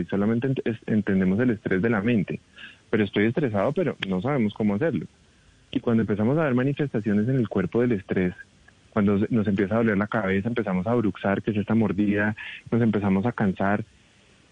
[0.00, 0.52] y solamente
[0.86, 2.40] entendemos el estrés de la mente.
[2.90, 5.06] Pero estoy estresado, pero no sabemos cómo hacerlo.
[5.70, 8.34] Y cuando empezamos a ver manifestaciones en el cuerpo del estrés,
[8.90, 12.36] cuando nos empieza a doler la cabeza, empezamos a bruxar, que es esta mordida,
[12.70, 13.84] nos empezamos a cansar,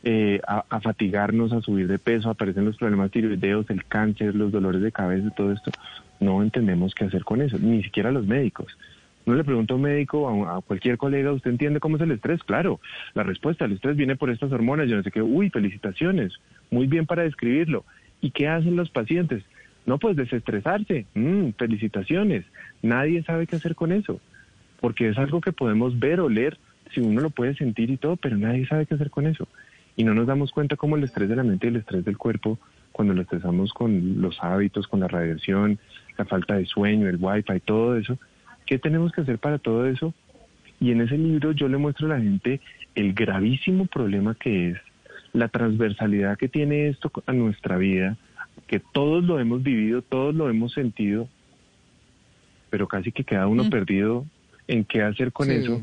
[0.02, 4.82] eh, a, fatigarnos, a subir de peso, aparecen los problemas tiroideos, el cáncer, los dolores
[4.82, 5.70] de cabeza, todo esto,
[6.18, 8.76] no entendemos qué hacer con eso, ni siquiera los médicos.
[9.24, 12.42] No le pregunto a un médico, a, cualquier colega, ¿usted entiende cómo es el estrés?
[12.42, 12.80] Claro,
[13.14, 16.32] la respuesta, el estrés viene por estas hormonas, yo no sé qué, uy, felicitaciones,
[16.70, 17.84] muy bien para describirlo.
[18.20, 19.44] ¿Y qué hacen los pacientes?
[19.86, 22.44] No, pues desestresarse, mm, felicitaciones,
[22.82, 24.20] nadie sabe qué hacer con eso,
[24.80, 26.58] porque es algo que podemos ver o leer,
[26.92, 29.48] si uno lo puede sentir y todo, pero nadie sabe qué hacer con eso
[29.96, 32.16] y no nos damos cuenta cómo el estrés de la mente y el estrés del
[32.16, 32.58] cuerpo,
[32.92, 35.78] cuando lo estresamos con los hábitos, con la radiación,
[36.18, 38.18] la falta de sueño, el wifi, todo eso,
[38.66, 40.14] ¿qué tenemos que hacer para todo eso?
[40.80, 42.60] Y en ese libro yo le muestro a la gente
[42.94, 44.78] el gravísimo problema que es
[45.32, 48.16] la transversalidad que tiene esto a nuestra vida,
[48.66, 51.28] que todos lo hemos vivido, todos lo hemos sentido,
[52.70, 53.70] pero casi que queda uno mm.
[53.70, 54.26] perdido
[54.68, 55.82] en qué hacer con eso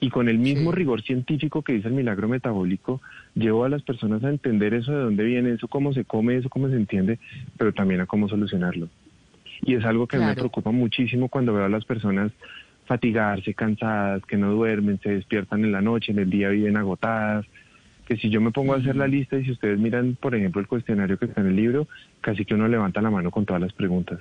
[0.00, 3.00] y con el mismo rigor científico que dice el milagro metabólico,
[3.34, 6.50] llevo a las personas a entender eso de dónde viene, eso cómo se come, eso
[6.50, 7.18] cómo se entiende,
[7.56, 8.88] pero también a cómo solucionarlo.
[9.64, 12.32] Y es algo que me preocupa muchísimo cuando veo a las personas
[12.86, 17.46] fatigarse, cansadas, que no duermen, se despiertan en la noche, en el día viven agotadas,
[18.06, 20.60] que si yo me pongo a hacer la lista y si ustedes miran, por ejemplo,
[20.60, 21.88] el cuestionario que está en el libro,
[22.20, 24.20] casi que uno levanta la mano con todas las preguntas.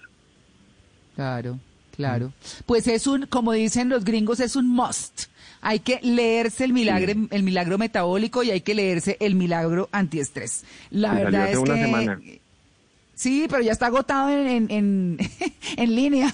[1.15, 1.59] Claro,
[1.93, 2.31] claro.
[2.65, 5.27] Pues es un, como dicen los gringos, es un must
[5.63, 10.65] hay que leerse el milagro, el milagro metabólico y hay que leerse el milagro antiestrés.
[10.91, 12.41] La verdad es que
[13.13, 15.17] sí, pero ya está agotado en, en,
[15.77, 16.29] en, línea.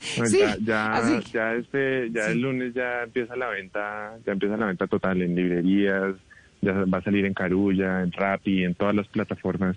[0.00, 4.86] sí, ya, ya, este, ya el lunes ya empieza la venta, ya empieza la venta
[4.86, 6.14] total en librerías,
[6.60, 9.76] ya va a salir en Carulla, en Rappi, en todas las plataformas.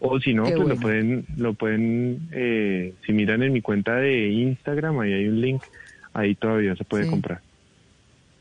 [0.00, 4.30] O si no, pues lo pueden, lo pueden, eh, si miran en mi cuenta de
[4.30, 5.62] Instagram, ahí hay un link,
[6.12, 7.40] ahí todavía se puede comprar.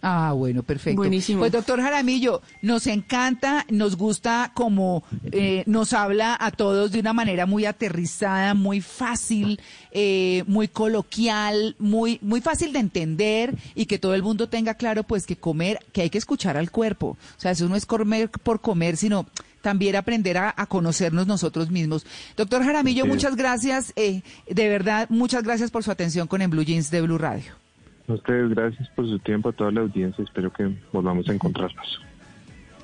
[0.02, 0.98] Ah, bueno, perfecto.
[0.98, 1.40] Buenísimo.
[1.40, 7.14] Pues doctor Jaramillo, nos encanta, nos gusta como eh, nos habla a todos de una
[7.14, 9.60] manera muy aterrizada, muy fácil,
[9.92, 15.04] eh, muy coloquial, muy, muy fácil de entender y que todo el mundo tenga claro
[15.04, 17.18] pues que comer, que hay que escuchar al cuerpo.
[17.38, 19.28] O sea, eso no es comer por comer, sino
[19.62, 22.08] también aprender a, conocernos nosotros mismos.
[22.36, 26.64] Doctor Jaramillo, muchas gracias, eh, de verdad, muchas gracias por su atención con En Blue
[26.64, 27.62] Jeans de Blue Radio.
[28.08, 30.24] A ustedes, gracias por su tiempo, a toda la audiencia.
[30.24, 32.02] Espero que volvamos a encontrarnos.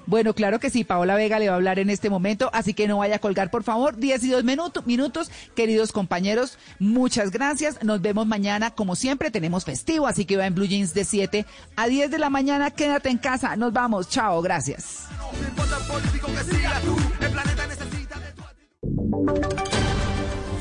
[0.08, 2.88] Bueno, claro que sí, Paola Vega le va a hablar en este momento, así que
[2.88, 3.98] no vaya a colgar, por favor.
[3.98, 7.84] Diez y dos minutos, queridos compañeros, muchas gracias.
[7.84, 11.46] Nos vemos mañana, como siempre, tenemos festivo, así que va en Blue Jeans de 7
[11.76, 12.72] a 10 de la mañana.
[12.72, 15.10] Quédate en casa, nos vamos, chao, gracias.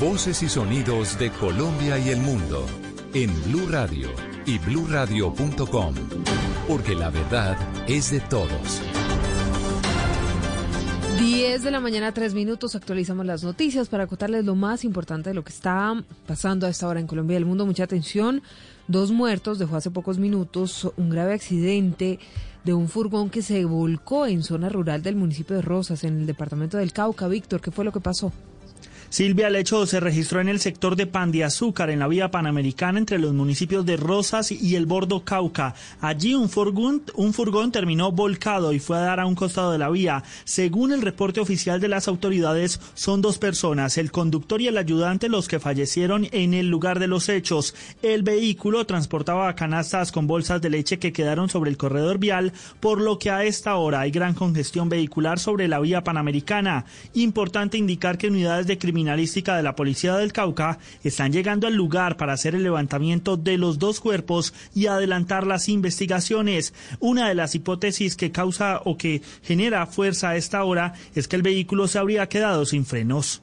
[0.01, 2.67] Voces y sonidos de Colombia y el mundo
[3.15, 5.95] en Blue Radio y bluradio.com,
[6.69, 7.57] porque la verdad
[7.89, 8.81] es de todos.
[11.19, 15.35] 10 de la mañana, 3 minutos, actualizamos las noticias para contarles lo más importante de
[15.35, 15.95] lo que está
[16.27, 17.67] pasando a esta hora en Colombia y el mundo.
[17.67, 18.43] Mucha atención,
[18.87, 22.19] dos muertos, dejó hace pocos minutos un grave accidente
[22.65, 26.27] de un furgón que se volcó en zona rural del municipio de Rosas, en el
[26.27, 27.29] departamento del Cauca.
[27.29, 28.33] Víctor, ¿qué fue lo que pasó?
[29.09, 32.31] Silvia, el hecho se registró en el sector de Pan de Azúcar, en la vía
[32.31, 35.75] panamericana entre los municipios de Rosas y el Bordo Cauca.
[36.01, 40.25] Allí un furgón, terminó volcado y fue a dar a un costado de la vía.
[40.45, 45.29] Según el reporte oficial de las autoridades, son dos personas, el conductor y el ayudante,
[45.29, 47.75] los que fallecieron en el lugar de los hechos.
[48.03, 53.01] El vehículo transportaba canastas con bolsas de leche que quedaron sobre el corredor vial, por
[53.01, 56.85] lo que a esta hora hay gran congestión vehicular sobre la vía panamericana.
[57.15, 62.17] Importante indicar que unidades de criminalística de la Policía del Cauca están llegando al lugar
[62.17, 66.73] para hacer el levantamiento de los dos cuerpos y adelantar las investigaciones.
[66.99, 71.37] Una de las hipótesis que causa o que genera fuerza a esta hora es que
[71.37, 73.43] el vehículo se habría quedado sin frenos.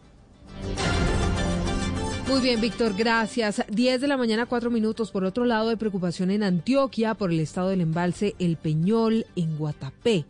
[2.27, 3.63] Muy bien, Víctor, gracias.
[3.69, 5.11] 10 de la mañana, 4 minutos.
[5.11, 9.55] Por otro lado, hay preocupación en Antioquia por el estado del embalse El Peñol en
[9.55, 10.25] Guatapé,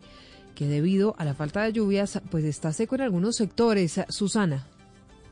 [0.54, 3.98] que debido a la falta de lluvias, pues está seco en algunos sectores.
[4.10, 4.66] Susana.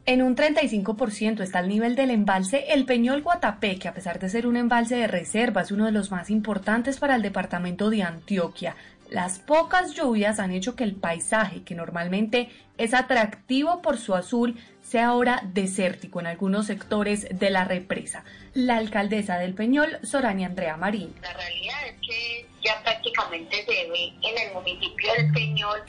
[0.04, 4.28] En un 35% está el nivel del embalse El Peñol Guatapé, que a pesar de
[4.28, 8.02] ser un embalse de reserva es uno de los más importantes para el departamento de
[8.02, 8.74] Antioquia.
[9.10, 14.58] Las pocas lluvias han hecho que el paisaje, que normalmente es atractivo por su azul,
[14.82, 18.24] sea ahora desértico en algunos sectores de la represa.
[18.54, 21.14] La alcaldesa del Peñol, Sorania Andrea Marín.
[21.22, 25.80] La realidad es que ya prácticamente se ve en el municipio del Peñol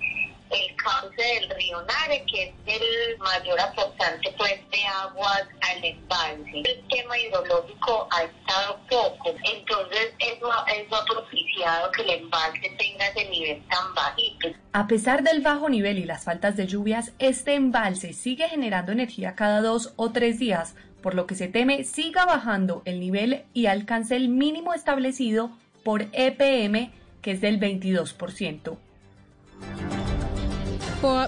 [0.54, 6.64] el cauce del río Nare, que es el mayor aportante pues, de aguas al embalse.
[6.64, 13.30] El tema hidrológico ha estado poco, entonces eso, ha propiciado que el embalse tenga ese
[13.30, 14.50] nivel tan bajito.
[14.74, 19.36] A pesar del bajo nivel y las faltas de lluvias, este embalse sigue generando energía
[19.36, 23.66] cada dos o tres días, por lo que se teme siga bajando el nivel y
[23.66, 25.52] alcance el mínimo establecido
[25.84, 26.92] por EPM,
[27.22, 28.78] que es del 22%.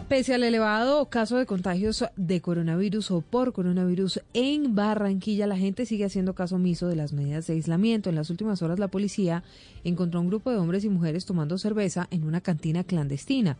[0.07, 5.85] Pese al elevado caso de contagios de coronavirus o por coronavirus en Barranquilla, la gente
[5.85, 8.09] sigue haciendo caso omiso de las medidas de aislamiento.
[8.09, 9.43] En las últimas horas, la policía
[9.83, 13.57] encontró un grupo de hombres y mujeres tomando cerveza en una cantina clandestina.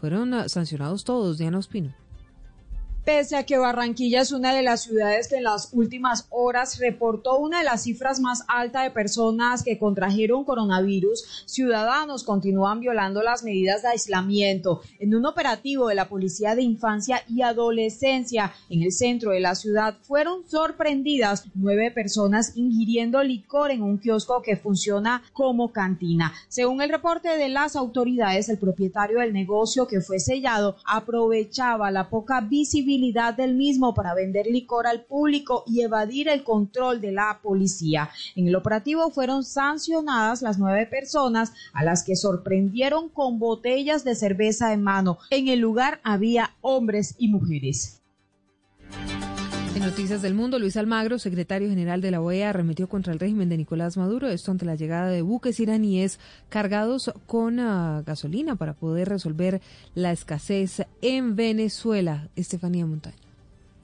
[0.00, 2.05] Fueron sancionados todos, Diana Ospino.
[3.06, 7.38] Pese a que Barranquilla es una de las ciudades que en las últimas horas reportó
[7.38, 13.44] una de las cifras más altas de personas que contrajeron coronavirus, ciudadanos continúan violando las
[13.44, 14.80] medidas de aislamiento.
[14.98, 19.54] En un operativo de la Policía de Infancia y Adolescencia en el centro de la
[19.54, 26.32] ciudad fueron sorprendidas nueve personas ingiriendo licor en un kiosco que funciona como cantina.
[26.48, 32.10] Según el reporte de las autoridades, el propietario del negocio que fue sellado aprovechaba la
[32.10, 32.95] poca visibilidad
[33.36, 38.10] del mismo para vender licor al público y evadir el control de la policía.
[38.34, 44.14] En el operativo fueron sancionadas las nueve personas a las que sorprendieron con botellas de
[44.14, 45.18] cerveza en mano.
[45.30, 48.00] En el lugar había hombres y mujeres.
[49.86, 53.56] Noticias del Mundo, Luis Almagro, secretario general de la OEA, arremetió contra el régimen de
[53.56, 56.18] Nicolás Maduro, esto ante la llegada de buques iraníes
[56.48, 59.62] cargados con ah, gasolina para poder resolver
[59.94, 62.30] la escasez en Venezuela.
[62.34, 63.25] Estefanía Montaño.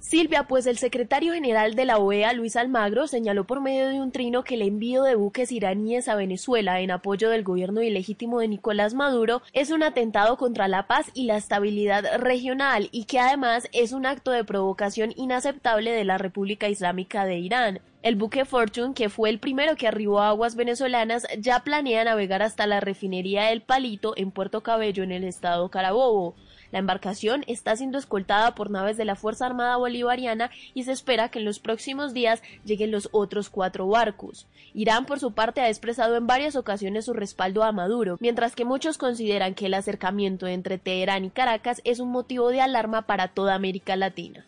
[0.02, 4.10] Silvia, pues el secretario general de la OEA, Luis Almagro, señaló por medio de un
[4.10, 8.48] trino que el envío de buques iraníes a Venezuela en apoyo del gobierno ilegítimo de
[8.48, 13.68] Nicolás Maduro es un atentado contra la paz y la estabilidad regional y que además
[13.72, 17.80] es un acto de provocación inaceptable de la República Islámica de Irán.
[18.02, 22.42] El buque Fortune, que fue el primero que arribó a aguas venezolanas, ya planea navegar
[22.42, 26.34] hasta la refinería El Palito en Puerto Cabello en el estado Carabobo.
[26.72, 31.28] La embarcación está siendo escoltada por naves de la Fuerza Armada Bolivariana y se espera
[31.28, 34.48] que en los próximos días lleguen los otros cuatro barcos.
[34.74, 38.64] Irán, por su parte, ha expresado en varias ocasiones su respaldo a Maduro, mientras que
[38.64, 43.28] muchos consideran que el acercamiento entre Teherán y Caracas es un motivo de alarma para
[43.28, 44.46] toda América Latina.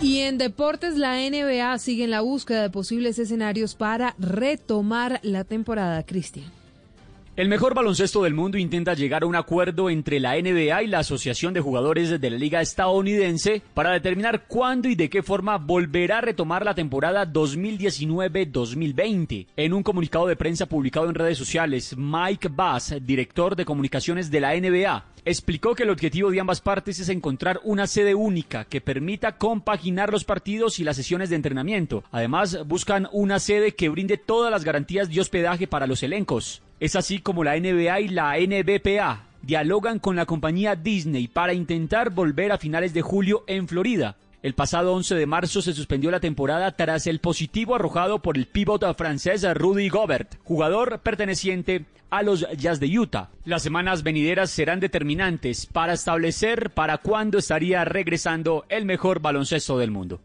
[0.00, 5.44] Y en deportes, la NBA sigue en la búsqueda de posibles escenarios para retomar la
[5.44, 6.55] temporada, Cristian.
[7.36, 11.00] El mejor baloncesto del mundo intenta llegar a un acuerdo entre la NBA y la
[11.00, 16.16] Asociación de Jugadores de la Liga Estadounidense para determinar cuándo y de qué forma volverá
[16.16, 19.48] a retomar la temporada 2019-2020.
[19.54, 24.40] En un comunicado de prensa publicado en redes sociales, Mike Bass, director de comunicaciones de
[24.40, 28.80] la NBA, explicó que el objetivo de ambas partes es encontrar una sede única que
[28.80, 32.02] permita compaginar los partidos y las sesiones de entrenamiento.
[32.12, 36.62] Además, buscan una sede que brinde todas las garantías de hospedaje para los elencos.
[36.78, 42.10] Es así como la NBA y la NBPA dialogan con la compañía Disney para intentar
[42.10, 44.16] volver a finales de julio en Florida.
[44.42, 48.46] El pasado 11 de marzo se suspendió la temporada tras el positivo arrojado por el
[48.46, 53.30] pívot francés Rudy Gobert, jugador perteneciente a los Jazz de Utah.
[53.44, 59.90] Las semanas venideras serán determinantes para establecer para cuándo estaría regresando el mejor baloncesto del
[59.90, 60.20] mundo.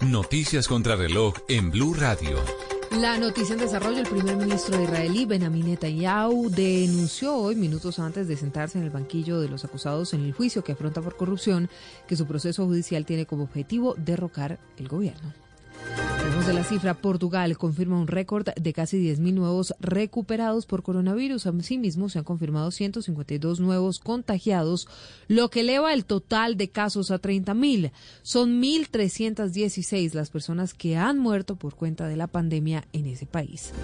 [0.00, 2.38] Noticias contra reloj en Blue Radio.
[3.00, 8.36] La noticia en desarrollo, el primer ministro israelí Benjamin Netanyahu denunció hoy, minutos antes de
[8.36, 11.70] sentarse en el banquillo de los acusados en el juicio que afronta por corrupción,
[12.08, 15.32] que su proceso judicial tiene como objetivo derrocar el gobierno
[16.48, 21.46] de la cifra, Portugal confirma un récord de casi 10.000 nuevos recuperados por coronavirus.
[21.46, 24.88] Asimismo, se han confirmado 152 nuevos contagiados,
[25.26, 27.92] lo que eleva el total de casos a 30.000.
[28.22, 33.74] Son 1.316 las personas que han muerto por cuenta de la pandemia en ese país.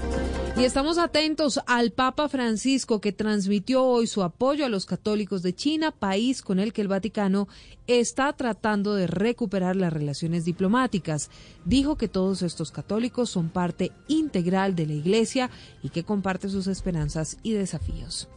[0.57, 5.55] Y estamos atentos al Papa Francisco que transmitió hoy su apoyo a los católicos de
[5.55, 7.49] China, país con el que el Vaticano
[7.87, 11.29] está tratando de recuperar las relaciones diplomáticas.
[11.65, 15.51] Dijo que todos estos católicos son parte integral de la Iglesia
[15.83, 18.29] y que comparte sus esperanzas y desafíos.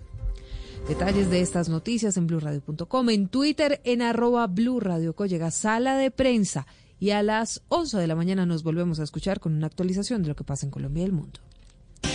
[0.88, 6.66] Detalles de estas noticias en blurradio.com, en Twitter en arroba blurradioco sala de prensa
[7.00, 10.30] y a las 11 de la mañana nos volvemos a escuchar con una actualización de
[10.30, 11.40] lo que pasa en Colombia y el mundo.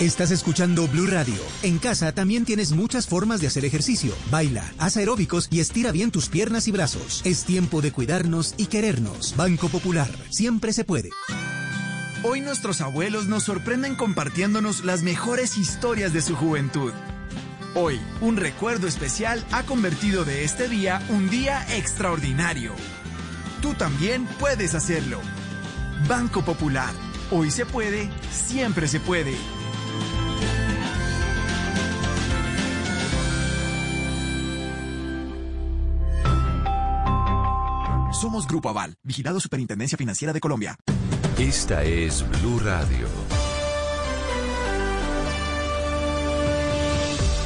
[0.01, 1.41] Estás escuchando Blue Radio.
[1.62, 4.15] En casa también tienes muchas formas de hacer ejercicio.
[4.31, 7.23] Baila, haz aeróbicos y estira bien tus piernas y brazos.
[7.25, 9.37] Es tiempo de cuidarnos y querernos.
[9.37, 10.11] Banco Popular.
[10.31, 11.11] Siempre se puede.
[12.25, 16.93] Hoy nuestros abuelos nos sorprenden compartiéndonos las mejores historias de su juventud.
[17.75, 22.75] Hoy, un recuerdo especial ha convertido de este día un día extraordinario.
[23.61, 25.21] Tú también puedes hacerlo.
[26.09, 26.93] Banco Popular.
[27.31, 29.35] Hoy se puede, siempre se puede.
[38.23, 40.76] Somos Grupo Aval, vigilado Superintendencia Financiera de Colombia.
[41.41, 43.09] Esta es Blue Radio.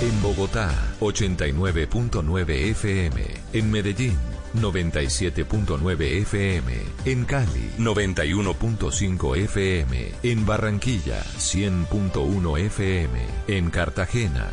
[0.02, 3.24] En Bogotá, 89.9 FM.
[3.54, 4.18] En Medellín,
[4.54, 6.74] 97.9 FM.
[7.06, 10.12] En Cali, 91.5 FM.
[10.24, 13.18] En Barranquilla, 100.1 FM.
[13.48, 14.52] En Cartagena,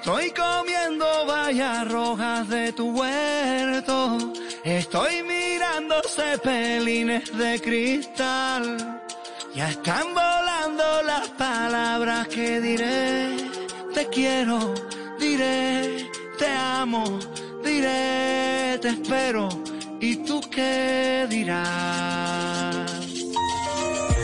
[0.00, 4.32] Estoy comiendo bayas rojas de tu huerto.
[4.64, 9.02] Estoy mirando cepelines de cristal.
[9.54, 13.36] Ya están volando las palabras que diré.
[13.92, 14.72] Te quiero,
[15.18, 17.18] diré, te amo,
[17.62, 19.50] diré, te espero.
[20.00, 22.90] ¿Y tú qué dirás?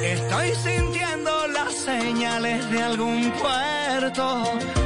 [0.02, 4.85] Estoy sintiendo las señales de algún puerto.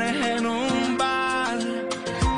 [0.00, 1.58] En un bar.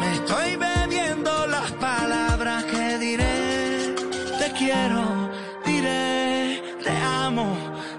[0.00, 3.94] Me estoy bebiendo las palabras que diré.
[4.40, 5.30] Te quiero,
[5.64, 7.56] diré, te amo,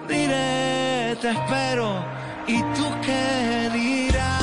[0.10, 2.04] diré, te espero.
[2.48, 4.42] ¿Y tú qué dirás?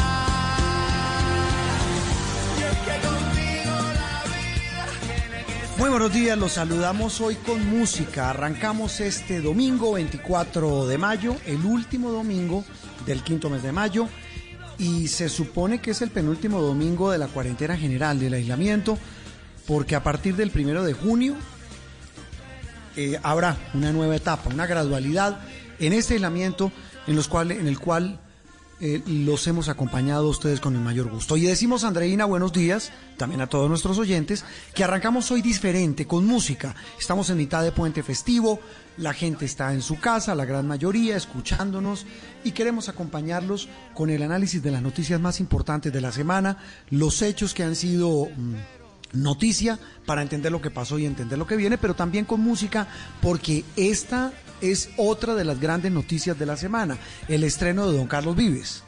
[5.77, 8.31] Muy buenos días, los saludamos hoy con música.
[8.31, 12.65] Arrancamos este domingo 24 de mayo, el último domingo
[13.05, 14.09] del quinto mes de mayo,
[14.83, 18.99] y se supone que es el penúltimo domingo de la cuarentena general del aislamiento,
[19.65, 21.37] porque a partir del primero de junio
[22.97, 25.39] eh, habrá una nueva etapa, una gradualidad
[25.79, 26.73] en este aislamiento
[27.07, 28.19] en, los cual, en el cual
[28.85, 31.37] eh, los hemos acompañado a ustedes con el mayor gusto.
[31.37, 36.27] Y decimos, Andreina, buenos días, también a todos nuestros oyentes, que arrancamos hoy diferente, con
[36.27, 36.75] música.
[36.99, 38.59] Estamos en mitad de puente festivo,
[38.97, 42.07] la gente está en su casa, la gran mayoría, escuchándonos,
[42.43, 46.59] y queremos acompañarlos con el análisis de las noticias más importantes de la semana,
[46.91, 48.27] los hechos que han sido...
[48.37, 48.55] mm,
[49.13, 52.89] noticia para entender lo que pasó y entender lo que viene, pero también con música,
[53.21, 56.97] porque esta es otra de las grandes noticias de la semana,
[57.29, 58.85] el estreno de Don Carlos Vives.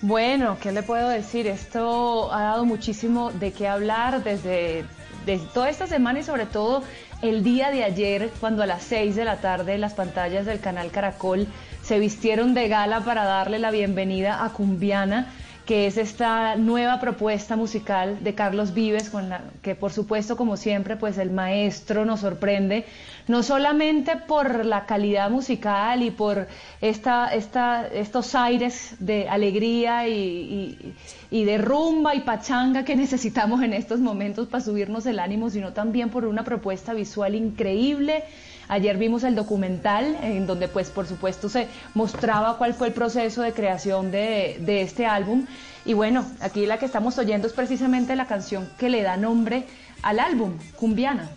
[0.00, 1.46] Bueno, ¿qué le puedo decir?
[1.46, 4.84] Esto ha dado muchísimo de qué hablar desde,
[5.24, 6.82] desde toda esta semana y sobre todo
[7.22, 10.90] el día de ayer, cuando a las 6 de la tarde las pantallas del canal
[10.90, 11.46] Caracol
[11.82, 15.32] se vistieron de gala para darle la bienvenida a Cumbiana
[15.66, 20.56] que es esta nueva propuesta musical de Carlos Vives, con la que por supuesto, como
[20.56, 22.84] siempre, pues el maestro nos sorprende,
[23.28, 26.48] no solamente por la calidad musical y por
[26.80, 30.94] esta, esta, estos aires de alegría y, y,
[31.30, 35.72] y de rumba y pachanga que necesitamos en estos momentos para subirnos el ánimo, sino
[35.72, 38.24] también por una propuesta visual increíble.
[38.72, 43.42] Ayer vimos el documental en donde pues por supuesto se mostraba cuál fue el proceso
[43.42, 45.44] de creación de, de, este álbum
[45.84, 49.66] y bueno, aquí la que estamos oyendo es precisamente la canción que le da nombre
[50.00, 51.28] al álbum Cumbiana.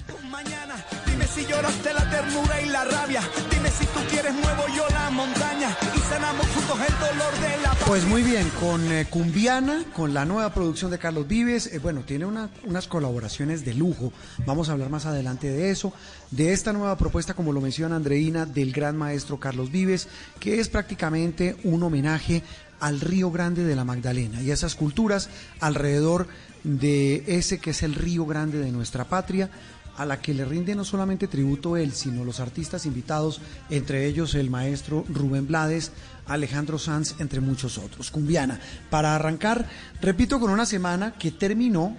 [1.34, 3.22] Si lloraste la ternura y la rabia.
[3.52, 5.76] Dime si tú quieres muevo yo la montaña.
[5.94, 10.24] Y sanamos juntos el dolor de la Pues muy bien, con eh, Cumbiana, con la
[10.24, 14.14] nueva producción de Carlos Vives, eh, bueno, tiene una- unas colaboraciones de lujo.
[14.46, 15.92] Vamos a hablar más adelante de eso,
[16.32, 20.08] de esta nueva propuesta, como lo menciona Andreina, del gran maestro Carlos Vives,
[20.40, 22.44] que es prácticamente un homenaje
[22.80, 25.30] al Río Grande de la Magdalena y a esas culturas
[25.60, 26.28] alrededor
[26.64, 29.50] de ese que es el Río Grande de nuestra patria,
[29.98, 34.36] a la que le rinde no solamente tributo él, sino los artistas invitados, entre ellos
[34.36, 35.92] el maestro Rubén Blades,
[36.28, 38.12] Alejandro Sanz, entre muchos otros.
[38.12, 38.60] Cumbiana.
[38.90, 39.70] Para arrancar,
[40.02, 41.96] repito, con una semana que terminó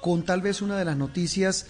[0.00, 1.66] con tal vez una de las noticias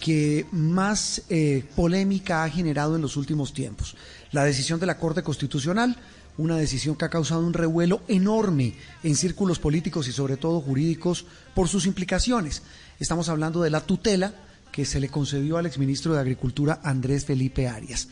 [0.00, 3.96] que más eh, polémica ha generado en los últimos tiempos.
[4.32, 5.96] La decisión de la Corte Constitucional,
[6.36, 11.26] una decisión que ha causado un revuelo enorme en círculos políticos y sobre todo jurídicos
[11.54, 12.62] por sus implicaciones.
[12.98, 14.34] Estamos hablando de la tutela
[14.76, 18.08] que se le concedió al exministro de Agricultura Andrés Felipe Arias.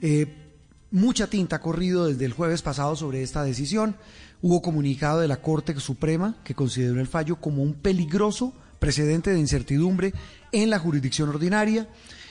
[0.00, 0.32] Eh,
[0.92, 3.96] mucha tinta ha corrido desde el jueves pasado sobre esta decisión.
[4.40, 9.40] Hubo comunicado de la Corte Suprema que consideró el fallo como un peligroso precedente de
[9.40, 10.14] incertidumbre
[10.52, 11.88] en la jurisdicción ordinaria.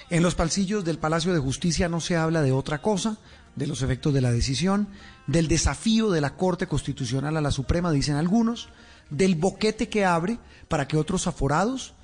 [0.09, 3.17] En los pasillos del Palacio de Justicia no se habla de otra cosa,
[3.57, 4.87] de los efectos de la decisión,
[5.27, 8.69] del desafío de la Corte Constitucional a la Suprema, dicen algunos,
[9.09, 11.95] del boquete que abre para que otros aforados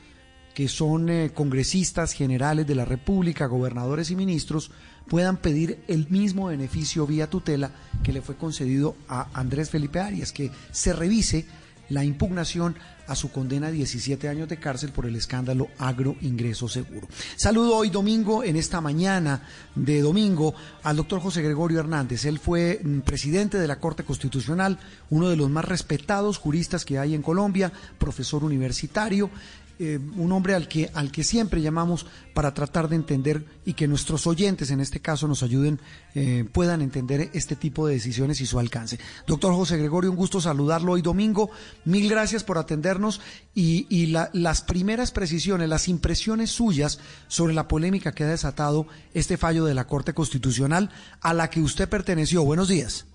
[0.59, 4.71] que son eh, congresistas generales de la República, gobernadores y ministros,
[5.07, 7.71] puedan pedir el mismo beneficio vía tutela
[8.03, 11.45] que le fue concedido a Andrés Felipe Arias, que se revise
[11.87, 12.75] la impugnación
[13.07, 17.07] a su condena a 17 años de cárcel por el escándalo agroingreso seguro.
[17.35, 19.41] Saludo hoy domingo, en esta mañana
[19.73, 22.25] de domingo, al doctor José Gregorio Hernández.
[22.25, 24.77] Él fue mm, presidente de la Corte Constitucional,
[25.09, 29.31] uno de los más respetados juristas que hay en Colombia, profesor universitario,
[29.79, 33.87] eh, un hombre al que, al que siempre llamamos para tratar de entender y que
[33.87, 35.79] nuestros oyentes en este caso nos ayuden,
[36.15, 38.99] eh, puedan entender este tipo de decisiones y su alcance.
[39.25, 41.49] Doctor José Gregorio, un gusto saludarlo hoy domingo.
[41.85, 43.21] Mil gracias por atendernos
[43.55, 48.85] y, y la- las primeras precisiones, las impresiones suyas sobre la polémica que ha desatado
[49.13, 50.89] este fallo de la Corte Constitucional
[51.21, 52.43] a la que usted perteneció.
[52.43, 53.05] Buenos días.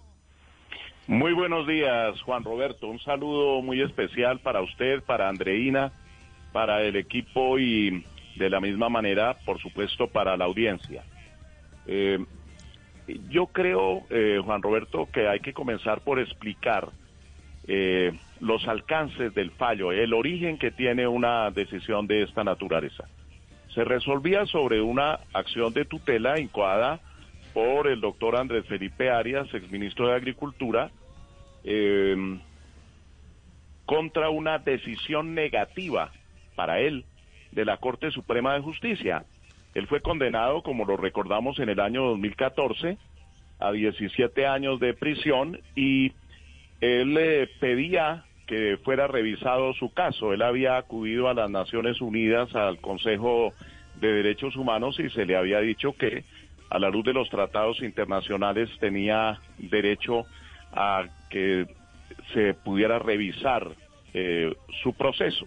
[1.06, 2.86] Muy buenos días, Juan Roberto.
[2.88, 5.92] Un saludo muy especial para usted, para Andreina,
[6.54, 8.04] para el equipo y
[8.36, 11.02] de la misma manera, por supuesto, para la audiencia.
[11.84, 12.24] Eh,
[13.28, 16.90] yo creo, eh, Juan Roberto, que hay que comenzar por explicar
[17.66, 23.08] eh, los alcances del fallo, el origen que tiene una decisión de esta naturaleza.
[23.74, 27.00] Se resolvía sobre una acción de tutela incoada
[27.52, 30.92] por el doctor Andrés Felipe Arias, exministro de Agricultura,
[31.64, 32.38] eh,
[33.86, 36.12] contra una decisión negativa
[36.54, 37.04] para él
[37.52, 39.24] de la Corte Suprema de Justicia.
[39.74, 42.98] Él fue condenado, como lo recordamos, en el año 2014
[43.60, 46.12] a 17 años de prisión y
[46.80, 50.32] él eh, pedía que fuera revisado su caso.
[50.32, 53.54] Él había acudido a las Naciones Unidas, al Consejo
[54.00, 56.24] de Derechos Humanos y se le había dicho que
[56.70, 60.24] a la luz de los tratados internacionales tenía derecho
[60.72, 61.66] a que
[62.32, 63.68] se pudiera revisar
[64.12, 65.46] eh, su proceso.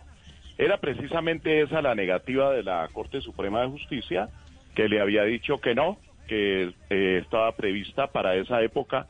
[0.57, 4.29] Era precisamente esa la negativa de la Corte Suprema de Justicia,
[4.75, 9.07] que le había dicho que no, que eh, estaba prevista para esa época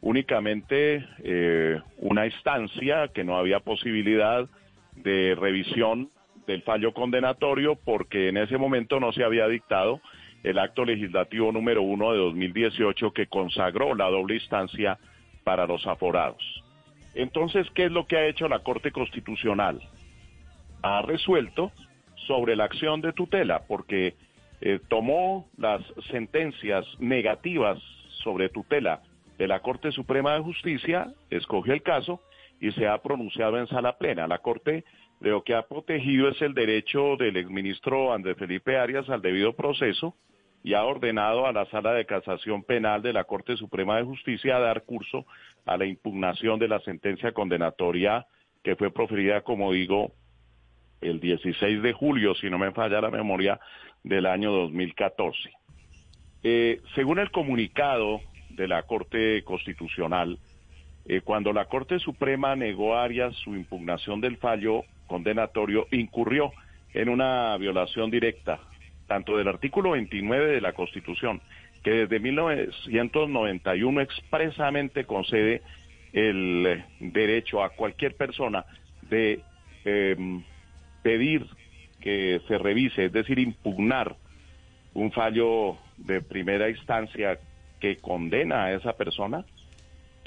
[0.00, 4.46] únicamente eh, una instancia, que no había posibilidad
[4.94, 6.10] de revisión
[6.46, 10.00] del fallo condenatorio porque en ese momento no se había dictado
[10.44, 14.98] el acto legislativo número uno de 2018 que consagró la doble instancia
[15.42, 16.62] para los aforados.
[17.14, 19.80] Entonces, ¿qué es lo que ha hecho la Corte Constitucional?
[20.82, 21.72] Ha resuelto
[22.26, 24.14] sobre la acción de tutela, porque
[24.60, 27.78] eh, tomó las sentencias negativas
[28.22, 29.02] sobre tutela
[29.38, 32.20] de la Corte Suprema de Justicia, escogió el caso
[32.60, 34.26] y se ha pronunciado en sala plena.
[34.26, 34.84] La Corte
[35.20, 40.14] lo que ha protegido es el derecho del exministro Andrés Felipe Arias al debido proceso
[40.62, 44.56] y ha ordenado a la Sala de Casación Penal de la Corte Suprema de Justicia
[44.56, 45.24] a dar curso
[45.64, 48.26] a la impugnación de la sentencia condenatoria
[48.62, 50.12] que fue proferida, como digo,
[51.06, 53.60] el 16 de julio, si no me falla la memoria,
[54.02, 55.50] del año 2014.
[56.42, 60.38] Eh, según el comunicado de la Corte Constitucional,
[61.06, 66.52] eh, cuando la Corte Suprema negó a Arias su impugnación del fallo condenatorio, incurrió
[66.94, 68.60] en una violación directa
[69.06, 71.40] tanto del artículo 29 de la Constitución,
[71.82, 75.62] que desde 1991 expresamente concede
[76.12, 78.64] el derecho a cualquier persona
[79.02, 79.40] de
[79.84, 80.16] eh,
[81.06, 81.46] pedir
[82.00, 84.16] que se revise, es decir, impugnar
[84.92, 87.38] un fallo de primera instancia
[87.78, 89.44] que condena a esa persona,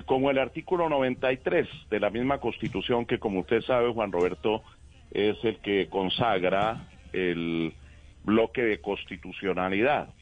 [0.06, 4.64] como el artículo 93 de la misma Constitución que, como usted sabe, Juan Roberto,
[5.12, 7.74] es el que consagra el
[8.24, 10.14] bloque de constitucionalidad.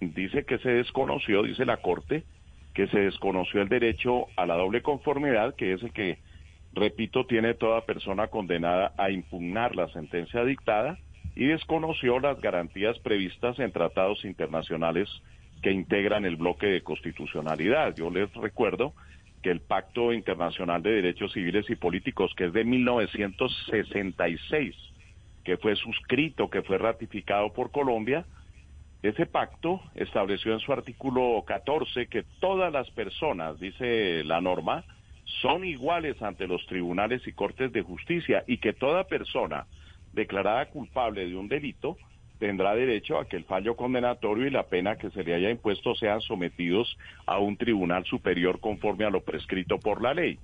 [0.00, 2.24] dice que se desconoció, dice la Corte,
[2.72, 6.20] que se desconoció el derecho a la doble conformidad, que es el que,
[6.74, 10.98] repito, tiene toda persona condenada a impugnar la sentencia dictada,
[11.36, 15.08] y desconoció las garantías previstas en tratados internacionales
[15.62, 17.94] que integran el bloque de constitucionalidad.
[17.96, 18.92] Yo les recuerdo
[19.42, 24.74] que el Pacto Internacional de Derechos Civiles y Políticos, que es de 1966,
[25.42, 28.24] que fue suscrito, que fue ratificado por Colombia,
[29.02, 34.84] ese pacto estableció en su artículo 14 que todas las personas, dice la norma,
[35.40, 39.66] son iguales ante los tribunales y cortes de justicia y que toda persona
[40.12, 41.96] declarada culpable de un delito
[42.38, 45.94] tendrá derecho a que el fallo condenatorio y la pena que se le haya impuesto
[45.94, 50.38] sean sometidos a un tribunal superior conforme a lo prescrito por la ley.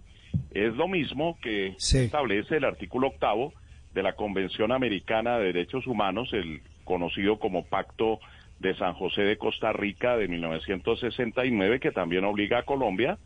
[0.53, 3.53] Es lo mismo que establece el artículo octavo
[3.95, 8.21] de la Convención Americana de Derechos Humanos, el conocido como Pacto
[8.61, 13.19] de San José de Costa Rica de 1969, que también obliga a Colombia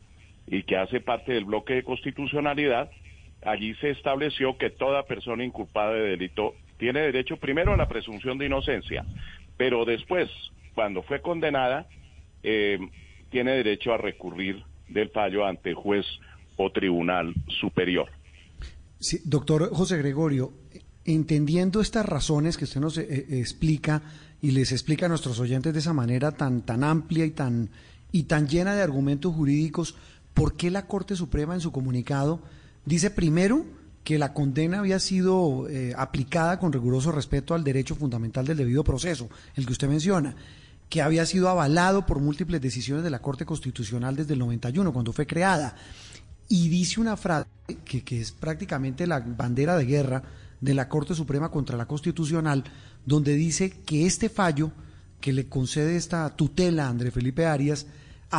[0.47, 2.91] y que hace parte del bloque de constitucionalidad.
[3.43, 8.39] Allí se estableció que toda persona inculpada de delito tiene derecho primero a la presunción
[8.39, 9.05] de inocencia,
[9.57, 10.29] pero después,
[10.75, 11.87] cuando fue condenada,
[12.43, 12.79] eh,
[13.31, 16.07] tiene derecho a recurrir del fallo ante juez
[16.57, 18.09] o tribunal superior.
[19.25, 20.53] Doctor José Gregorio,
[21.05, 24.03] entendiendo estas razones que usted nos eh, eh, explica
[24.41, 27.71] y les explica a nuestros oyentes de esa manera tan, tan amplia y tan,
[28.13, 29.97] y tan llena de argumentos jurídicos,
[30.35, 32.41] ¿por qué la Corte Suprema en su comunicado
[32.85, 33.65] dice primero
[34.05, 38.85] que la condena había sido eh, aplicada con riguroso respeto al derecho fundamental del debido
[38.85, 40.37] proceso, el que usted menciona,
[40.91, 45.15] que había sido avalado por múltiples decisiones de la Corte Constitucional desde el 91, cuando
[45.15, 45.75] fue creada,
[46.49, 47.49] y dice una frase
[47.87, 50.23] que, que es prácticamente la bandera de guerra
[50.61, 52.65] de la Corte Suprema contra la Constitucional,
[53.07, 54.71] donde dice que este fallo
[55.21, 57.87] que le concede esta tutela a André Felipe Arias,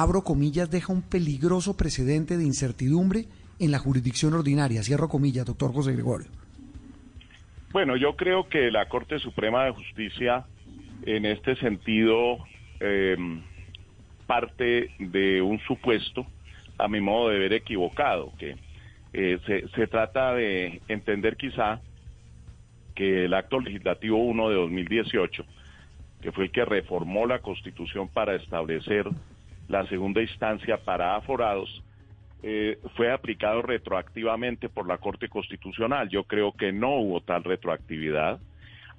[0.01, 3.25] abro comillas, deja un peligroso precedente de incertidumbre
[3.59, 4.83] en la jurisdicción ordinaria.
[4.83, 6.27] Cierro comillas, doctor José Gregorio.
[7.71, 10.45] Bueno, yo creo que la Corte Suprema de Justicia,
[11.05, 12.37] en este sentido,
[12.79, 13.17] eh,
[14.27, 16.25] parte de un supuesto,
[16.77, 18.55] a mi modo de ver, equivocado, que
[19.13, 21.81] eh, se, se trata de entender quizá
[22.95, 25.45] que el acto legislativo 1 de 2018,
[26.21, 29.05] que fue el que reformó la Constitución para establecer
[29.67, 31.83] la segunda instancia para aforados,
[32.43, 36.09] eh, fue aplicado retroactivamente por la Corte Constitucional.
[36.09, 38.39] Yo creo que no hubo tal retroactividad.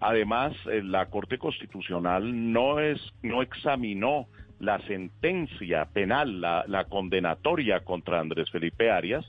[0.00, 4.26] Además, eh, la Corte Constitucional no es no examinó
[4.58, 9.24] la sentencia penal, la, la condenatoria contra Andrés Felipe Arias.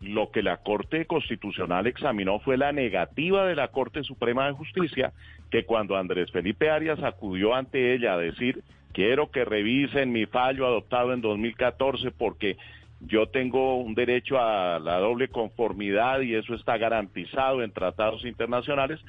[0.00, 5.12] Lo que la Corte Constitucional examinó fue la negativa de la Corte Suprema de Justicia,
[5.50, 10.66] que cuando Andrés Felipe Arias acudió ante ella a decir, quiero que revisen mi fallo
[10.66, 12.56] adoptado en 2014 porque
[13.00, 19.00] yo tengo un derecho a la doble conformidad y eso está garantizado en tratados internacionales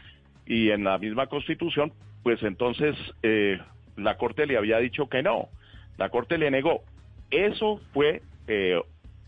[0.46, 1.92] y en la misma constitución,
[2.24, 3.60] pues entonces eh,
[3.98, 5.50] la Corte le había dicho que no,
[5.98, 6.84] la Corte le negó.
[7.30, 8.82] Eso fue eh,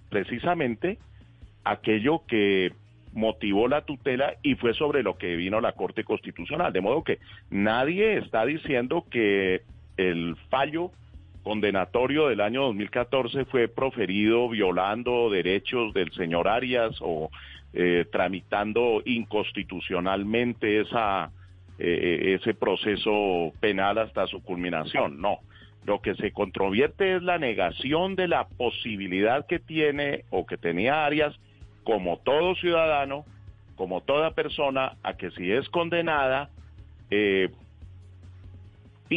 [0.09, 0.97] precisamente
[1.63, 2.73] aquello que
[3.13, 6.73] motivó la tutela y fue sobre lo que vino la Corte Constitucional.
[6.73, 9.61] De modo que nadie está diciendo que
[9.97, 10.91] el fallo
[11.43, 17.29] condenatorio del año 2014 fue proferido violando derechos del señor Arias o
[17.73, 21.31] eh, tramitando inconstitucionalmente esa,
[21.77, 25.19] eh, ese proceso penal hasta su culminación.
[25.19, 25.39] No,
[25.85, 31.05] lo que se controvierte es la negación de la posibilidad que tiene o que tenía
[31.05, 31.35] Arias
[31.83, 33.25] como todo ciudadano,
[33.75, 36.49] como toda persona, a que si es condenada,
[37.09, 37.49] eh,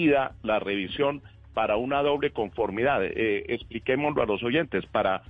[0.04, 1.22] la revisión
[1.54, 3.02] para una doble conformidad.
[3.02, 5.22] Eh, expliquémoslo a los oyentes, para,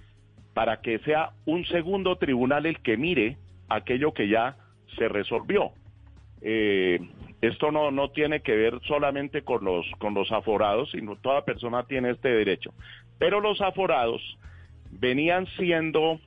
[0.55, 3.37] para que sea un segundo tribunal el que mire
[3.69, 4.57] aquello que ya
[4.99, 5.71] se resolvió.
[6.43, 6.99] Eh,
[7.43, 11.85] esto no, no tiene que ver solamente con los, con los aforados, sino toda persona
[11.85, 12.73] tiene este derecho.
[13.19, 14.21] Pero los aforados
[14.91, 16.19] venían siendo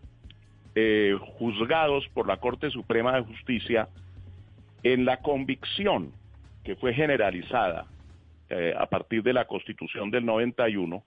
[0.76, 3.90] eh, juzgados por la Corte Suprema de Justicia
[4.84, 6.14] en la convicción
[6.64, 7.86] que fue generalizada
[8.50, 11.04] eh, a partir de la Constitución del 91,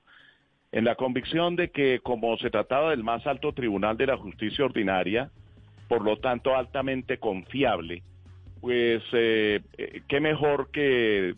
[0.72, 4.64] en la convicción de que como se trataba del más alto tribunal de la justicia
[4.64, 5.31] ordinaria,
[5.88, 8.02] por lo tanto altamente confiable,
[8.61, 11.35] pues eh, eh, qué mejor que,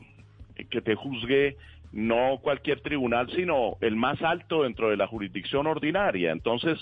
[0.70, 1.56] que te juzgue
[1.92, 6.32] no cualquier tribunal, sino el más alto dentro de la jurisdicción ordinaria.
[6.32, 6.78] Entonces,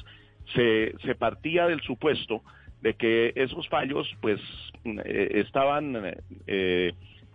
[0.55, 2.43] se, se partía del supuesto
[2.83, 4.41] de que esos fallos, pues,
[4.85, 6.15] eh, estaban
[6.47, 6.93] eh,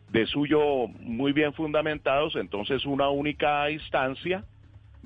[0.09, 4.43] de suyo muy bien fundamentados, entonces una única instancia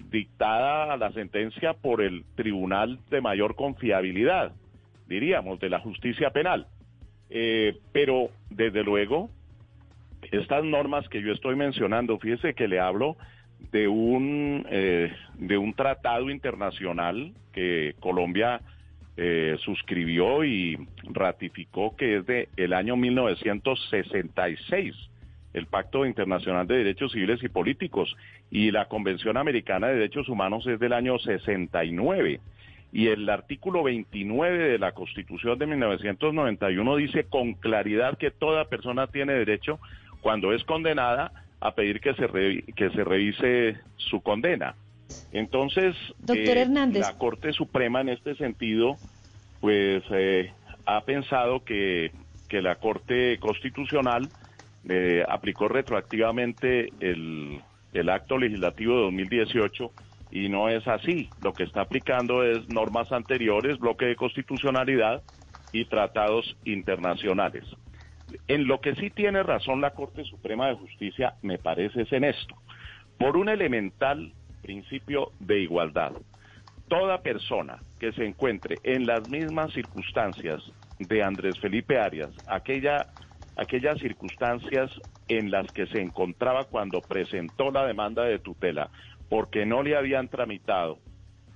[0.10, 4.54] dictada a la sentencia por el tribunal de mayor confiabilidad,
[5.08, 6.68] diríamos, de la justicia penal.
[7.30, 9.30] Eh, pero, desde luego,
[10.32, 13.16] estas normas que yo estoy mencionando, fíjese que le hablo
[13.72, 18.62] de un, eh, de un tratado internacional que Colombia
[19.24, 22.26] eh, suscribió y ratificó que es
[22.58, 24.96] el año 1966,
[25.54, 28.18] el Pacto Internacional de Derechos Civiles y Políticos,
[28.50, 32.40] y la Convención Americana de Derechos Humanos es del año 69.
[32.94, 39.06] Y el artículo 29 de la Constitución de 1991 dice con claridad que toda persona
[39.06, 39.80] tiene derecho,
[40.22, 42.26] cuando es condenada, a pedir que se,
[42.74, 44.74] que se revise su condena.
[45.32, 47.02] Entonces, Doctor eh, Hernández.
[47.02, 48.98] la Corte Suprema en este sentido,
[49.60, 50.54] pues eh,
[50.86, 52.12] ha pensado que,
[52.50, 54.30] que la Corte Constitucional
[54.90, 57.62] eh, aplicó retroactivamente el,
[57.94, 59.92] el acto legislativo de 2018
[60.32, 61.30] y no es así.
[61.42, 65.24] Lo que está aplicando es normas anteriores, bloque de constitucionalidad
[65.72, 67.66] y tratados internacionales.
[68.48, 72.24] En lo que sí tiene razón la Corte Suprema de Justicia, me parece, es en
[72.24, 72.56] esto.
[73.18, 76.14] Por un elemental principio de igualdad.
[76.88, 80.62] Toda persona que se encuentre en las mismas circunstancias
[81.00, 83.08] de Andrés Felipe Arias, aquella,
[83.58, 84.92] aquellas circunstancias
[85.28, 88.90] en las que se encontraba cuando presentó la demanda de tutela,
[89.30, 91.00] porque no le habían tramitado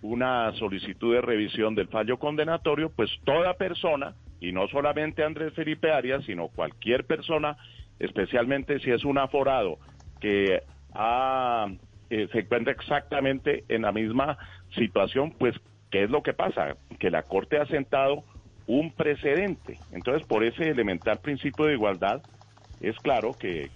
[0.01, 5.91] una solicitud de revisión del fallo condenatorio, pues toda persona, y no solamente Andrés Felipe
[5.91, 7.57] Arias, sino cualquier persona,
[7.99, 9.79] especialmente si es un aforado
[10.21, 10.61] que
[10.93, 11.67] ha
[12.09, 14.37] eh, se encuentra exactamente en la misma
[14.75, 15.55] situación, pues,
[15.91, 16.77] ¿qué es lo que pasa?
[16.99, 18.23] Que la Corte ha sentado
[18.67, 19.77] un precedente.
[19.91, 22.21] Entonces, por ese elemental principio de igualdad,
[22.81, 23.69] es claro que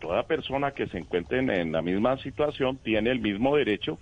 [0.00, 3.98] toda persona que se encuentre en, en la misma situación tiene el mismo derecho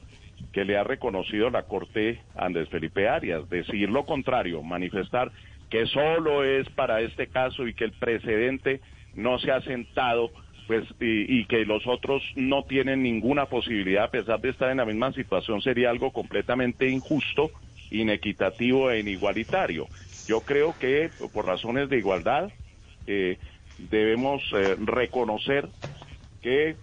[0.52, 3.48] que le ha reconocido la Corte Andrés Felipe Arias.
[3.48, 5.32] Decir lo contrario, manifestar
[5.70, 8.80] que solo es para este caso y que el precedente
[9.14, 10.30] no se ha sentado
[10.68, 14.76] pues y, y, que los otros no tienen ninguna posibilidad a pesar de estar en
[14.76, 17.50] la misma situación sería algo completamente injusto,
[17.90, 19.88] inequitativo e inigualitario.
[20.28, 22.50] Yo creo que por razones de igualdad
[23.07, 23.38] eh,
[23.78, 25.68] debemos eh, reconocer
[26.42, 26.76] que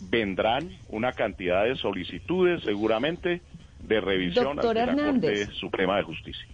[0.00, 3.40] vendrán una cantidad de solicitudes seguramente
[3.82, 5.38] de revisión Doctor ante Hernández.
[5.38, 6.46] la Corte Suprema de Justicia.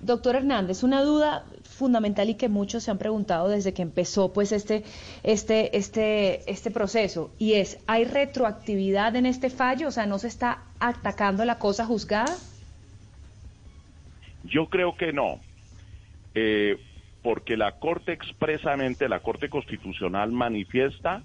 [0.00, 1.44] Doctor Hernández, una duda
[1.76, 4.84] fundamental y que muchos se han preguntado desde que empezó pues este,
[5.22, 9.88] este, este, este proceso y es, ¿hay retroactividad en este fallo?
[9.88, 12.34] O sea, ¿no se está atacando la cosa juzgada?
[14.44, 15.40] Yo creo que no,
[16.34, 16.78] eh,
[17.22, 21.22] porque la Corte expresamente, la Corte Constitucional manifiesta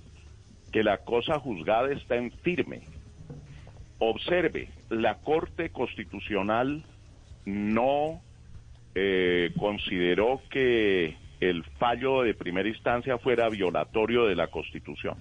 [0.71, 2.81] que la cosa juzgada está en firme.
[3.99, 6.83] Observe, la Corte Constitucional
[7.45, 8.21] no
[8.95, 15.15] eh, consideró que el fallo de primera instancia fuera violatorio de la Constitución.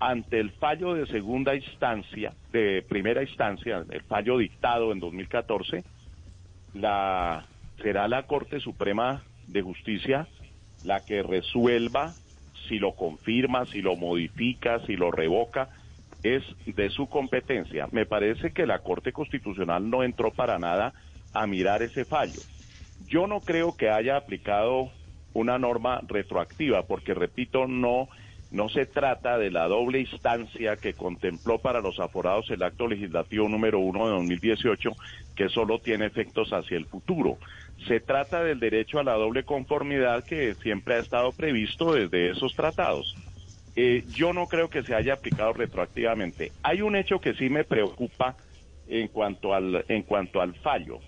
[0.00, 5.84] Ante el fallo de segunda instancia, de primera instancia, el fallo dictado en 2014,
[6.74, 7.46] la,
[7.82, 10.28] será la Corte Suprema de Justicia
[10.84, 12.14] la que resuelva
[12.68, 15.70] si lo confirma, si lo modifica, si lo revoca,
[16.22, 17.88] es de su competencia.
[17.92, 20.92] Me parece que la Corte Constitucional no entró para nada
[21.32, 22.40] a mirar ese fallo.
[23.08, 24.90] Yo no creo que haya aplicado
[25.32, 28.08] una norma retroactiva, porque repito, no,
[28.50, 33.48] no se trata de la doble instancia que contempló para los aforados el acto legislativo
[33.48, 34.90] número uno de 2018,
[35.34, 37.38] que solo tiene efectos hacia el futuro.
[37.86, 42.54] Se trata del derecho a la doble conformidad que siempre ha estado previsto desde esos
[42.54, 43.16] tratados.
[43.76, 46.52] Eh, yo no creo que se haya aplicado retroactivamente.
[46.62, 48.36] Hay un hecho que sí me preocupa
[48.88, 50.98] en cuanto al, en cuanto al fallo.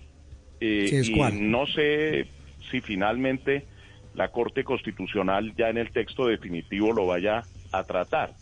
[0.61, 1.51] Eh, Sí, ¿es y cuál?
[1.51, 2.27] no sé
[2.71, 3.67] si finalmente
[4.13, 8.37] la Corte Constitucional ya en el texto definitivo lo vaya a tratar,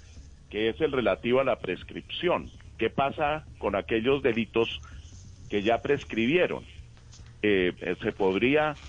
[0.49, 2.51] que es el relativo a la prescripción.
[2.77, 4.69] ¿Qué pasa con aquellos delitos
[5.49, 6.65] que ya prescribieron?
[7.41, 8.79] Eh, eh, ¿Se podría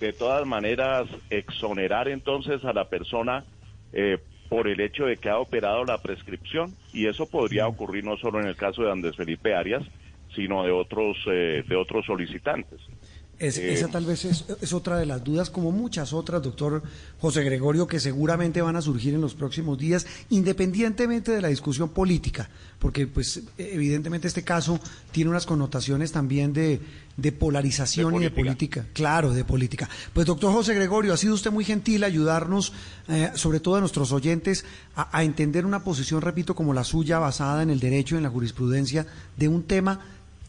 [0.00, 3.46] de todas maneras exonerar entonces a la persona
[3.92, 4.18] eh,
[4.48, 6.76] por el hecho de que ha operado la prescripción?
[6.92, 9.84] Y eso podría ocurrir no solo en el caso de Andrés Felipe Arias,
[10.34, 12.80] sino de otros, eh, de otros solicitantes.
[13.38, 16.82] Es, esa tal vez es, es, otra de las dudas, como muchas otras, doctor
[17.18, 21.88] José Gregorio, que seguramente van a surgir en los próximos días, independientemente de la discusión
[21.88, 24.78] política, porque pues evidentemente este caso
[25.10, 26.80] tiene unas connotaciones también de,
[27.16, 28.86] de polarización y de política.
[28.92, 29.88] Claro, de política.
[30.12, 32.72] Pues doctor José Gregorio, ha sido usted muy gentil ayudarnos,
[33.08, 37.18] eh, sobre todo a nuestros oyentes, a, a entender una posición, repito, como la suya,
[37.18, 39.98] basada en el derecho, en la jurisprudencia, de un tema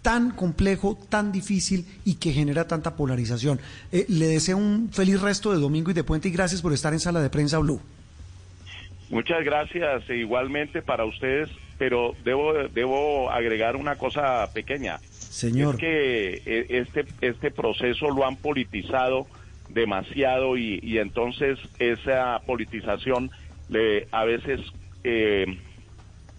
[0.06, 3.60] tan complejo, tan difícil y que genera tanta polarización.
[3.92, 6.94] Eh, le deseo un feliz resto de domingo y de puente y gracias por estar
[6.94, 7.82] en Sala de Prensa Blue.
[9.10, 15.00] Muchas gracias, e igualmente para ustedes, pero debo, debo agregar una cosa pequeña.
[15.10, 15.74] Señor.
[15.74, 19.26] Es que eh, este, este proceso lo han politizado
[19.70, 23.32] demasiado y, y entonces esa politización
[23.70, 24.62] le, a veces
[25.04, 25.58] eh,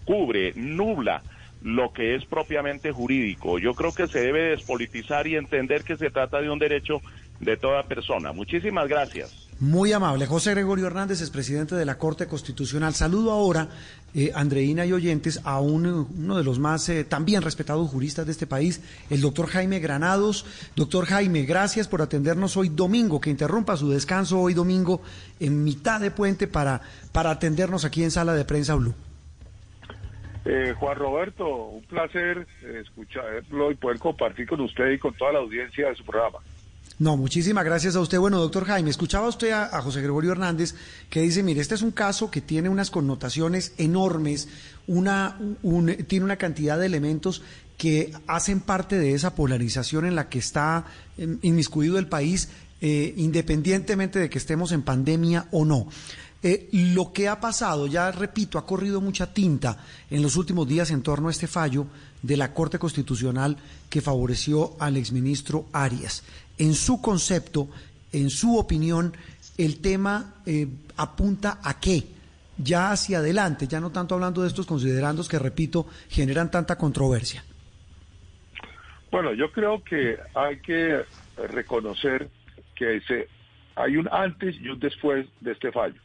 [0.05, 1.21] cubre, nubla
[1.67, 3.59] lo que es propiamente jurídico.
[3.59, 7.01] Yo creo que se debe despolitizar y entender que se trata de un derecho
[7.41, 8.31] de toda persona.
[8.31, 9.49] Muchísimas gracias.
[9.59, 10.27] Muy amable.
[10.27, 12.93] José Gregorio Hernández es presidente de la Corte Constitucional.
[12.93, 13.67] Saludo ahora,
[14.13, 18.31] eh, Andreina y oyentes, a un, uno de los más eh, también respetados juristas de
[18.31, 20.45] este país, el doctor Jaime Granados.
[20.75, 25.01] Doctor Jaime, gracias por atendernos hoy domingo, que interrumpa su descanso hoy domingo
[25.41, 28.93] en mitad de puente para, para atendernos aquí en Sala de Prensa Blue.
[30.49, 35.33] Eh, Juan Roberto, un placer eh, escucharlo y poder compartir con usted y con toda
[35.33, 36.39] la audiencia de su programa.
[36.99, 38.17] No, muchísimas gracias a usted.
[38.17, 40.73] Bueno, doctor Jaime, escuchaba usted a, José Gregorio Hernández
[41.09, 44.47] que dice, mire, este es un caso que tiene unas connotaciones enormes,
[44.87, 47.43] una, un, tiene una cantidad de elementos
[47.77, 50.85] que hacen parte de esa polarización en la que está
[51.17, 55.87] eh, inmiscuido el país, eh, independientemente de que estemos en pandemia o no.
[56.43, 59.77] Eh, lo que ha pasado, ya repito, ha corrido mucha tinta
[60.09, 61.87] en los últimos días en torno a este fallo
[62.21, 63.57] de la Corte Constitucional
[63.89, 66.23] que favoreció al exministro Arias.
[66.57, 67.67] En su concepto,
[68.11, 69.13] en su opinión,
[69.57, 72.03] el tema eh, apunta a qué?
[72.57, 77.43] Ya hacia adelante, ya no tanto hablando de estos considerandos que, repito, generan tanta controversia.
[79.11, 81.03] Bueno, yo creo que hay que
[81.37, 82.29] reconocer
[82.75, 83.27] que se,
[83.75, 85.99] hay un antes y un después de este fallo.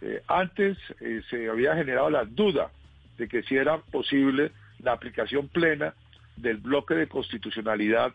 [0.00, 2.70] Eh, antes eh, se había generado la duda
[3.16, 5.94] de que si era posible la aplicación plena
[6.36, 8.12] del bloque de constitucionalidad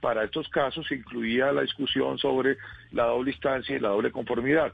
[0.00, 2.56] para estos casos, incluía la discusión sobre
[2.92, 4.72] la doble instancia y la doble conformidad.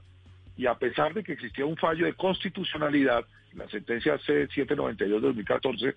[0.57, 5.95] Y a pesar de que existía un fallo de constitucionalidad, la sentencia C792-2014,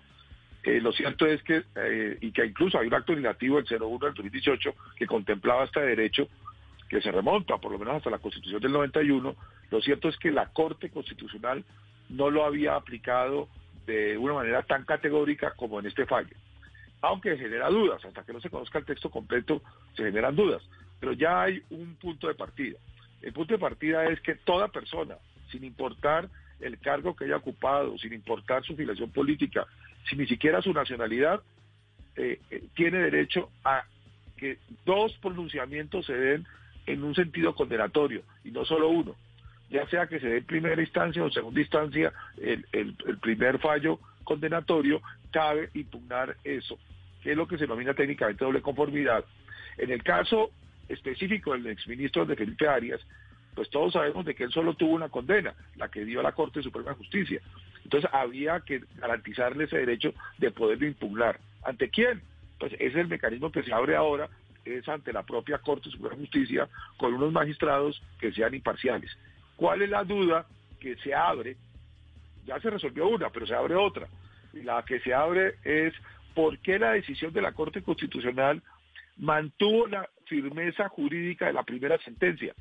[0.64, 1.62] eh, lo cierto es que,
[2.20, 6.28] y que incluso hay un acto legislativo, el 01 del 2018, que contemplaba este derecho,
[6.88, 9.34] que se remonta por lo menos hasta la Constitución del 91,
[9.70, 11.64] lo cierto es que la Corte Constitucional
[12.08, 13.48] no lo había aplicado
[13.86, 16.36] de una manera tan categórica como en este fallo.
[17.02, 19.62] Aunque genera dudas, hasta que no se conozca el texto completo
[19.94, 20.62] se generan dudas,
[21.00, 22.78] pero ya hay un punto de partida.
[23.22, 25.16] El punto de partida es que toda persona,
[25.50, 26.28] sin importar
[26.60, 29.66] el cargo que haya ocupado, sin importar su filiación política,
[30.08, 31.42] sin ni siquiera su nacionalidad,
[32.16, 33.84] eh, eh, tiene derecho a
[34.36, 36.46] que dos pronunciamientos se den
[36.86, 39.14] en un sentido condenatorio y no solo uno
[39.70, 43.98] ya sea que se dé en primera instancia o segunda instancia el, el, primer fallo
[44.24, 46.78] condenatorio, cabe impugnar eso,
[47.22, 49.24] que es lo que se denomina técnicamente doble conformidad.
[49.78, 50.50] En el caso
[50.88, 53.00] específico del exministro de Felipe Arias,
[53.54, 56.62] pues todos sabemos de que él solo tuvo una condena, la que dio la Corte
[56.62, 57.40] Suprema de Justicia.
[57.84, 61.40] Entonces había que garantizarle ese derecho de poderlo impugnar.
[61.64, 62.20] ¿Ante quién?
[62.58, 64.28] Pues ese es el mecanismo que se abre ahora,
[64.66, 69.10] es ante la propia Corte Suprema Justicia, con unos magistrados que sean imparciales.
[69.56, 70.46] ¿Cuál es la duda
[70.80, 71.56] que se abre?
[72.44, 74.08] Ya se resolvió una, pero se abre otra.
[74.52, 75.94] La que se abre es
[76.34, 78.62] por qué la decisión de la Corte Constitucional
[79.16, 82.54] mantuvo la firmeza jurídica de la primera sentencia.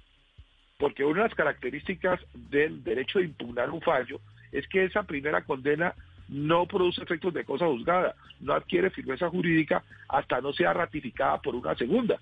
[0.77, 4.19] Porque una de las características del derecho de impugnar un fallo
[4.51, 5.93] es que esa primera condena
[6.27, 11.55] no produce efectos de cosa juzgada, no adquiere firmeza jurídica hasta no sea ratificada por
[11.55, 12.19] una segunda.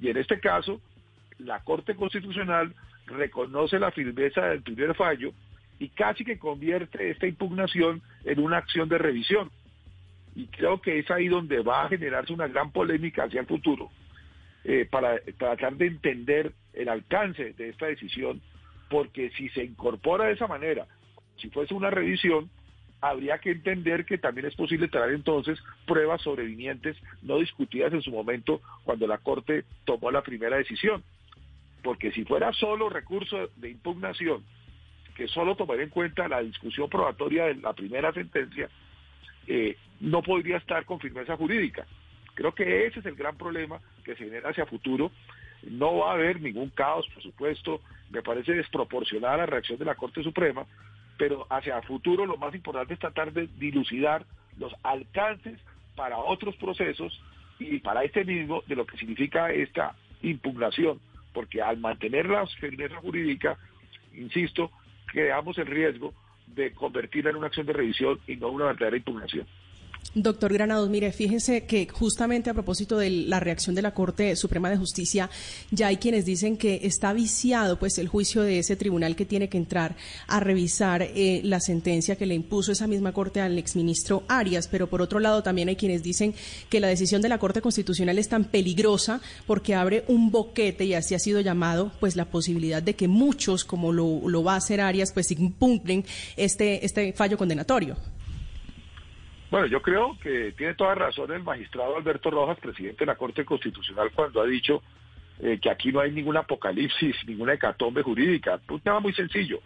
[0.00, 0.80] Y en este caso,
[1.38, 2.74] la Corte Constitucional
[3.06, 5.32] reconoce la firmeza del primer fallo
[5.78, 9.50] y casi que convierte esta impugnación en una acción de revisión.
[10.34, 13.90] Y creo que es ahí donde va a generarse una gran polémica hacia el futuro
[14.64, 18.40] eh, para tratar de entender el alcance de esta decisión,
[18.90, 20.86] porque si se incorpora de esa manera,
[21.36, 22.50] si fuese una revisión,
[23.00, 28.10] habría que entender que también es posible traer entonces pruebas sobrevinientes no discutidas en su
[28.10, 31.02] momento cuando la Corte tomó la primera decisión
[31.82, 34.44] porque si fuera solo recurso de impugnación,
[35.14, 38.68] que solo tomaría en cuenta la discusión probatoria de la primera sentencia,
[39.46, 41.86] eh, no podría estar con firmeza jurídica.
[42.34, 45.10] Creo que ese es el gran problema que se genera hacia futuro.
[45.62, 47.80] No va a haber ningún caos, por supuesto.
[48.10, 50.66] Me parece desproporcionada la reacción de la Corte Suprema,
[51.18, 54.24] pero hacia futuro lo más importante es tratar de dilucidar
[54.56, 55.58] los alcances
[55.96, 57.20] para otros procesos
[57.58, 61.00] y para este mismo de lo que significa esta impugnación,
[61.34, 63.58] porque al mantener la firmeza jurídica,
[64.14, 64.70] insisto,
[65.06, 66.14] creamos el riesgo
[66.46, 69.46] de convertirla en una acción de revisión y no una verdadera impugnación.
[70.22, 74.68] Doctor Granados, mire, fíjense que justamente a propósito de la reacción de la Corte Suprema
[74.68, 75.30] de Justicia,
[75.70, 79.48] ya hay quienes dicen que está viciado pues el juicio de ese tribunal que tiene
[79.48, 79.96] que entrar
[80.26, 84.88] a revisar eh, la sentencia que le impuso esa misma Corte al exministro Arias, pero
[84.88, 86.34] por otro lado también hay quienes dicen
[86.68, 90.94] que la decisión de la Corte Constitucional es tan peligrosa porque abre un boquete y
[90.94, 94.58] así ha sido llamado pues la posibilidad de que muchos, como lo, lo va a
[94.58, 96.04] hacer Arias, pues impugnen
[96.36, 97.96] este, este fallo condenatorio.
[99.50, 103.46] Bueno, yo creo que tiene toda razón el magistrado Alberto Rojas, presidente de la Corte
[103.46, 104.82] Constitucional, cuando ha dicho
[105.40, 108.60] eh, que aquí no hay ningún apocalipsis, ninguna hecatombe jurídica.
[108.68, 109.60] Un tema muy sencillo.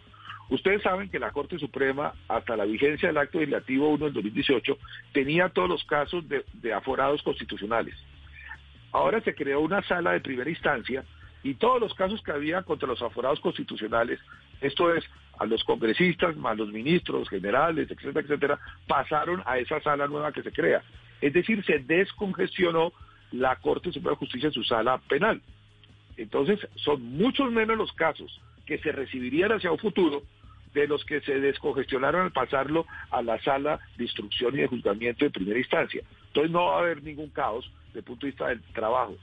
[0.49, 4.77] Ustedes saben que la Corte Suprema, hasta la vigencia del acto legislativo 1 del 2018,
[5.11, 7.95] tenía todos los casos de, de aforados constitucionales.
[8.93, 11.03] Ahora se creó una sala de primera instancia
[11.43, 14.19] y todos los casos que había contra los aforados constitucionales,
[14.61, 15.03] esto es,
[15.39, 20.43] a los congresistas, más los ministros, generales, etcétera, etcétera, pasaron a esa sala nueva que
[20.43, 20.83] se crea.
[21.21, 22.93] Es decir, se descongestionó
[23.31, 25.41] la Corte Suprema de Justicia en su sala penal.
[26.17, 30.21] Entonces, son muchos menos los casos que se recibirían hacia un futuro
[30.73, 35.25] de los que se descongestionaron al pasarlo a la sala de instrucción y de juzgamiento
[35.25, 36.03] de primera instancia.
[36.27, 39.15] Entonces no va a haber ningún caos desde el punto de vista del trabajo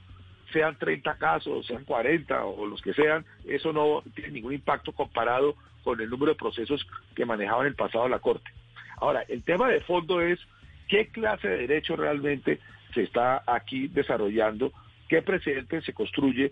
[0.51, 5.55] sean 30 casos, sean 40 o los que sean, eso no tiene ningún impacto comparado
[5.83, 8.51] con el número de procesos que manejaba en el pasado la Corte.
[8.97, 10.39] Ahora, el tema de fondo es
[10.87, 12.59] qué clase de derecho realmente
[12.93, 14.71] se está aquí desarrollando,
[15.07, 16.51] qué precedente se construye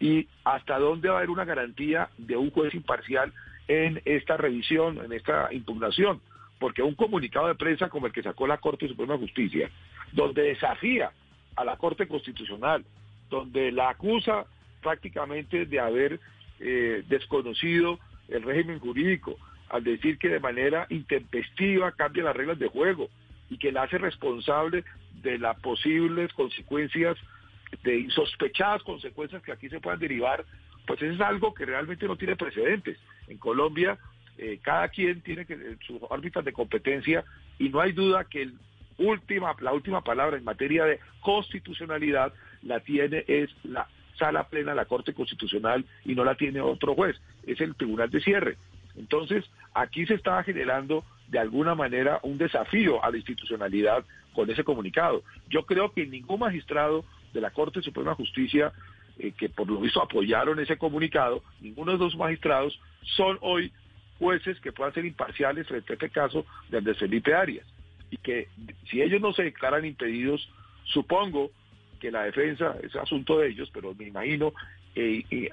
[0.00, 3.32] y hasta dónde va a haber una garantía de un juez imparcial
[3.68, 6.20] en esta revisión, en esta impugnación.
[6.58, 9.70] Porque un comunicado de prensa como el que sacó la Corte Suprema de Justicia,
[10.12, 11.12] donde desafía
[11.56, 12.84] a la Corte Constitucional,
[13.30, 14.46] donde la acusa
[14.82, 16.20] prácticamente de haber
[16.60, 17.98] eh, desconocido
[18.28, 19.36] el régimen jurídico,
[19.68, 23.08] al decir que de manera intempestiva cambia las reglas de juego
[23.50, 24.84] y que la hace responsable
[25.22, 27.16] de las posibles consecuencias,
[27.82, 30.44] de insospechadas consecuencias que aquí se puedan derivar,
[30.86, 32.98] pues eso es algo que realmente no tiene precedentes.
[33.28, 33.98] En Colombia
[34.36, 37.24] eh, cada quien tiene que sus órbitas de competencia
[37.58, 38.54] y no hay duda que el
[38.98, 44.84] última, la última palabra en materia de constitucionalidad la tiene es la sala plena la
[44.84, 48.56] Corte Constitucional y no la tiene otro juez, es el Tribunal de Cierre.
[48.96, 49.44] Entonces,
[49.74, 54.04] aquí se estaba generando de alguna manera un desafío a la institucionalidad
[54.34, 55.22] con ese comunicado.
[55.48, 58.72] Yo creo que ningún magistrado de la Corte Suprema de Justicia
[59.18, 62.78] eh, que por lo visto apoyaron ese comunicado, ninguno de los magistrados
[63.16, 63.72] son hoy
[64.18, 67.66] jueces que puedan ser imparciales frente a este caso de Andrés Felipe Arias.
[68.10, 68.48] Y que
[68.90, 70.48] si ellos no se declaran impedidos,
[70.84, 71.50] supongo
[72.04, 74.52] que la defensa es asunto de ellos, pero me imagino
[74.94, 75.50] eh,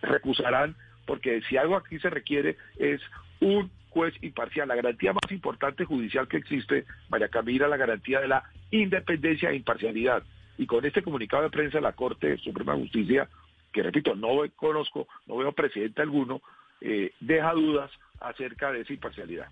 [0.00, 0.74] recusarán
[1.06, 3.00] porque si algo aquí se requiere es
[3.38, 4.66] un juez imparcial.
[4.66, 8.42] La garantía más importante judicial que existe, María Camila, la garantía de la
[8.72, 10.24] independencia e imparcialidad.
[10.58, 13.28] Y con este comunicado de prensa la Corte Suprema de Justicia,
[13.72, 16.42] que repito, no conozco, no veo presidente alguno,
[16.80, 19.46] eh, deja dudas acerca de esa imparcialidad.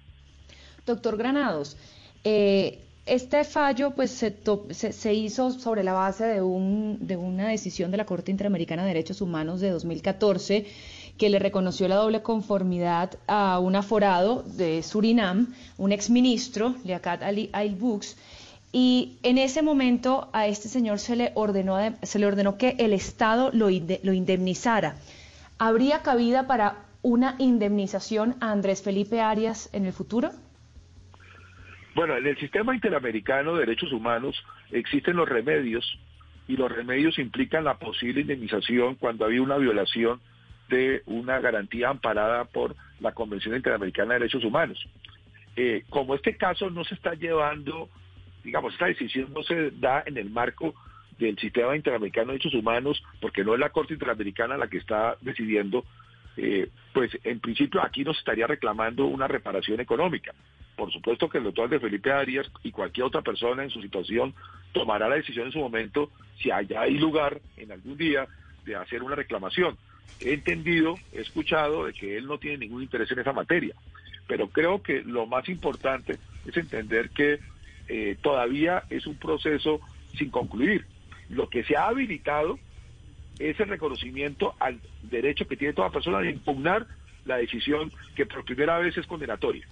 [0.84, 1.76] Doctor Granados,
[2.24, 2.80] eh,
[3.11, 4.32] este fallo pues se,
[4.70, 8.88] se, hizo sobre la base de, un, de una decisión de la Corte Interamericana de
[8.88, 10.66] Derechos Humanos de 2014
[11.18, 17.50] que le reconoció la doble conformidad a un aforado de Surinam, un exministro, Liaquat Ali
[17.52, 18.16] Ailbux,
[18.72, 22.92] y en ese momento a este señor se le ordenó, se le ordenó que el
[22.92, 24.96] Estado lo, lo indemnizara.
[25.58, 30.30] ¿Habría cabida para una indemnización a Andrés Felipe Arias en el futuro?
[32.01, 34.42] Bueno, en el sistema interamericano de derechos humanos
[34.72, 35.98] existen los remedios
[36.48, 40.18] y los remedios implican la posible indemnización cuando había una violación
[40.70, 44.82] de una garantía amparada por la Convención Interamericana de Derechos Humanos.
[45.57, 47.90] Eh, como este caso no se está llevando,
[48.44, 50.72] digamos, esta decisión no se da en el marco
[51.18, 55.18] del sistema interamericano de derechos humanos, porque no es la Corte Interamericana la que está
[55.20, 55.84] decidiendo,
[56.38, 60.32] eh, pues en principio aquí nos estaría reclamando una reparación económica.
[60.81, 64.33] Por supuesto que el doctor de Felipe Arias y cualquier otra persona en su situación
[64.72, 68.26] tomará la decisión en su momento si allá hay lugar en algún día
[68.64, 69.76] de hacer una reclamación.
[70.22, 73.74] He entendido, he escuchado de que él no tiene ningún interés en esa materia,
[74.26, 76.16] pero creo que lo más importante
[76.47, 77.41] es entender que
[77.89, 79.83] eh, todavía es un proceso
[80.16, 80.87] sin concluir.
[81.28, 82.59] Lo que se ha habilitado
[83.39, 86.87] es el reconocimiento al derecho que tiene toda persona de impugnar
[87.26, 89.66] la decisión que por primera vez es condenatoria.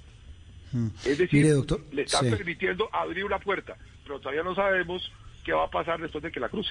[1.04, 2.30] Es decir, Mire, doctor, le están sí.
[2.30, 5.10] permitiendo abrir una puerta, pero todavía no sabemos
[5.44, 6.70] qué va a pasar después de que la cruce.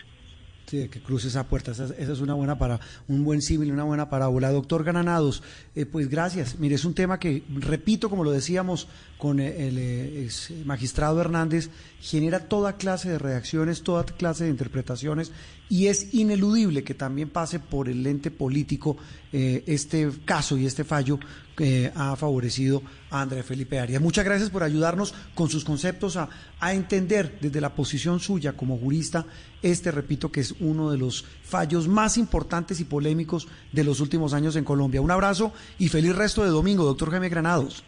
[0.67, 1.71] Sí, que cruce esa puerta.
[1.71, 4.51] Esa, esa es una buena para un buen símil, una buena parábola.
[4.51, 5.41] Doctor Granados,
[5.75, 6.59] eh, pues gracias.
[6.59, 11.21] Mire, es un tema que, repito, como lo decíamos con eh, el, eh, ex magistrado
[11.21, 11.69] Hernández,
[12.01, 15.31] genera toda clase de reacciones, toda clase de interpretaciones
[15.69, 18.97] y es ineludible que también pase por el lente político
[19.33, 21.19] eh, este caso y este fallo
[21.57, 24.01] que ha favorecido a André Felipe Arias.
[24.01, 26.29] Muchas gracias por ayudarnos con sus conceptos a,
[26.59, 29.25] a entender desde la posición suya como jurista
[29.63, 34.33] este, repito, que es uno de los fallos más importantes y polémicos de los últimos
[34.33, 35.01] años en Colombia.
[35.01, 37.83] Un abrazo y feliz resto de domingo, doctor Jaime Granados.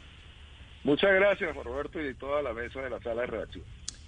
[0.84, 3.64] Muchas gracias, Juan Roberto, y toda la mesa de la sala de redacción.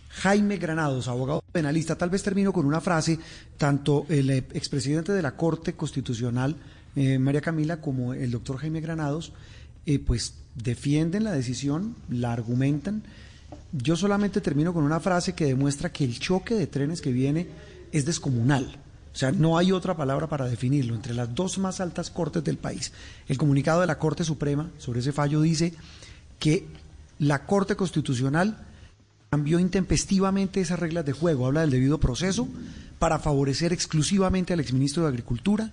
[0.10, 1.98] Jaime Granados, abogado penalista.
[1.98, 3.20] Tal vez termino con una frase,
[3.58, 6.56] tanto el eh, expresidente de la Corte Constitucional,
[6.96, 9.34] eh, María Camila, como el doctor Jaime Granados,
[9.86, 13.04] eh, pues defienden la decisión, la argumentan.
[13.72, 17.48] Yo solamente termino con una frase que demuestra que el choque de trenes que viene
[17.92, 18.78] es descomunal.
[19.14, 20.96] O sea, no hay otra palabra para definirlo.
[20.96, 22.94] Entre las dos más altas cortes del país,
[23.28, 25.74] el comunicado de la Corte Suprema sobre ese fallo dice
[26.40, 26.66] que
[27.20, 28.58] la Corte Constitucional
[29.30, 32.48] cambió intempestivamente esas reglas de juego, habla del debido proceso,
[33.00, 35.72] para favorecer exclusivamente al exministro de Agricultura,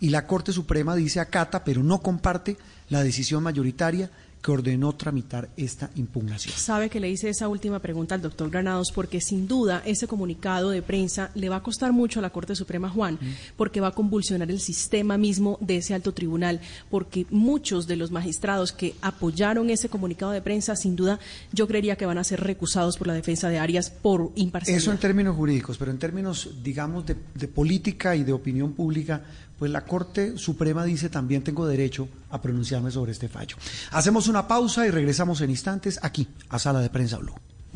[0.00, 2.56] y la Corte Suprema dice acata, pero no comparte
[2.88, 4.10] la decisión mayoritaria
[4.46, 6.54] que ordenó tramitar esta impugnación.
[6.56, 10.70] Sabe que le hice esa última pregunta al doctor Granados porque sin duda ese comunicado
[10.70, 13.18] de prensa le va a costar mucho a la Corte Suprema, Juan,
[13.56, 18.12] porque va a convulsionar el sistema mismo de ese alto tribunal, porque muchos de los
[18.12, 21.18] magistrados que apoyaron ese comunicado de prensa, sin duda,
[21.52, 24.80] yo creería que van a ser recusados por la defensa de Arias por imparcialidad.
[24.80, 29.24] Eso en términos jurídicos, pero en términos, digamos, de, de política y de opinión pública,
[29.58, 33.56] pues la Corte Suprema dice también tengo derecho a pronunciarme sobre este fallo.
[33.90, 37.34] Hacemos una pausa y regresamos en instantes aquí a Sala de Prensa Blue.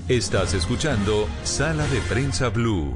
[0.08, 2.94] Estás escuchando Sala de Prensa Blue.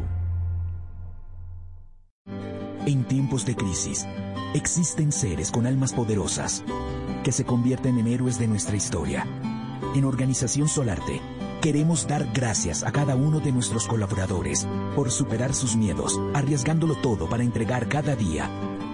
[2.87, 4.05] En tiempos de crisis,
[4.55, 6.63] existen seres con almas poderosas
[7.23, 9.27] que se convierten en héroes de nuestra historia.
[9.95, 11.21] En Organización Solarte,
[11.63, 17.27] queremos dar gracias a cada uno de nuestros colaboradores por superar sus miedos, arriesgándolo todo
[17.27, 18.51] para entregar cada día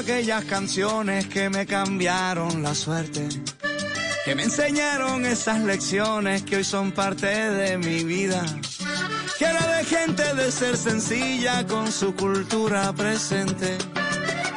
[0.00, 3.28] Aquellas canciones que me cambiaron la suerte,
[4.24, 8.42] que me enseñaron esas lecciones que hoy son parte de mi vida.
[9.38, 13.76] Que era de gente de ser sencilla con su cultura presente.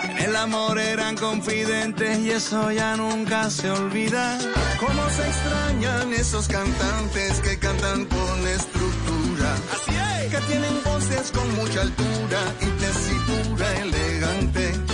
[0.03, 4.37] En el amor eran confidentes y eso ya nunca se olvida.
[4.79, 9.55] Cómo se extrañan esos cantantes que cantan con estructura.
[9.73, 10.31] Así es.
[10.31, 14.92] Que tienen voces con mucha altura y tesitura elegante.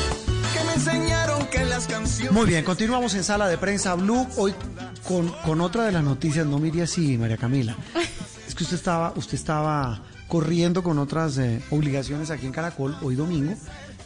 [0.79, 2.31] Enseñaron que las canciones.
[2.31, 4.53] Muy bien, continuamos en Sala de Prensa Blue, hoy
[5.05, 7.75] con, con otra de las noticias, no mire así, María Camila.
[8.47, 13.15] Es que usted estaba, usted estaba corriendo con otras eh, obligaciones aquí en Caracol, hoy
[13.15, 13.55] domingo,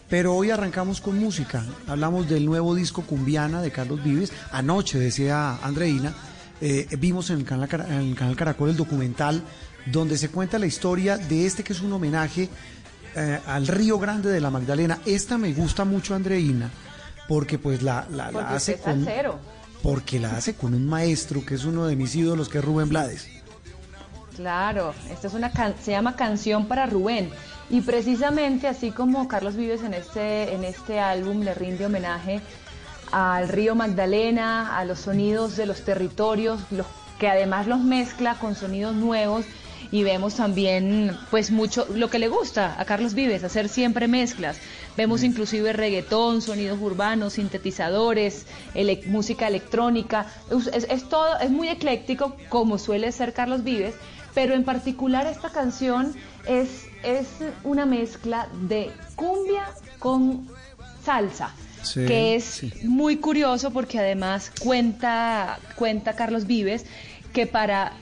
[0.09, 1.63] Pero hoy arrancamos con música.
[1.85, 4.33] Hablamos del nuevo disco Cumbiana de Carlos Vives.
[4.51, 6.11] Anoche, decía Andreina,
[6.59, 9.43] eh, vimos en el, canal, en el canal Caracol el documental
[9.85, 12.49] donde se cuenta la historia de este que es un homenaje
[13.15, 14.99] eh, al Río Grande de la Magdalena.
[15.05, 16.69] Esta me gusta mucho, Andreina,
[17.27, 19.07] porque pues la, la, la hace con...
[19.81, 22.87] Porque la hace con un maestro que es uno de mis ídolos, que es Rubén
[22.87, 23.27] Blades.
[24.37, 25.51] Claro, esta es una
[25.81, 27.29] se llama Canción para Rubén.
[27.69, 32.41] Y precisamente así como Carlos Vives en este, en este álbum le rinde homenaje
[33.11, 36.87] al río Magdalena, a los sonidos de los territorios, los,
[37.19, 39.45] que además los mezcla con sonidos nuevos
[39.93, 44.57] y vemos también pues mucho lo que le gusta a Carlos Vives, hacer siempre mezclas.
[44.97, 45.25] Vemos mm.
[45.25, 48.47] inclusive reggaetón, sonidos urbanos, sintetizadores,
[49.05, 50.25] música electrónica.
[50.73, 53.93] Es, es, todo, es muy ecléctico como suele ser Carlos Vives,
[54.33, 56.15] pero en particular esta canción
[56.47, 57.27] es, es
[57.63, 59.65] una mezcla de cumbia
[59.99, 60.47] con
[61.05, 61.53] salsa.
[61.93, 66.83] que es muy curioso porque además cuenta, cuenta Carlos Vives
[67.31, 67.93] que para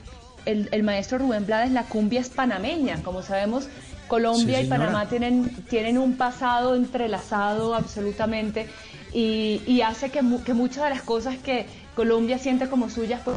[0.44, 3.02] el, maestro Rubén Blades la cumbia es panameña.
[3.02, 3.68] Como sabemos,
[4.08, 8.68] Colombia y Panamá tienen, tienen un pasado entrelazado absolutamente
[9.12, 13.36] y, hace que, que, muchas de las cosas que Colombia siente como suyas, pues,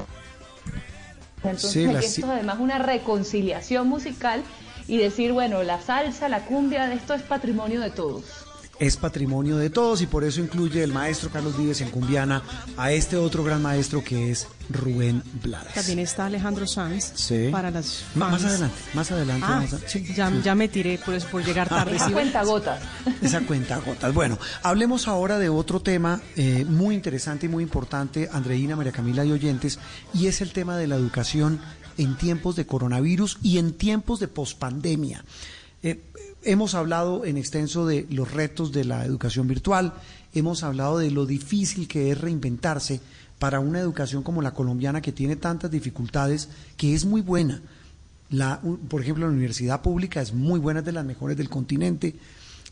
[1.44, 4.42] entonces esto es además una reconciliación musical
[4.88, 8.45] y decir, bueno, la salsa, la cumbia, esto es patrimonio de todos
[8.80, 12.44] es patrimonio de todos y por eso incluye el maestro Carlos Vives en Cumbiana
[12.78, 15.74] a este otro gran maestro que es Rubén Blades.
[15.74, 17.14] También está Alejandro Sanz
[17.52, 19.46] para las Más adelante, más adelante.
[19.48, 21.96] Ah, ya, me tiré por, por llegar tarde.
[21.96, 22.82] Esa cuenta gotas.
[23.22, 24.14] Esa cuenta gotas.
[24.14, 29.24] Bueno, hablemos ahora de otro tema eh, muy interesante y muy importante, Andreina, María Camila
[29.24, 29.80] y oyentes,
[30.14, 31.60] y es el tema de la educación
[31.98, 35.24] en tiempos de coronavirus y en tiempos de pospandemia.
[35.84, 36.02] Eh,
[36.48, 39.94] Hemos hablado en extenso de los retos de la educación virtual,
[40.32, 43.02] hemos hablado de lo difícil que es reinventarse
[43.40, 47.64] para una educación como la colombiana que tiene tantas dificultades, que es muy buena.
[48.30, 52.16] La, por ejemplo, la universidad pública es muy buena, es de las mejores del continente,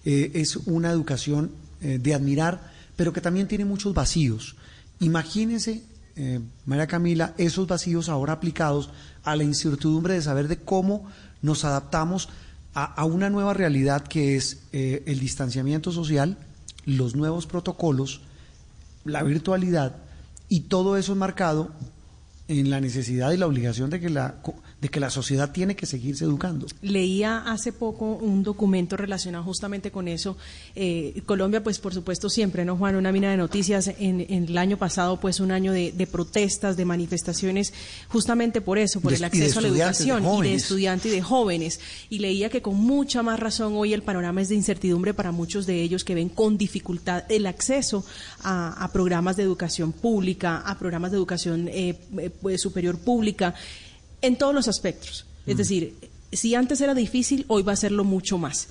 [0.05, 1.49] eh, es una educación
[1.82, 4.55] eh, de admirar, pero que también tiene muchos vacíos.
[4.99, 5.82] Imagínense,
[6.15, 8.91] eh, María Camila, esos vacíos ahora aplicados
[9.24, 11.09] a la incertidumbre de saber de cómo
[11.41, 12.30] nos adaptamos
[12.74, 16.38] a, una nueva realidad que es eh, el distanciamiento social,
[16.86, 18.21] los nuevos protocolos,
[19.05, 19.97] la virtualidad
[20.49, 21.71] y todo eso marcado
[22.47, 24.41] en la necesidad y la obligación de que la
[24.84, 26.68] de que la sociedad tiene que seguirse educando.
[26.82, 30.36] Leía hace poco un documento relacionado justamente con eso.
[30.76, 32.98] Eh, Colombia, pues por supuesto siempre, ¿no, Juan?
[32.98, 33.90] Una mina de noticias.
[33.98, 37.74] En, el año pasado, pues un año de, protestas, de manifestaciones,
[38.10, 41.80] justamente por eso, por el acceso a la educación y de estudiantes y de jóvenes.
[42.10, 45.66] Y leía que con mucha más razón hoy el panorama es de incertidumbre para muchos
[45.66, 48.04] de ellos que ven con dificultad el acceso
[48.44, 53.56] a, programas de educación pública, a programas de educación eh, eh, pues, superior pública
[54.24, 55.26] en todos los aspectos.
[55.45, 55.95] Es decir,
[56.32, 58.69] si antes era difícil, hoy va a serlo mucho más.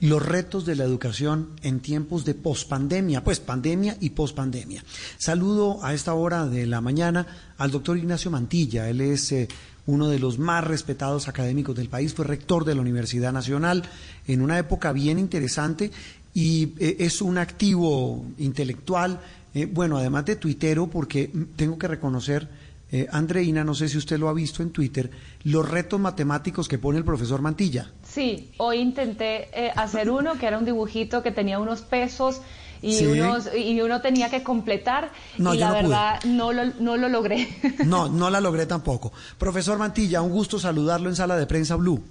[0.00, 4.84] Los retos de la educación en tiempos de pospandemia, pues pandemia y pospandemia.
[5.16, 8.90] Saludo a esta hora de la mañana al doctor Ignacio Mantilla.
[8.90, 9.48] Él es eh,
[9.86, 13.84] uno de los más respetados académicos del país, fue rector de la Universidad Nacional
[14.26, 15.90] en una época bien interesante
[16.34, 19.20] y eh, es un activo intelectual,
[19.54, 22.48] eh, bueno, además de tuitero, porque tengo que reconocer
[22.92, 25.10] eh, Andreina, no sé si usted lo ha visto en Twitter,
[25.44, 27.90] los retos matemáticos que pone el profesor Mantilla.
[28.04, 32.40] Sí, hoy intenté eh, hacer uno que era un dibujito que tenía unos pesos
[32.82, 37.48] y, unos, y uno tenía que completar y la verdad no lo, no lo logré.
[37.84, 39.12] No, no la logré tampoco.
[39.38, 42.02] Profesor Mantilla, un gusto saludarlo en Sala de Prensa Blue.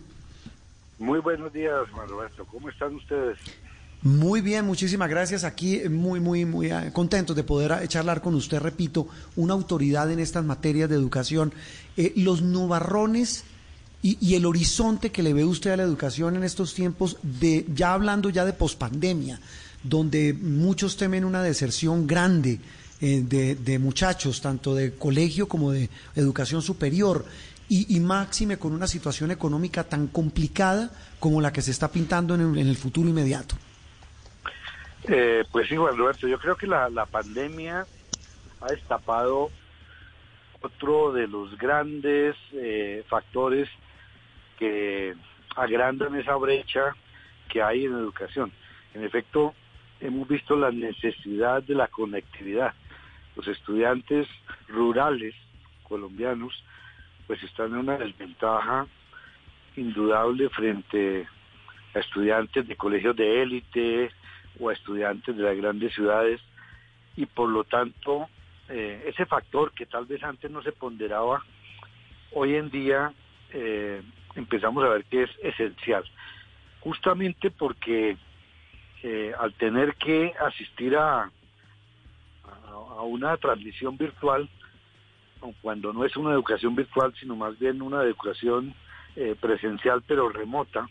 [0.99, 2.45] Muy buenos días, Roberto.
[2.45, 3.37] ¿Cómo están ustedes?
[4.05, 5.43] Muy bien, muchísimas gracias.
[5.43, 10.11] Aquí muy, muy, muy ah, contentos de poder ah, charlar con usted, repito, una autoridad
[10.11, 11.51] en estas materias de educación.
[11.97, 13.45] Eh, los nubarrones
[14.03, 17.93] y, el horizonte que le ve usted a la educación en estos tiempos, de ya
[17.93, 19.39] hablando ya de pospandemia,
[19.81, 22.59] donde muchos temen una deserción grande
[23.01, 27.25] eh, de, muchachos, tanto de colegio como de educación superior,
[27.67, 32.55] y, máxime con una situación económica tan complicada como la que se está pintando en
[32.55, 33.55] el futuro inmediato.
[35.07, 37.85] Eh, pues sí, Juan Roberto, yo creo que la, pandemia
[38.61, 39.51] ha destapado
[40.61, 43.69] otro de los grandes eh, factores
[44.57, 45.13] que
[45.55, 46.95] agrandan esa brecha
[47.49, 48.51] que hay en educación.
[48.95, 49.53] En efecto,
[49.99, 52.73] hemos visto la necesidad de la conectividad.
[53.35, 54.27] Los estudiantes
[54.67, 55.35] rurales
[55.83, 56.63] colombianos
[57.27, 58.87] pues están en una desventaja
[59.75, 61.27] indudable frente
[61.93, 64.11] a estudiantes de colegios de élite,
[64.59, 66.41] o a estudiantes de las grandes ciudades
[67.15, 68.27] y por lo tanto
[68.67, 71.43] eh, ese factor que tal vez antes no se ponderaba,
[72.31, 73.13] hoy en día
[73.51, 74.01] eh,
[74.35, 76.03] empezamos a ver que es esencial,
[76.79, 78.17] justamente porque
[79.03, 81.29] eh, al tener que asistir a,
[82.43, 84.49] a, una transmisión virtual,
[85.61, 88.73] cuando no es una educación virtual, sino más bien una educación
[89.39, 90.89] presencial pero remota,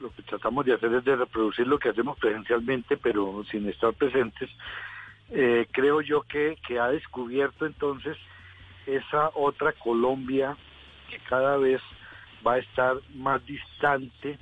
[0.00, 3.92] lo que tratamos de hacer es de reproducir lo que hacemos presencialmente, pero sin estar
[3.94, 4.50] presentes,
[5.30, 8.16] eh, creo yo que, que ha descubierto entonces
[8.86, 10.56] esa otra Colombia
[11.08, 11.80] que cada vez
[12.46, 14.38] va a estar más distante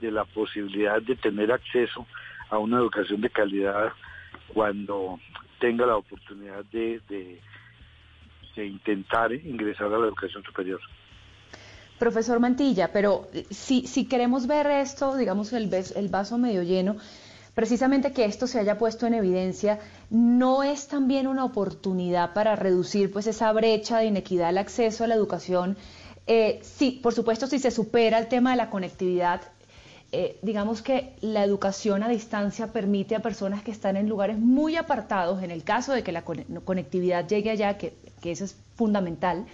[0.00, 2.06] de la posibilidad de tener acceso
[2.50, 3.92] a una educación de calidad
[4.48, 5.18] cuando
[5.58, 7.40] tenga la oportunidad de, de,
[8.54, 10.80] de intentar ingresar a la educación superior.
[11.98, 15.68] Profesor Mantilla, pero si, si queremos ver esto, digamos, el,
[16.08, 16.96] vaso medio lleno,
[17.54, 19.78] precisamente que esto se haya puesto en evidencia,
[20.10, 25.06] ¿no es también una oportunidad para reducir pues esa brecha de inequidad al acceso a
[25.06, 25.76] la educación?
[26.26, 29.42] Eh, sí, por supuesto, si se supera el tema de la conectividad,
[30.10, 34.74] eh, digamos que la educación a distancia permite a personas que están en lugares muy
[34.74, 39.46] apartados, en el caso de que la conectividad llegue allá, que eso es fundamental,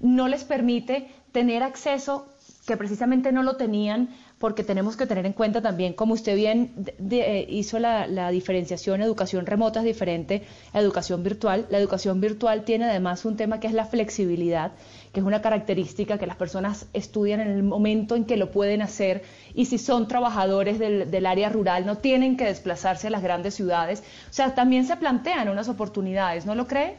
[0.00, 2.26] no les permite tener acceso
[2.66, 6.72] que precisamente no lo tenían porque tenemos que tener en cuenta también, como usted bien
[7.10, 11.66] eh, hizo la, diferenciación, educación remota es diferente a educación virtual.
[11.70, 14.72] La educación virtual tiene además un tema que es la flexibilidad,
[15.12, 18.82] que es una característica que las personas estudian en el momento en que lo pueden
[18.82, 19.24] hacer
[19.54, 23.54] y si son trabajadores del, del área rural no tienen que desplazarse a las grandes
[23.54, 24.04] ciudades.
[24.30, 26.96] O sea, también se plantean unas oportunidades, ¿no lo cree?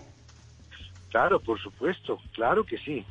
[1.09, 3.05] Claro, por supuesto, claro que sí.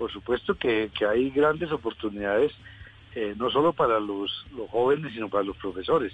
[0.00, 2.52] Por supuesto que, hay grandes oportunidades,
[3.14, 6.10] eh, no solo para los, jóvenes, sino para los profesores.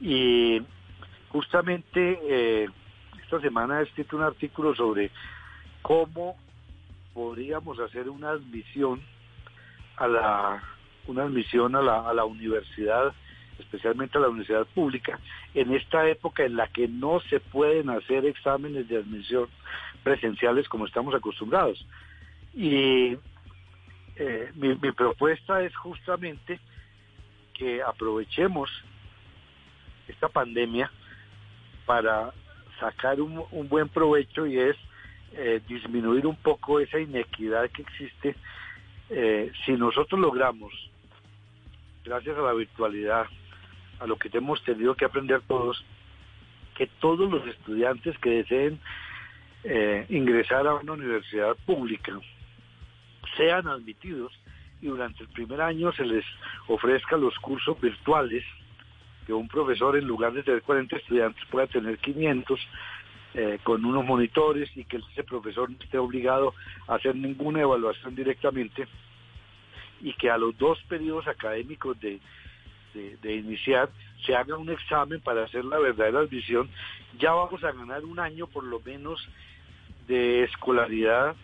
[0.00, 0.62] Y
[1.28, 2.68] justamente eh,
[3.22, 5.10] esta semana he escrito un artículo sobre
[5.82, 6.38] cómo
[7.12, 9.02] podríamos hacer una admisión
[9.98, 10.62] a la
[11.06, 13.12] una admisión a la, a la universidad,
[13.58, 15.20] especialmente a la universidad pública,
[15.52, 19.48] en esta época en la que no se pueden hacer exámenes de admisión
[20.02, 21.86] presenciales como estamos acostumbrados.
[22.54, 23.16] Y
[24.16, 26.60] eh, mi, propuesta es justamente
[27.54, 28.70] que aprovechemos
[30.08, 30.90] esta pandemia
[31.86, 32.32] para
[32.78, 34.76] sacar un, buen provecho y es
[35.32, 38.34] eh, disminuir un poco esa inequidad que existe.
[39.08, 40.72] Eh, si nosotros logramos,
[42.04, 43.26] gracias a la virtualidad,
[43.98, 45.84] a lo que hemos tenido que aprender todos,
[46.76, 48.80] que todos los estudiantes que deseen
[49.64, 52.18] eh, ingresar a una universidad pública
[53.36, 54.32] sean admitidos
[54.80, 56.24] y durante el primer año se les
[56.66, 58.44] ofrezca los cursos virtuales,
[59.26, 62.60] que un profesor en lugar de tener 40 estudiantes pueda tener 500
[63.34, 66.54] eh, con unos monitores y que ese profesor no esté obligado
[66.88, 68.86] a hacer ninguna evaluación directamente
[70.02, 72.20] y que a los dos periodos académicos de,
[72.92, 73.88] de, iniciar
[74.26, 76.68] se haga un examen para hacer la verdadera admisión,
[77.18, 79.26] ya vamos a ganar un año por lo menos
[80.08, 81.36] de escolaridad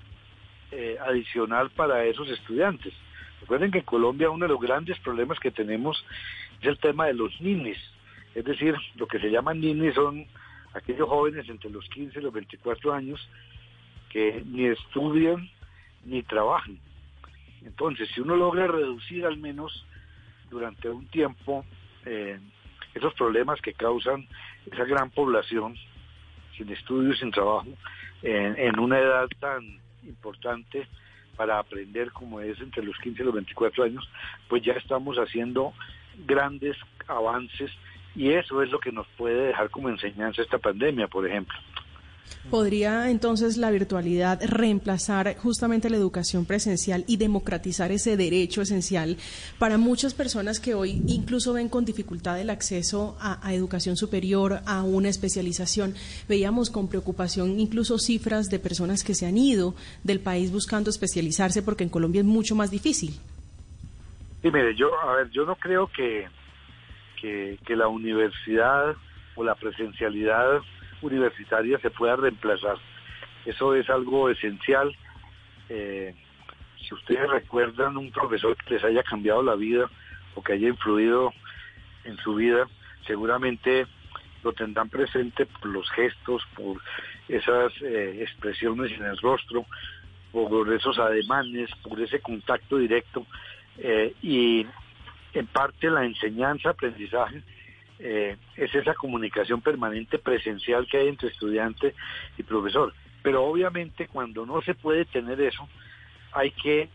[0.72, 2.92] eh, adicional para esos estudiantes.
[3.40, 6.04] Recuerden que en Colombia uno de los grandes problemas que tenemos
[6.60, 7.78] es el tema de los ninis,
[8.34, 10.26] es decir, lo que se llaman ninis son
[10.74, 13.28] aquellos jóvenes entre los 15 y los 24 años
[14.10, 15.48] que ni estudian
[16.04, 16.78] ni trabajan.
[17.64, 19.84] Entonces, si uno logra reducir al menos
[20.50, 21.64] durante un tiempo
[22.06, 22.38] eh,
[22.94, 24.26] esos problemas que causan
[24.70, 25.76] esa gran población
[26.56, 27.66] sin estudios, sin trabajo,
[28.22, 30.86] en, una edad tan importante
[31.36, 34.08] para aprender como es entre los 15 y los 24 años,
[34.48, 35.72] pues ya estamos haciendo
[36.26, 37.70] grandes avances
[38.16, 41.56] y eso es lo que nos puede dejar como enseñanza esta pandemia, por ejemplo.
[42.50, 49.18] ¿Podría entonces la virtualidad reemplazar justamente la educación presencial y democratizar ese derecho esencial
[49.58, 54.82] para muchas personas que hoy incluso ven con dificultad el acceso a, educación superior, a
[54.82, 55.94] una especialización?
[56.26, 61.62] Veíamos con preocupación incluso cifras de personas que se han ido del país buscando especializarse
[61.62, 63.10] porque en Colombia es mucho más difícil.
[64.40, 66.26] Sí, mire, yo, a ver, yo no creo que,
[67.20, 68.96] que, que la universidad
[69.34, 70.62] o la presencialidad
[71.02, 72.76] universitaria se pueda reemplazar.
[73.44, 74.94] Eso es algo esencial.
[75.68, 76.14] Eh,
[76.86, 79.90] si ustedes recuerdan un profesor que les haya cambiado la vida
[80.34, 81.32] o que haya influido
[82.04, 82.66] en su vida,
[83.06, 83.86] seguramente
[84.42, 86.80] lo tendrán presente por los gestos, por
[87.28, 89.66] esas eh, expresiones en el rostro,
[90.32, 93.26] por esos ademanes, por ese contacto directo
[93.78, 94.66] eh, y
[95.32, 97.42] en parte la enseñanza, aprendizaje
[98.00, 101.94] eh, es esa comunicación permanente presencial que hay entre estudiante
[102.36, 102.94] y profesor.
[103.22, 105.68] Pero obviamente cuando no se puede tener eso,
[106.32, 106.88] hay que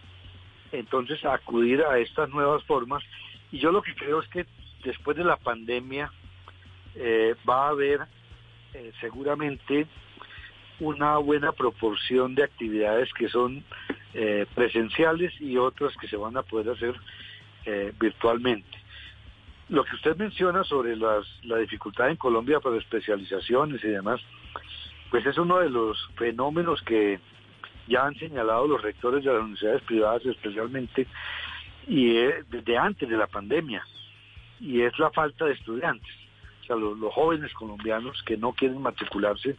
[0.71, 3.03] entonces acudir a estas nuevas formas.
[3.51, 4.45] Y yo lo que creo es que
[4.83, 6.11] después de la pandemia
[6.95, 8.01] eh, va a haber
[8.73, 9.87] eh, seguramente
[10.79, 13.63] una buena proporción de actividades que son
[14.53, 16.93] presenciales y otras que se van a poder hacer
[17.99, 18.72] virtualmente.
[19.69, 24.21] Lo que usted menciona sobre las, la dificultad en Colombia para especializaciones y demás,
[25.09, 27.19] pues es uno de los fenómenos que
[27.87, 31.07] ya han señalado los rectores de las universidades privadas especialmente
[31.87, 32.13] y
[32.49, 33.85] desde antes de la pandemia
[34.59, 36.11] y es la falta de estudiantes
[36.61, 39.57] o sea los, jóvenes colombianos que no quieren matricularse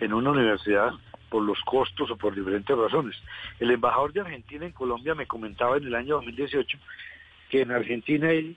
[0.00, 0.92] en una universidad
[1.30, 3.14] por los costos o por diferentes razones.
[3.60, 6.78] El embajador de Argentina en Colombia me comentaba en el año 2018
[7.50, 8.56] que en Argentina él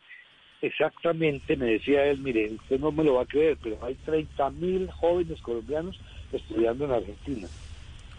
[0.61, 4.49] exactamente me decía él, mire, usted no me lo va a creer, pero hay 30
[4.51, 5.99] mil jóvenes colombianos
[6.31, 7.47] estudiando en Argentina.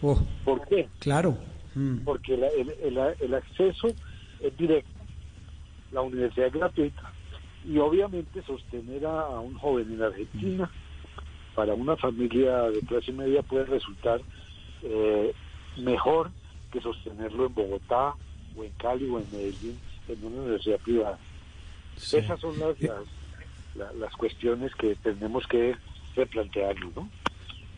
[0.01, 0.19] Oh.
[0.43, 0.87] ¿Por qué?
[0.99, 1.37] Claro.
[1.75, 1.99] Mm.
[1.99, 3.87] Porque el, acceso
[4.41, 4.89] es directo,
[5.91, 7.13] la universidad es gratuita
[7.65, 10.69] y obviamente sostener a, un joven en Argentina
[11.55, 14.21] para una familia de clase media puede resultar
[14.83, 15.33] eh,
[15.77, 16.31] mejor
[16.71, 18.15] que sostenerlo en Bogotá
[18.55, 21.17] o en Cali o en Medellín en una universidad privada.
[21.97, 25.75] Esas son las, las, las, cuestiones que tenemos que
[26.15, 27.09] replantearnos, ¿no?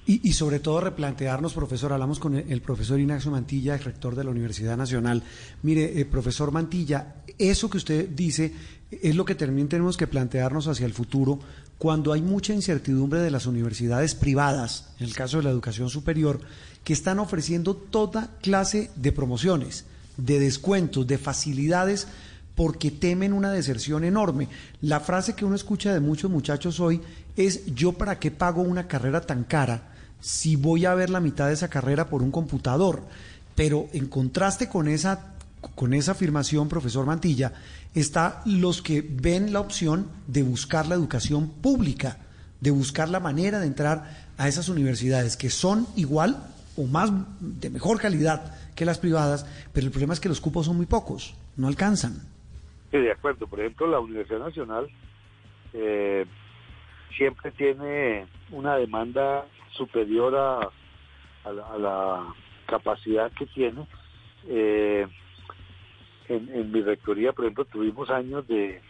[0.08, 4.78] Y, sobre todo replantearnos, profesor, hablamos con el, profesor Ignacio Mantilla, rector de la Universidad
[4.78, 5.24] Nacional.
[5.64, 8.54] Mire, eh, profesor Mantilla, eso que usted dice
[8.92, 11.40] es lo que también tenemos que plantearnos hacia el futuro
[11.80, 16.40] cuando hay mucha incertidumbre de las universidades privadas, en el caso de la educación superior,
[16.84, 19.86] que están ofreciendo toda clase de promociones,
[20.18, 22.08] de descuentos, de facilidades
[22.56, 24.48] porque temen una deserción enorme.
[24.82, 27.02] La frase que uno escucha de muchos muchachos hoy
[27.36, 29.92] es yo para qué pago una carrera tan cara
[30.22, 33.04] si voy a ver la mitad de esa carrera por un computador.
[33.54, 35.34] Pero en contraste con esa,
[35.76, 37.54] con esa afirmación, profesor Mantilla,
[37.94, 42.18] está los que ven la opción de buscar la educación pública,
[42.60, 46.44] de buscar la manera de entrar a esas universidades que son igual
[46.76, 50.66] o más de mejor calidad que las privadas, pero el problema es que los cupos
[50.66, 52.35] son muy pocos, no alcanzan.
[53.02, 53.48] De acuerdo.
[53.48, 54.90] Por ejemplo, la Universidad Nacional
[55.74, 56.26] eh,
[57.18, 60.72] siempre tiene una demanda superior a,
[61.52, 62.34] la,
[62.68, 63.86] capacidad que tiene.
[64.48, 65.06] Eh,
[66.28, 68.82] en, mi rectoría, por ejemplo, tuvimos años de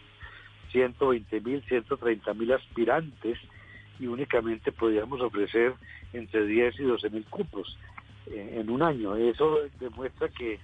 [0.72, 3.38] 120 mil, 130 mil aspirantes
[3.98, 5.74] y únicamente podíamos ofrecer
[6.12, 7.76] entre 10 y 12 mil cupos
[8.26, 9.16] eh, en un año.
[9.16, 10.58] Eso demuestra que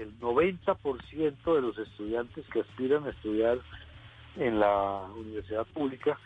[0.00, 3.58] el 90% de los estudiantes que aspiran a estudiar
[4.36, 6.18] en la universidad pública,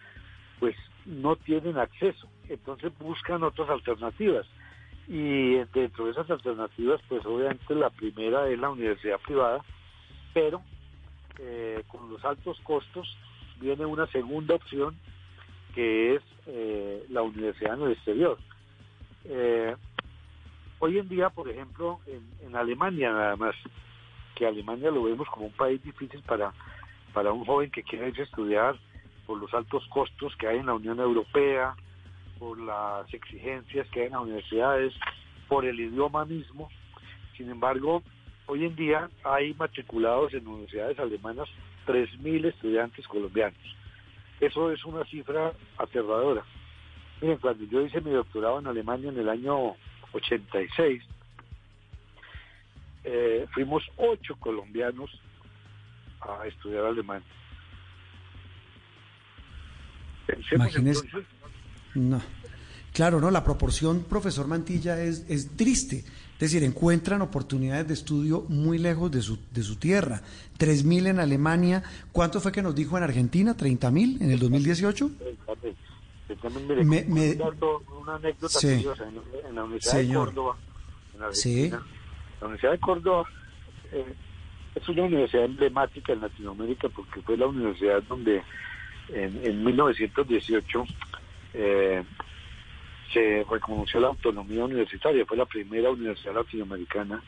[0.59, 4.47] pues no tienen acceso entonces buscan otras alternativas.
[5.09, 9.65] Y dentro de esas alternativas, pues obviamente la primera es la universidad privada,
[10.35, 10.63] pero
[11.39, 13.17] eh, con los altos costos
[13.61, 14.97] viene una segunda opción
[15.75, 18.39] que es eh, la universidad en el exterior.
[19.25, 19.77] Eh,
[20.81, 23.55] hoy en día, por ejemplo, en, en, Alemania nada más,
[24.35, 26.53] que Alemania lo vemos como un país difícil para,
[27.15, 28.77] para un joven que quiere irse a estudiar
[29.27, 31.77] por los altos costos que hay en la Unión Europea,
[32.39, 34.95] por las exigencias que hay en las universidades,
[35.47, 36.69] por el idioma mismo.
[37.37, 38.03] Sin embargo,
[38.47, 41.49] hoy en día hay matriculados en universidades alemanas
[41.87, 43.61] 3.000 estudiantes colombianos.
[44.41, 46.43] Eso es una cifra aterradora.
[47.21, 49.77] Miren, cuando yo hice mi doctorado en Alemania en el año
[50.13, 51.03] 86,
[53.05, 55.11] eh, fuimos ocho colombianos
[56.21, 57.23] a estudiar alemán.
[60.27, 61.25] Pensemos entonces
[61.95, 62.21] no.
[62.93, 66.05] Claro, no, la proporción, profesor Mantilla, es, es triste.
[66.35, 70.23] Es decir, encuentran oportunidades de estudio muy lejos de su, de su tierra.
[70.59, 71.83] 3.000 en Alemania.
[72.13, 73.57] ¿Cuánto fue que nos dijo en Argentina?
[73.57, 75.11] ¿30.000 en el 2018?
[76.85, 77.39] Me, me...
[78.01, 78.85] Una anécdota sí.
[79.49, 80.57] en, la Universidad de Córdoba,
[81.15, 81.83] en Argentina.
[81.83, 81.95] Sí.
[82.41, 83.29] La Universidad de Córdoba
[83.93, 84.15] eh,
[84.75, 88.43] es una universidad emblemática en Latinoamérica porque fue la universidad donde
[89.09, 90.85] en, en 1918
[91.55, 92.05] eh,
[93.13, 97.23] se reconoció la autonomía universitaria, fue la primera universidad latinoamericana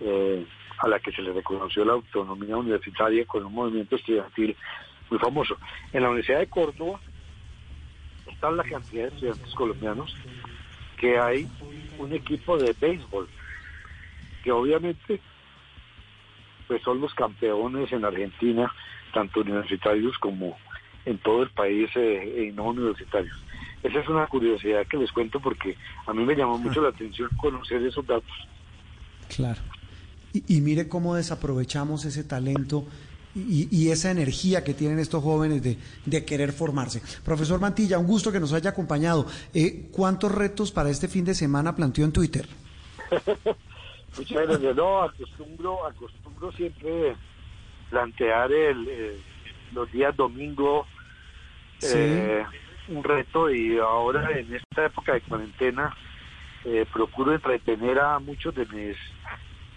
[0.00, 0.46] eh,
[0.78, 4.56] a la que se le reconoció la autonomía universitaria con un movimiento estudiantil
[5.10, 5.56] muy famoso.
[5.92, 7.00] En la Universidad de Córdoba
[8.48, 10.14] la cantidad de estudiantes colombianos
[10.98, 11.48] que hay
[11.98, 13.28] un equipo de béisbol
[14.42, 15.20] que obviamente
[16.66, 18.72] pues son los campeones en Argentina,
[19.12, 20.56] tanto universitarios como
[21.04, 23.36] en todo el país eh, en no universitarios.
[23.82, 25.76] Esa es una curiosidad que les cuento porque
[26.06, 28.30] a mí me llamó mucho la atención conocer esos datos.
[29.34, 29.60] Claro.
[30.32, 32.86] Y, y mire cómo desaprovechamos ese talento
[33.34, 37.00] y, y, esa energía que tienen estos jóvenes de, de, querer formarse.
[37.24, 39.26] Profesor Mantilla, un gusto que nos haya acompañado.
[39.54, 42.48] Eh, ¿Cuántos retos para este fin de semana planteó en Twitter?
[44.18, 44.76] Muchas gracias.
[44.76, 47.14] No, acostumbro, acostumbro siempre
[47.88, 49.20] plantear el, eh,
[49.72, 50.86] los días domingo
[51.82, 52.44] eh,
[52.88, 55.96] un reto y ahora en esta época de cuarentena
[56.64, 58.96] eh, procuro entretener a muchos de mis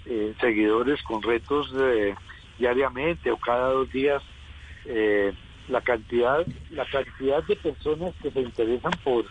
[0.05, 2.15] eh, seguidores con retos de
[2.63, 4.23] diariamente o cada dos días
[4.85, 5.33] eh,
[5.67, 9.25] la cantidad la cantidad de personas que se interesan por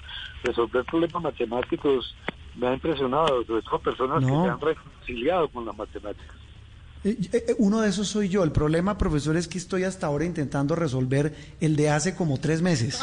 [0.45, 2.15] resolver problemas matemáticos
[2.57, 6.37] me ha impresionado sobre todo personas que se han reconciliado con las matemáticas
[7.05, 8.45] eh, eh, uno de esos soy yo.
[8.45, 12.63] El problema, profesor, es que estoy hasta ahora intentando resolver el de hace como tres
[12.63, 13.01] meses.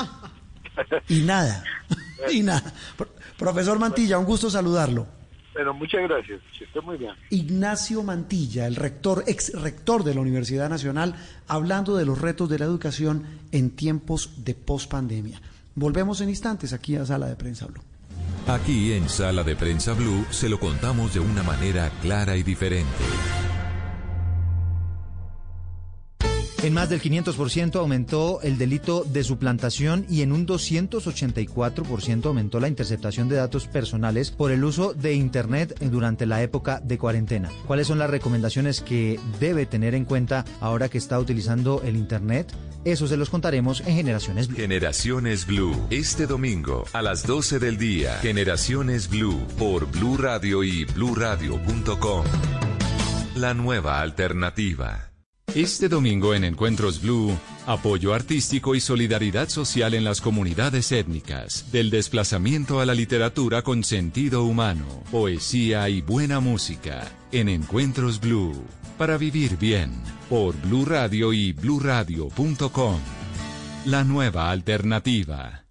[1.09, 1.65] y nada.
[2.31, 2.73] y nada.
[3.37, 5.18] Profesor Mantilla, un gusto saludarlo.
[5.59, 6.39] Bueno, muchas gracias.
[6.57, 7.11] Esté muy bien.
[7.31, 11.15] Ignacio Mantilla, el rector, ex rector de la Universidad Nacional,
[11.49, 15.41] hablando de los retos de la educación en tiempos de pospandemia.
[15.75, 17.81] Volvemos en instantes aquí a Sala de Prensa Blue.
[18.47, 23.03] Aquí en Sala de Prensa Blue se lo contamos de una manera clara y diferente.
[26.61, 32.67] En más del 500% aumentó el delito de suplantación y en un 284% aumentó la
[32.67, 37.49] interceptación de datos personales por el uso de Internet durante la época de cuarentena.
[37.65, 42.51] ¿Cuáles son las recomendaciones que debe tener en cuenta ahora que está utilizando el Internet?
[42.83, 44.57] Eso se los contaremos en Generaciones Blue.
[44.57, 48.15] Generaciones Blue, este domingo a las 12 del día.
[48.15, 52.25] Generaciones Blue por Blue Radio y bluradio.com.
[53.35, 55.08] La nueva alternativa.
[55.55, 57.35] Este domingo en Encuentros Blue,
[57.65, 63.83] apoyo artístico y solidaridad social en las comunidades étnicas, del desplazamiento a la literatura con
[63.83, 68.63] sentido humano, poesía y buena música, en Encuentros Blue,
[68.99, 69.91] para vivir bien,
[70.29, 72.99] por Blue Radio y bluradio.com.
[73.85, 75.68] La nueva alternativa.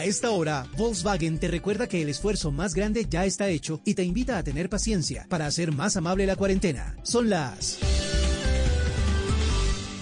[0.00, 3.92] A esta hora, Volkswagen te recuerda que el esfuerzo más grande ya está hecho y
[3.92, 6.96] te invita a tener paciencia para hacer más amable la cuarentena.
[7.02, 7.78] Son las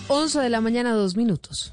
[0.07, 1.73] 11 de la mañana, dos minutos.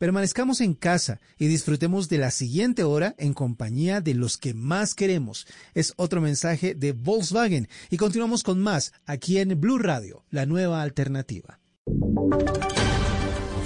[0.00, 4.94] permanezcamos en casa y disfrutemos de la siguiente hora en compañía de los que más
[4.94, 5.46] queremos.
[5.74, 10.80] Es otro mensaje de Volkswagen y continuamos con más aquí en Blue Radio, la nueva
[10.80, 11.60] alternativa.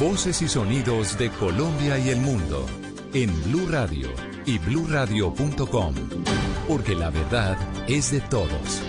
[0.01, 2.66] Voces y sonidos de Colombia y el mundo
[3.12, 4.09] en Blue Radio
[4.45, 5.95] y bluradio.com,
[6.66, 7.57] porque la verdad
[7.89, 8.82] es de todos.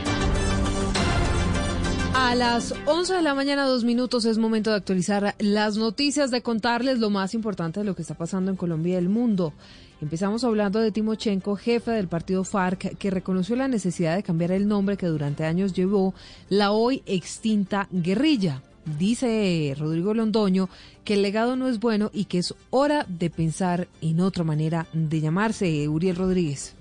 [2.17, 6.41] A las 11 de la mañana, dos minutos, es momento de actualizar las noticias, de
[6.41, 9.51] contarles lo más importante de lo que está pasando en Colombia y el mundo.
[9.99, 14.65] Empezamos hablando de Timochenko, jefe del partido FARC, que reconoció la necesidad de cambiar el
[14.65, 16.13] nombre que durante años llevó
[16.47, 18.63] la hoy extinta guerrilla.
[18.97, 20.69] Dice Rodrigo Londoño
[21.03, 24.87] que el legado no es bueno y que es hora de pensar en otra manera
[24.93, 26.74] de llamarse Uriel Rodríguez.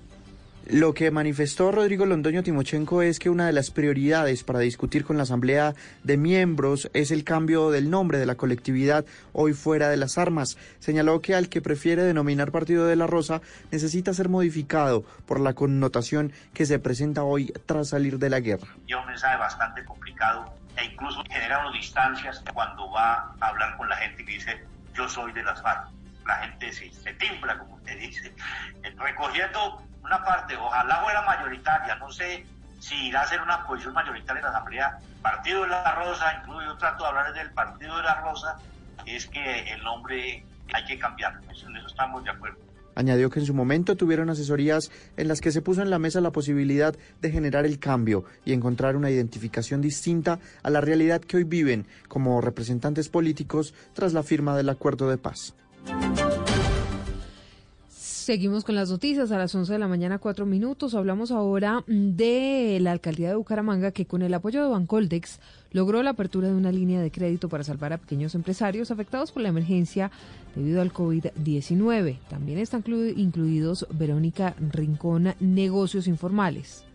[0.71, 5.19] Lo que manifestó Rodrigo Londoño Timochenko es que una de las prioridades para discutir con
[5.19, 9.05] la Asamblea de Miembros es el cambio del nombre de la colectividad
[9.35, 10.57] hoy fuera de las armas.
[10.79, 13.43] Señaló que al que prefiere denominar Partido de la Rosa
[13.73, 18.69] necesita ser modificado por la connotación que se presenta hoy tras salir de la guerra.
[18.87, 23.87] Y un mensaje bastante complicado e incluso genera unas distancias cuando va a hablar con
[23.87, 25.91] la gente que dice yo soy de las FARC.
[26.27, 28.33] La gente se, se timbra, como usted dice,
[28.97, 32.47] recogiendo una parte, ojalá fuera mayoritaria, no sé
[32.79, 34.99] si irá a ser una posición mayoritaria en la Asamblea.
[35.23, 38.59] Partido de la Rosa, incluso yo trato de hablar del Partido de la Rosa,
[39.07, 42.59] es que el nombre hay que cambiarlo, en eso estamos de acuerdo.
[42.97, 46.21] Añadió que en su momento tuvieron asesorías en las que se puso en la mesa
[46.21, 51.39] la posibilidad de generar el cambio y encontrar una identificación distinta a la realidad que
[51.39, 55.55] hoy viven como representantes políticos tras la firma del acuerdo de paz.
[58.25, 60.95] Seguimos con las noticias a las 11 de la mañana, cuatro minutos.
[60.95, 65.41] Hablamos ahora de la alcaldía de Bucaramanga que con el apoyo de Bancoldex
[65.72, 69.43] logró la apertura de una línea de crédito para salvar a pequeños empresarios afectados por
[69.43, 70.11] la emergencia
[70.55, 72.18] debido al COVID-19.
[72.31, 72.83] También están
[73.14, 76.87] incluidos Verónica Rincón, negocios informales.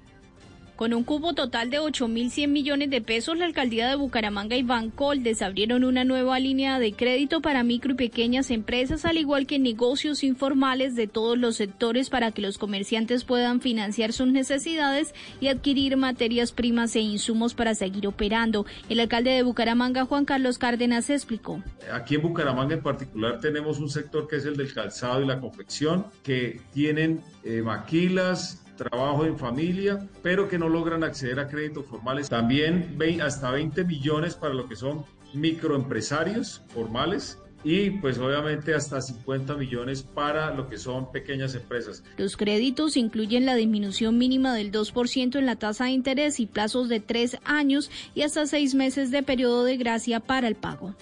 [0.80, 5.42] Con un cubo total de 8.100 millones de pesos, la alcaldía de Bucaramanga y Bancoldes
[5.42, 10.24] abrieron una nueva línea de crédito para micro y pequeñas empresas, al igual que negocios
[10.24, 15.98] informales de todos los sectores para que los comerciantes puedan financiar sus necesidades y adquirir
[15.98, 18.66] materias primas e insumos para seguir operando.
[18.88, 21.62] El alcalde de Bucaramanga, Juan Carlos Cárdenas, explicó.
[21.92, 25.42] Aquí en Bucaramanga en particular tenemos un sector que es el del calzado y la
[25.42, 31.86] confección, que tienen eh, maquilas, trabajo en familia, pero que no logran acceder a créditos
[31.86, 32.30] formales.
[32.30, 39.56] También hasta 20 millones para lo que son microempresarios formales y pues obviamente hasta 50
[39.56, 42.04] millones para lo que son pequeñas empresas.
[42.18, 46.90] Los créditos incluyen la disminución mínima del 2% en la tasa de interés y plazos
[46.90, 50.96] de tres años y hasta seis meses de periodo de gracia para el pago.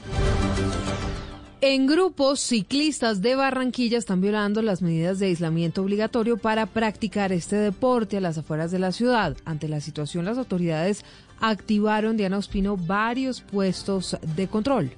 [1.59, 7.55] En grupos, ciclistas de Barranquilla están violando las medidas de aislamiento obligatorio para practicar este
[7.55, 9.35] deporte a las afueras de la ciudad.
[9.43, 11.03] Ante la situación, las autoridades
[11.39, 14.91] activaron, Diana Ospino, varios puestos de control.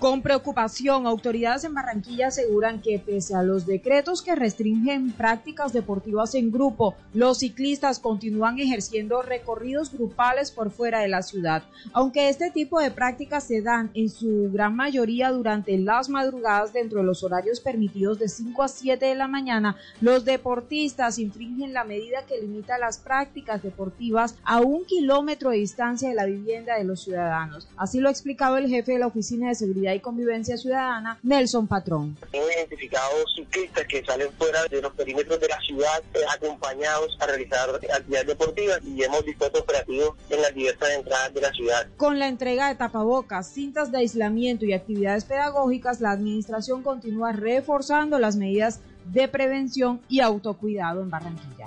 [0.00, 6.34] Con preocupación, autoridades en Barranquilla aseguran que pese a los decretos que restringen prácticas deportivas
[6.34, 11.64] en grupo, los ciclistas continúan ejerciendo recorridos grupales por fuera de la ciudad.
[11.92, 17.00] Aunque este tipo de prácticas se dan en su gran mayoría durante las madrugadas dentro
[17.00, 21.84] de los horarios permitidos de 5 a 7 de la mañana, los deportistas infringen la
[21.84, 26.84] medida que limita las prácticas deportivas a un kilómetro de distancia de la vivienda de
[26.84, 27.68] los ciudadanos.
[27.76, 31.66] Así lo ha explicado el jefe de la Oficina de Seguridad y Convivencia Ciudadana, Nelson
[31.66, 32.16] Patrón.
[32.32, 37.26] Hemos identificado ciclistas que salen fuera de los perímetros de la ciudad eh, acompañados a
[37.26, 41.86] realizar actividades deportivas y hemos dispuesto operativos en las diversas entradas de la ciudad.
[41.96, 48.18] Con la entrega de tapabocas, cintas de aislamiento y actividades pedagógicas, la administración continúa reforzando
[48.18, 51.66] las medidas de prevención y autocuidado en Barranquilla.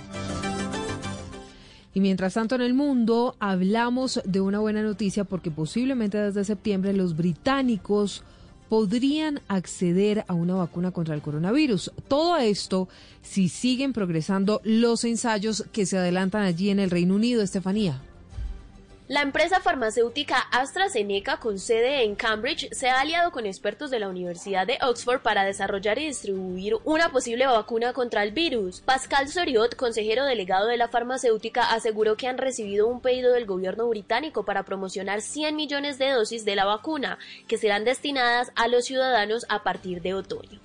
[1.93, 6.93] Y mientras tanto en el mundo hablamos de una buena noticia porque posiblemente desde septiembre
[6.93, 8.23] los británicos
[8.67, 11.91] podrían acceder a una vacuna contra el coronavirus.
[12.07, 12.89] Todo esto
[13.21, 18.01] si siguen progresando los ensayos que se adelantan allí en el Reino Unido, Estefanía.
[19.09, 24.07] La empresa farmacéutica AstraZeneca, con sede en Cambridge, se ha aliado con expertos de la
[24.07, 28.79] Universidad de Oxford para desarrollar y distribuir una posible vacuna contra el virus.
[28.79, 33.89] Pascal Soriot, consejero delegado de la farmacéutica, aseguró que han recibido un pedido del gobierno
[33.89, 38.85] británico para promocionar 100 millones de dosis de la vacuna, que serán destinadas a los
[38.85, 40.61] ciudadanos a partir de otoño.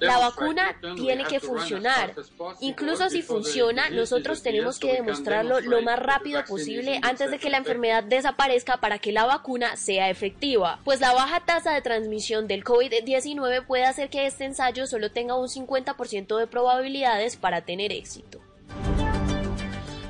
[0.00, 2.14] La vacuna tiene que funcionar.
[2.60, 7.58] Incluso si funciona, nosotros tenemos que demostrarlo lo más rápido posible antes de que la
[7.58, 12.64] enfermedad desaparezca para que la vacuna sea efectiva, pues la baja tasa de transmisión del
[12.64, 18.40] COVID-19 puede hacer que este ensayo solo tenga un 50% de probabilidades para tener éxito.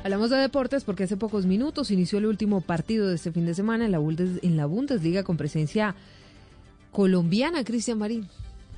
[0.03, 3.55] Hablamos de deportes porque hace pocos minutos inició el último partido de este fin de
[3.55, 5.95] semana en la, en la Bundesliga con presencia
[6.91, 8.27] colombiana, Cristian Marín.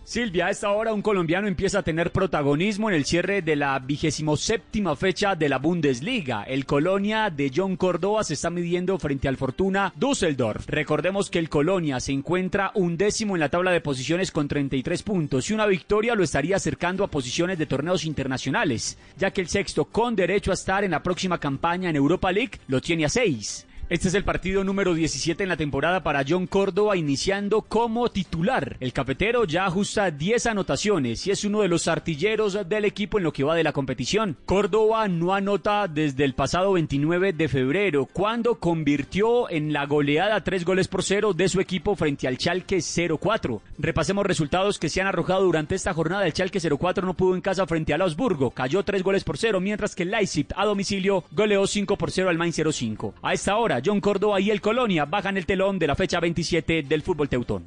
[0.08, 3.78] Silvia, a esta hora un colombiano empieza a tener protagonismo en el cierre de la
[3.80, 6.44] vigésimo séptima fecha de la Bundesliga.
[6.44, 10.66] El Colonia de John Córdoba se está midiendo frente al Fortuna Düsseldorf.
[10.70, 15.50] Recordemos que el Colonia se encuentra undécimo en la tabla de posiciones con 33 puntos
[15.50, 19.84] y una victoria lo estaría acercando a posiciones de torneos internacionales, ya que el sexto
[19.84, 23.67] con derecho a estar en la próxima campaña en Europa League lo tiene a 6.
[23.90, 28.76] Este es el partido número 17 en la temporada para John Córdoba, iniciando como titular.
[28.82, 33.24] El cafetero ya ajusta 10 anotaciones y es uno de los artilleros del equipo en
[33.24, 34.36] lo que va de la competición.
[34.46, 40.66] Córdoba no anota desde el pasado 29 de febrero, cuando convirtió en la goleada 3
[40.66, 43.62] goles por 0 de su equipo frente al Chalque 04.
[43.80, 46.26] Repasemos resultados que se han arrojado durante esta jornada.
[46.26, 49.62] El Chalque 04 no pudo en casa frente al Augsburgo, cayó 3 goles por 0,
[49.62, 53.14] mientras que Leipzig a domicilio goleó 5 por 0 al Main 05.
[53.22, 56.84] A esta hora, John Córdoba y el Colonia bajan el telón de la fecha 27
[56.84, 57.66] del fútbol teutón.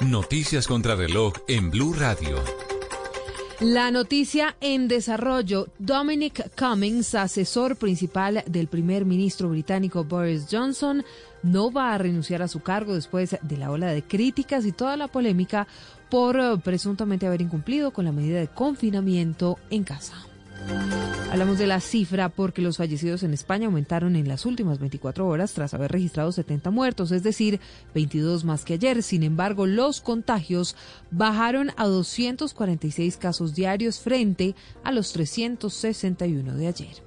[0.00, 2.42] Noticias contra reloj en Blue Radio.
[3.60, 5.68] La noticia en desarrollo.
[5.78, 11.04] Dominic Cummings, asesor principal del primer ministro británico Boris Johnson,
[11.42, 14.96] no va a renunciar a su cargo después de la ola de críticas y toda
[14.96, 15.68] la polémica
[16.10, 20.26] por eh, presuntamente haber incumplido con la medida de confinamiento en casa.
[21.34, 25.52] Hablamos de la cifra porque los fallecidos en España aumentaron en las últimas 24 horas
[25.52, 27.58] tras haber registrado 70 muertos, es decir,
[27.92, 29.02] 22 más que ayer.
[29.02, 30.76] Sin embargo, los contagios
[31.10, 34.54] bajaron a 246 casos diarios frente
[34.84, 37.03] a los 361 de ayer.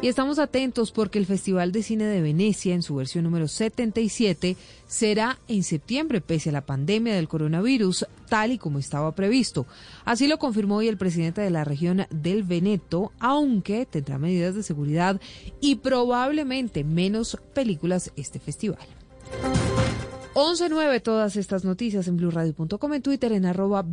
[0.00, 4.56] Y estamos atentos porque el Festival de Cine de Venecia, en su versión número 77,
[4.86, 9.66] será en septiembre, pese a la pandemia del coronavirus, tal y como estaba previsto.
[10.04, 14.62] Así lo confirmó hoy el presidente de la región del Veneto, aunque tendrá medidas de
[14.62, 15.20] seguridad
[15.60, 18.86] y probablemente menos películas este festival.
[20.34, 23.84] 11.9, todas estas noticias en blurradio.com, en Twitter, en arroba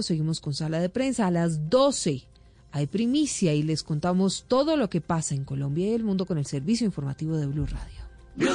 [0.00, 2.31] Seguimos con sala de prensa a las 12
[2.72, 6.38] hay primicia y les contamos todo lo que pasa en Colombia y el mundo con
[6.38, 8.00] el servicio informativo de Blue Radio.
[8.34, 8.48] Blue,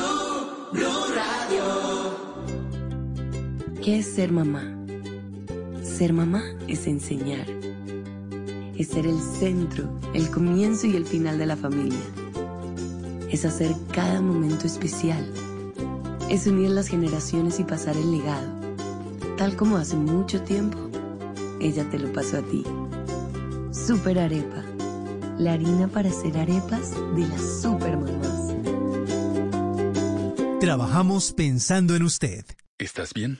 [0.74, 1.64] Blue Radio.
[3.84, 4.76] ¿Qué es ser mamá?
[5.84, 7.46] Ser mamá es enseñar.
[8.76, 12.00] Es ser el centro, el comienzo y el final de la familia.
[13.30, 15.32] Es hacer cada momento especial.
[16.28, 18.48] Es unir las generaciones y pasar el legado.
[19.38, 20.80] Tal como hace mucho tiempo,
[21.62, 22.64] ella te lo pasó a ti.
[23.86, 24.64] Super Arepa,
[25.38, 28.54] la harina para hacer arepas de las super mamás.
[30.60, 32.44] Trabajamos pensando en usted.
[32.80, 33.40] ¿Estás bien?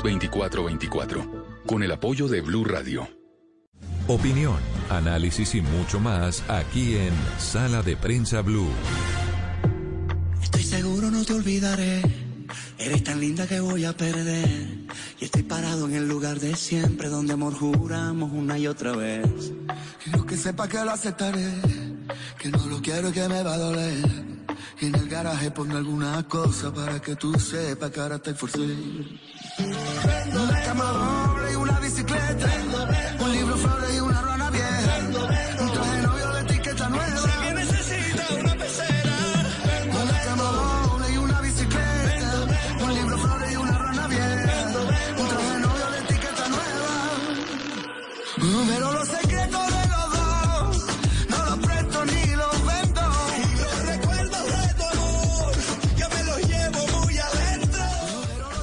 [0.01, 3.07] 320-616-2424 con el apoyo de Blue Radio.
[4.07, 4.57] Opinión,
[4.89, 8.69] análisis y mucho más aquí en Sala de Prensa Blue.
[10.41, 12.01] Estoy seguro no te olvidaré.
[12.77, 14.49] Eres tan linda que voy a perder.
[15.19, 19.53] Y estoy parado en el lugar de siempre donde amor juramos una y otra vez.
[20.03, 21.47] Quiero que sepa que lo aceptaré.
[22.39, 24.30] Que no lo quiero y que me va a doler.
[24.81, 28.65] Y en el garaje pongo alguna cosa para que tú sepas que ahora estoy forzado.
[28.65, 32.47] Una cama doble y una bicicleta.
[33.19, 33.80] Un libro, flores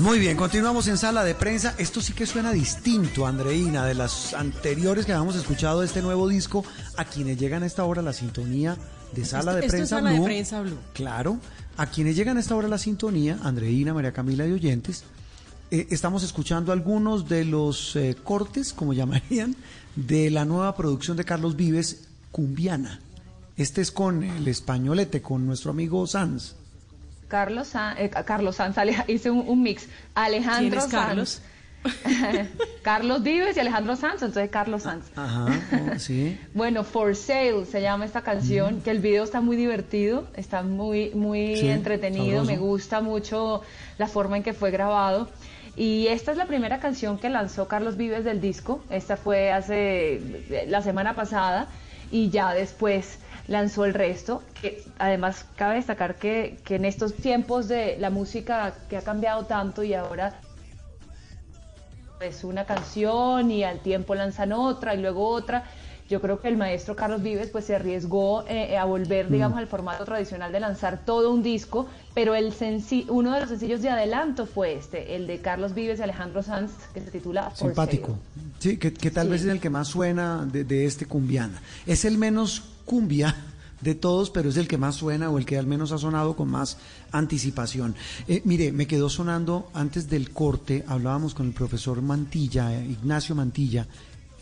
[0.08, 1.74] Muy bien, continuamos en sala de prensa.
[1.76, 6.26] Esto sí que suena distinto, Andreina, de las anteriores que habíamos escuchado de este nuevo
[6.26, 6.64] disco.
[6.96, 8.78] A quienes llegan a esta hora a la sintonía
[9.14, 10.22] de sala de Esto es prensa Sala de.
[10.22, 10.78] Prensa Blue.
[10.94, 11.36] Claro,
[11.76, 15.04] a quienes llegan a esta hora a la sintonía, Andreina, María Camila y oyentes,
[15.70, 19.56] eh, estamos escuchando algunos de los eh, cortes, como llamarían,
[19.94, 22.98] de la nueva producción de Carlos Vives, Cumbiana.
[23.58, 26.54] Este es con el españolete, con nuestro amigo Sanz.
[27.28, 28.76] Carlos, San- eh, Carlos Sanz,
[29.08, 29.86] hice un, un mix.
[30.14, 31.28] Alejandro ¿Quién es Carlos?
[31.30, 31.42] Sanz.
[32.82, 35.06] Carlos Vives y Alejandro Sanz, entonces Carlos Sanz.
[35.16, 36.38] Ajá, oh, sí.
[36.54, 41.10] Bueno, For Sale se llama esta canción, que el video está muy divertido, está muy,
[41.10, 42.50] muy Sí, entretenido, sabroso.
[42.50, 43.62] me gusta mucho
[43.96, 45.28] la forma en que fue grabado.
[45.76, 50.20] Y esta es la primera canción que lanzó Carlos Vives del disco, esta fue hace
[50.66, 51.68] la semana pasada
[52.10, 53.18] y ya después
[53.48, 58.74] lanzó el resto, que además cabe destacar que, que en estos tiempos de la música
[58.88, 60.38] que ha cambiado tanto y ahora
[62.20, 65.64] es una canción y al tiempo lanzan otra y luego otra.
[66.10, 69.58] Yo creo que el maestro Carlos Vives pues se arriesgó eh, a volver, digamos, Mm.
[69.60, 72.52] al formato tradicional de lanzar todo un disco, pero el
[73.08, 76.72] uno de los sencillos de adelanto fue este, el de Carlos Vives y Alejandro Sanz,
[76.94, 78.18] que se titula Simpático.
[78.58, 79.32] Sí, que, que tal Sí.
[79.32, 81.60] vez es el que más suena de, de este cumbiana.
[81.86, 83.36] Es el menos cumbia
[83.80, 86.34] de todos, pero es el que más suena o el que al menos ha sonado
[86.34, 86.78] con más
[87.12, 87.94] anticipación.
[88.26, 93.34] Eh, mire, me quedó sonando antes del corte, hablábamos con el profesor Mantilla, eh, Ignacio
[93.34, 93.86] Mantilla,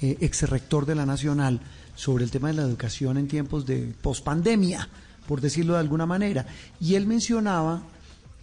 [0.01, 1.61] eh, ex rector de la Nacional,
[1.95, 4.89] sobre el tema de la educación en tiempos de pospandemia,
[5.27, 6.47] por decirlo de alguna manera.
[6.81, 7.83] Y él mencionaba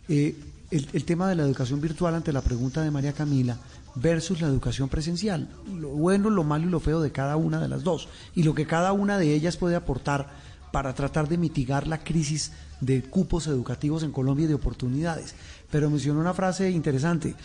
[0.10, 3.58] el tema de la educación virtual ante la pregunta de María Camila
[3.96, 7.68] versus la educación presencial, lo bueno, lo malo y lo feo de cada una de
[7.68, 10.30] las dos, y lo que cada una de ellas puede aportar
[10.72, 12.52] para tratar de mitigar la crisis
[12.82, 15.36] de cupos educativos en Colombia y de oportunidades.
[15.72, 17.36] Pero mencionó una frase interesante,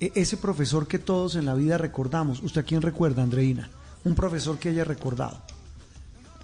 [0.00, 3.68] e- ese profesor que todos en la vida recordamos, ¿usted a quién recuerda, Andreina?
[4.04, 5.42] Un profesor que haya recordado.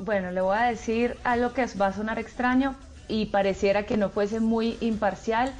[0.01, 2.74] Bueno, le voy a decir algo que va a sonar extraño
[3.09, 5.55] y pareciera que no fuese muy imparcial,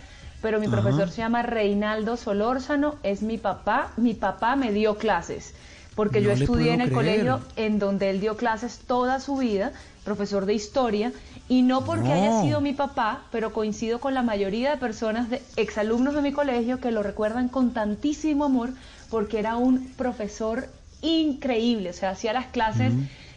[0.45, 0.75] pero mi Ajá.
[0.77, 5.55] profesor se llama Reinaldo Solórzano, es mi papá, mi papá me dio clases.
[5.95, 7.25] porque No yo estudié en el creer.
[7.25, 9.73] colegio en donde él dio clases toda su vida,
[10.05, 11.13] profesor de historia,
[11.49, 12.15] y no porque No.
[12.15, 16.33] haya sido mi papá, pero coincido con la mayoría de personas, de exalumnos de mi
[16.33, 18.71] colegio, que lo recuerdan con tantísimo amor,
[19.09, 20.69] porque era un profesor
[21.01, 22.93] increíble, o sea, hacía las clases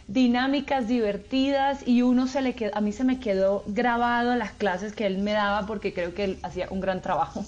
[0.08, 4.94] dinámicas, divertidas, y uno se le quedó, a mí se me quedó grabado las clases
[4.94, 7.46] que él me daba porque creo que él hacía un gran trabajo.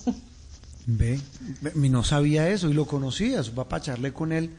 [0.86, 1.20] Ve,
[1.76, 4.52] no sabía eso y lo conocía, su papá charlé con él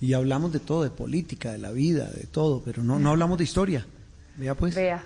[0.00, 3.38] y hablamos de todo, de política, de la vida, de todo, pero no, no hablamos
[3.38, 3.86] de historia.
[4.36, 4.74] Vea pues.
[4.74, 5.02] Vea.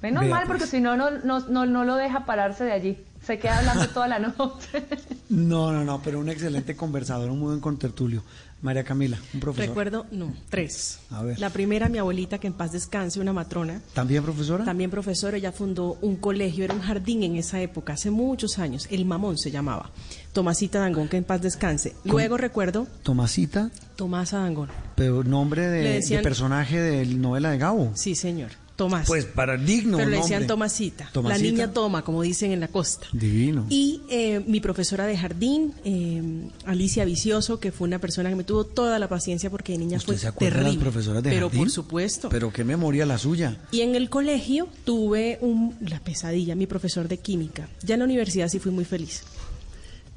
[0.00, 0.58] Menos Vea, mal, pues.
[0.60, 2.98] porque si no, no, no, no, no lo deja pararse de allí.
[3.22, 4.86] Se queda hablando toda la noche.
[5.28, 8.22] No, no, no, pero un excelente conversador, un muy buen contertulio.
[8.62, 9.68] María Camila, un profesor.
[9.68, 10.98] Recuerdo, no, tres.
[11.10, 11.38] A ver.
[11.40, 13.80] La primera, mi abuelita, que en paz descanse, una matrona.
[13.94, 14.64] ¿También profesora?
[14.64, 18.86] También profesora, ella fundó un colegio, era un jardín en esa época, hace muchos años,
[18.90, 19.90] el Mamón se llamaba.
[20.34, 21.94] Tomasita Dangón, que en paz descanse.
[22.04, 24.68] Luego recuerdo Tomasita, Tomasa Dangón.
[24.94, 27.92] pero nombre de, decían- de personaje de novela de Gabo.
[27.94, 28.50] Sí, señor.
[28.80, 29.06] Tomás.
[29.06, 31.38] Pues para digno Pero le decían Tomasita, Tomasita.
[31.38, 33.06] La niña toma, como dicen en la costa.
[33.12, 33.66] Divino.
[33.68, 36.22] Y eh, mi profesora de jardín, eh,
[36.64, 39.98] Alicia Vicioso, que fue una persona que me tuvo toda la paciencia porque de niña
[39.98, 40.82] ¿Usted fue se acuerda de terrible.
[40.84, 41.60] las profesoras de Pero jardín?
[41.64, 42.28] por supuesto.
[42.30, 43.58] Pero qué memoria la suya.
[43.70, 47.68] Y en el colegio tuve un, la pesadilla, mi profesor de química.
[47.82, 49.24] Ya en la universidad sí fui muy feliz.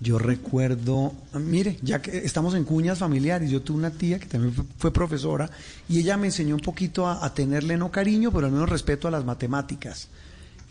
[0.03, 4.53] Yo recuerdo, mire, ya que estamos en cuñas familiares, yo tuve una tía que también
[4.77, 5.49] fue, profesora
[5.88, 9.07] y ella me enseñó un poquito a, a tenerle no cariño, pero al menos respeto
[9.07, 10.09] a las matemáticas.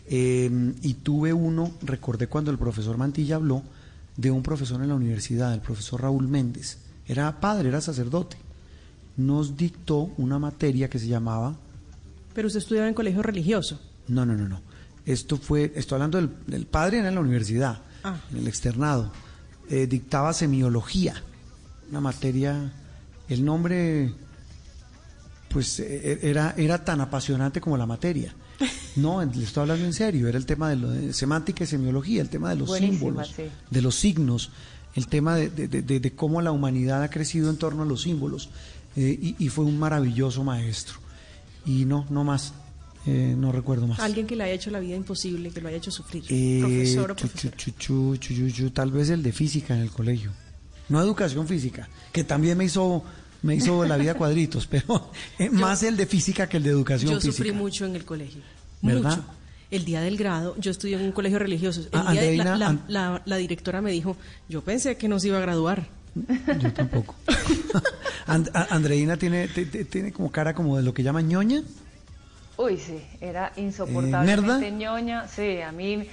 [0.05, 3.63] Eh, y tuve uno, recordé cuando el profesor Mantilla habló
[4.17, 6.77] de un profesor en la universidad, el profesor Raúl Méndez.
[7.07, 8.37] Era padre, era sacerdote.
[9.17, 11.55] Nos dictó una materia que se llamaba
[12.35, 13.79] Pero usted estudiaba en colegio religioso.
[14.07, 14.61] no, no, no, no.
[15.05, 18.19] Esto fue, estoy hablando del, del padre en la universidad, Ah.
[18.31, 19.11] en el externado.
[19.69, 21.21] Eh, dictaba semiología,
[21.89, 22.71] una materia,
[23.29, 24.13] el nombre,
[25.49, 28.33] pues eh, era, era tan apasionante como la materia.
[28.95, 32.21] No, le estoy hablando en serio, era el tema de, lo, de semántica y semiología,
[32.21, 33.43] el tema de los Buenísima, símbolos, sí.
[33.71, 34.51] de los signos,
[34.93, 38.03] el tema de, de- de- de cómo la humanidad ha crecido en torno a los
[38.03, 38.49] símbolos.
[38.95, 40.99] eh, y, y fue un maravilloso maestro.
[41.65, 42.53] Y no, no más,
[43.05, 43.99] eh, no recuerdo más.
[43.99, 46.23] Alguien que le haya hecho la vida imposible, que lo haya hecho sufrir.
[46.29, 50.31] Eh, Profesor o chu, chu, chu, tal vez el de física en el colegio.
[50.89, 53.03] No educación física, que también me hizo
[53.41, 57.11] me hizo la vida cuadritos, pero eh, más el de física que el de educación
[57.11, 57.35] Yo física.
[57.35, 58.41] sufrí mucho en el colegio.
[58.81, 59.17] ¿Verdad?
[59.17, 59.25] Mucho.
[59.71, 61.81] El día del grado, yo estudié en un colegio religioso.
[61.81, 64.15] El Ah, día de- la, Andreina, la- an- la- la directora me dijo,
[64.47, 65.87] yo pensé que nos iba a graduar.
[66.61, 67.15] Yo tampoco.
[68.27, 71.63] And- a- Andreina tiene, te- te- tiene como cara como de lo que llaman ñoña.
[72.57, 74.77] Uy, sí, era insoportablemente ¿nerda?
[74.77, 75.27] ñoña.
[75.27, 76.07] Sí, a mí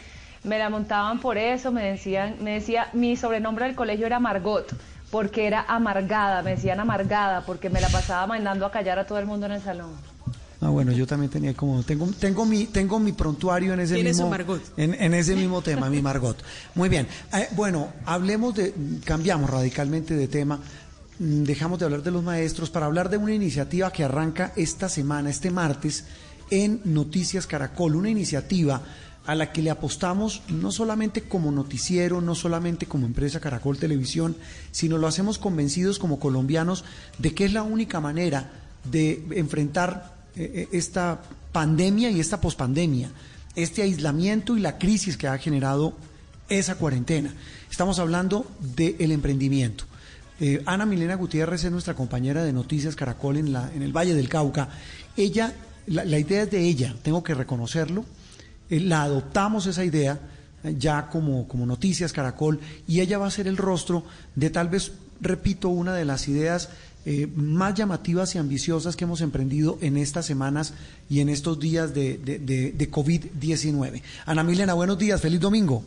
[0.45, 4.75] me la montaban por eso, me decían, me decía, mi sobrenombre del colegio era Margot,
[5.11, 9.19] porque era amargada, me decían amargada, porque me la pasaba mandando a callar a todo
[9.19, 9.91] el mundo en el salón.
[10.63, 14.29] Ah, bueno, yo también tenía como tengo tengo mi tengo mi prontuario en ese mismo
[14.29, 14.63] Margot.
[14.77, 16.37] En, en ese mismo tema, mi Margot.
[16.75, 17.07] Muy bien.
[17.33, 20.59] Eh, bueno, hablemos de cambiamos radicalmente de tema.
[21.19, 24.91] Mm, Dejamos de hablar de los maestros para hablar de una iniciativa que arranca esta
[24.91, 26.05] semana, este martes,
[26.51, 28.83] en Noticias Caracol, una iniciativa
[29.27, 34.37] a la que le apostamos no solamente como noticiero, no solamente como empresa Caracol Televisión,
[34.71, 36.85] sino lo hacemos convencidos como colombianos
[37.19, 38.51] de que es la única manera
[38.91, 41.23] de enfrentar eh, eh, esta
[41.53, 43.11] pandemia y esta pospandemia,
[43.55, 45.95] este aislamiento y la crisis que ha generado
[46.49, 47.33] esa cuarentena.
[47.71, 49.85] Estamos hablando del emprendimiento.
[50.41, 54.15] Eh, Ana Milena Gutiérrez es nuestra compañera de Noticias Caracol en, la, en el Valle
[54.15, 54.71] del Cauca.
[55.17, 55.55] Ella,
[55.91, 58.05] la, idea es de ella, tengo que reconocerlo.
[58.71, 60.19] Eh, la adoptamos esa idea
[60.65, 64.05] eh, ya como, como Noticias Caracol y ella va a ser el rostro
[64.37, 66.69] de tal vez, repito, una de las ideas
[67.07, 70.75] eh, más llamativas y ambiciosas que hemos emprendido en estas semanas
[71.09, 74.03] y en estos días de, de, de- de COVID-19.
[74.27, 75.83] Ana Milena, buenos días, feliz domingo.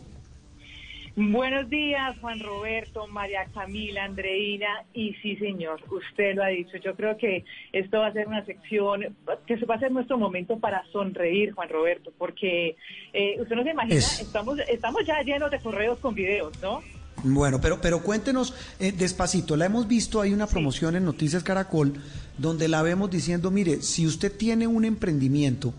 [1.15, 6.77] Buenos días, Juan Roberto, María Camila, Andreina, y sí, señor, usted lo ha dicho.
[6.77, 9.15] Yo creo que esto va a ser una sección,
[9.45, 12.76] que se va a ser nuestro momento para sonreír, Juan Roberto, porque
[13.14, 14.22] eh, usted no se imagina, Es.
[14.22, 16.81] estamos, estamos ya llenos de correos con videos, ¿no?
[17.23, 19.56] Bueno, pero, pero cuéntenos eh, despacito.
[19.56, 21.94] La hemos visto, hay una promoción en Noticias Caracol
[22.40, 25.76] donde la vemos diciendo, mire, si usted tiene un emprendimiento,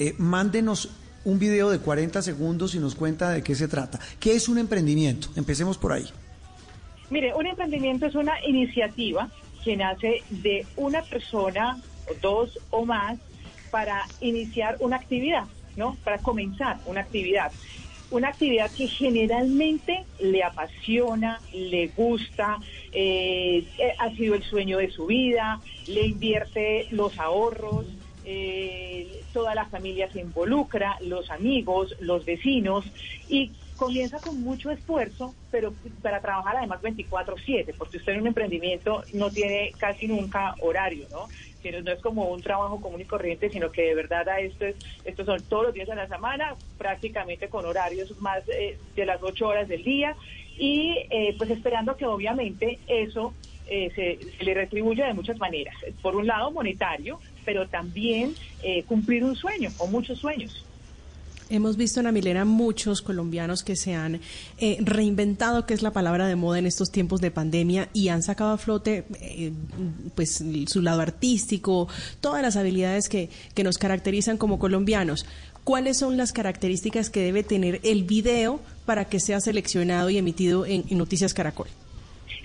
[0.00, 0.90] eh, mándenos
[1.24, 3.98] un video de 40 segundos y nos cuenta de qué se trata.
[4.20, 5.28] ¿Qué es un emprendimiento?
[5.36, 6.06] Empecemos por ahí.
[7.10, 9.28] Mire, un emprendimiento es una iniciativa
[9.62, 11.80] que nace de una persona,
[12.20, 13.18] dos o más,
[13.70, 15.44] para iniciar una actividad,
[15.76, 15.96] ¿no?
[16.04, 17.50] Para comenzar una actividad.
[18.10, 22.58] una actividad que generalmente le apasiona, le gusta,
[22.92, 27.86] eh, eh, ha sido el sueño de su vida, le invierte los ahorros,
[28.24, 32.84] eh, toda la familia se involucra, los amigos, los vecinos
[33.28, 39.02] y comienza con mucho esfuerzo, pero para trabajar además 24/7, porque usted en un emprendimiento
[39.12, 41.26] no tiene casi nunca horario, ¿no?
[41.82, 44.76] no es como un trabajo común y corriente, sino que de verdad a esto es,
[45.04, 49.22] estos son todos los días de la semana, prácticamente con horarios más eh, de las
[49.22, 50.14] ocho horas del día
[50.58, 53.34] y eh, pues esperando que obviamente eso
[53.66, 55.74] eh, se, le retribuya de muchas maneras.
[56.02, 58.34] Por un lado monetario, pero también
[58.86, 60.64] cumplir un sueño o muchos sueños.
[61.50, 64.20] Hemos visto en Amilena muchos colombianos que se han
[64.58, 68.22] eh, reinventado, que es la palabra de moda en estos tiempos de pandemia, y han
[68.22, 69.52] sacado a flote eh,
[70.14, 71.86] pues su lado artístico,
[72.20, 75.26] todas las habilidades que, que nos caracterizan como colombianos.
[75.64, 80.64] ¿Cuáles son las características que debe tener el video para que sea seleccionado y emitido
[80.66, 81.68] en Noticias Caracol?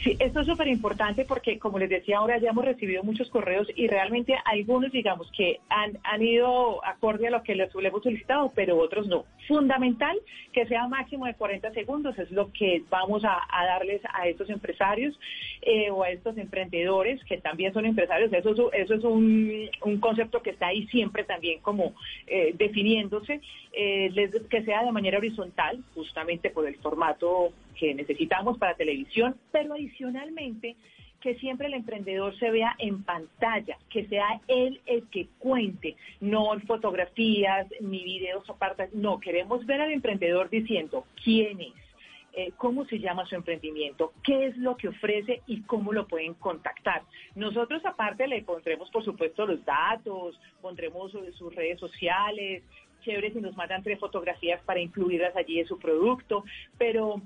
[0.04, 3.68] Sí, esto es súper importante porque, como les decía ahora, ya hemos recibido muchos correos
[3.76, 8.50] y realmente algunos, digamos, que han, han ido acorde a lo que les, hemos solicitado,
[8.56, 9.26] pero otros no.
[9.46, 10.18] Fundamental
[10.54, 15.20] que sea máximo de 40 segundos, es lo que vamos a, darles a estos empresarios
[15.64, 18.32] eh, o a estos emprendedores que también son empresarios.
[18.32, 21.94] Eso, eso es un, un concepto que está ahí siempre también como
[22.26, 23.42] eh, definiéndose,
[23.74, 29.74] eh, que sea de manera horizontal, justamente por el formato que necesitamos para televisión, pero
[29.74, 30.76] adicionalmente
[31.22, 36.58] que siempre el emprendedor se vea en pantalla, que sea él el que cuente, no
[36.62, 41.74] fotografías ni videos aparte, no, queremos ver al emprendedor diciendo quién es,
[42.34, 46.36] eh, cómo se llama su emprendimiento, qué es lo que ofrece y cómo lo pueden
[46.36, 47.02] contactar.
[47.36, 52.64] Nosotros aparte le pondremos, por supuesto, los datos, pondremos sus redes sociales,
[53.02, 56.44] chévere si nos mandan tres fotografías para incluirlas allí de su producto,
[56.78, 57.22] pero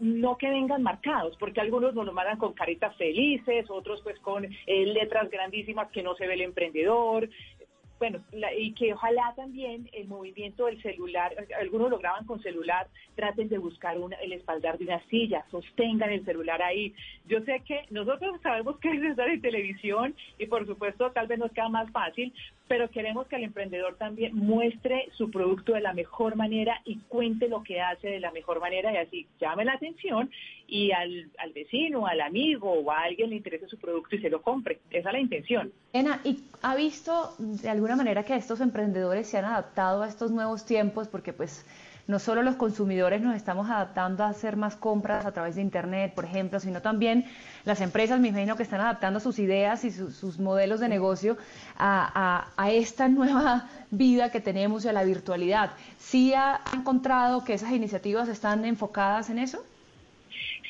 [0.00, 4.44] no que vengan marcados, porque algunos nos lo mandan con caritas felices, otros pues con
[4.44, 7.28] eh, letras grandísimas que no se ve el emprendedor,
[7.98, 8.22] bueno,
[8.58, 13.56] y que ojalá también el movimiento del celular, algunos lo graban con celular, traten de
[13.56, 16.94] buscar el espaldar de una silla, sostengan el celular ahí.
[17.26, 21.38] Yo sé que nosotros sabemos que es estar en televisión y por supuesto tal vez
[21.38, 22.34] nos queda más fácil,
[22.68, 27.48] pero queremos que el emprendedor también muestre su producto de la mejor manera y cuente
[27.48, 30.30] lo que hace de la mejor manera y así llame la atención
[30.66, 34.30] y al, al vecino, al amigo o a alguien le interese su producto y se
[34.30, 34.80] lo compre.
[34.90, 35.72] Esa es la intención.
[35.92, 40.30] Ena, ¿y ha visto de alguna manera que estos emprendedores se han adaptado a estos
[40.30, 41.08] nuevos tiempos?
[41.08, 41.64] Porque pues
[42.06, 46.14] no solo los consumidores nos estamos adaptando a hacer más compras a través de Internet,
[46.14, 47.24] por ejemplo, sino también
[47.64, 51.36] las empresas, me imagino que están adaptando sus ideas y sus modelos de negocio
[51.76, 55.72] a, a, esta nueva vida que tenemos y a la virtualidad.
[55.98, 59.64] ¿Sí ha encontrado que esas iniciativas están enfocadas en eso?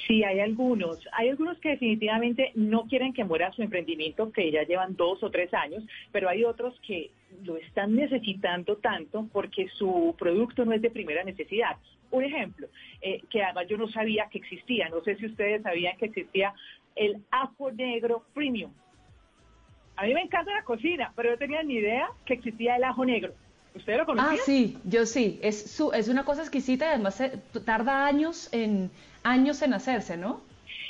[0.06, 1.00] Sí, hay algunos.
[1.12, 5.30] Hay algunos que definitivamente no quieren que muera su emprendimiento, que ya llevan dos o
[5.30, 7.10] tres años, pero hay otros que
[7.44, 11.76] lo están necesitando tanto porque su producto no es de primera necesidad.
[12.12, 12.68] Un ejemplo,
[13.02, 16.54] eh, que además yo no sabía que existía, no sé si ustedes sabían que existía
[16.94, 18.70] el ajo negro premium.
[19.96, 23.04] A mí me encanta la cocina, pero yo tenía ni idea que existía el ajo
[23.04, 23.34] negro.
[23.74, 24.32] ¿Usted lo conocía?
[24.32, 25.38] Ah, sí, yo sí.
[25.42, 27.22] Es, su, es una cosa exquisita y además
[27.64, 28.90] tarda años en,
[29.26, 30.40] años en hacerse, ¿no?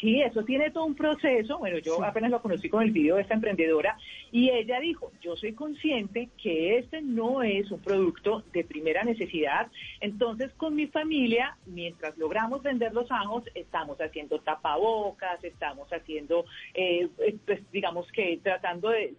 [0.00, 1.58] Sí, eso tiene todo un proceso.
[1.58, 3.96] Bueno, yo apenas lo conocí con el video de esta emprendedora
[4.30, 9.68] y ella dijo, yo soy consciente que este no es un producto de primera necesidad.
[10.00, 16.44] Entonces, con mi familia, mientras logramos vender los ajos, estamos haciendo tapabocas, estamos haciendo,
[16.74, 17.08] eh,
[17.46, 19.14] pues, digamos que tratando de,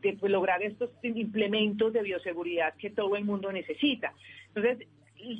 [0.00, 4.12] pues, lograr estos implementos de bioseguridad que todo el mundo necesita.
[4.48, 4.88] Entonces,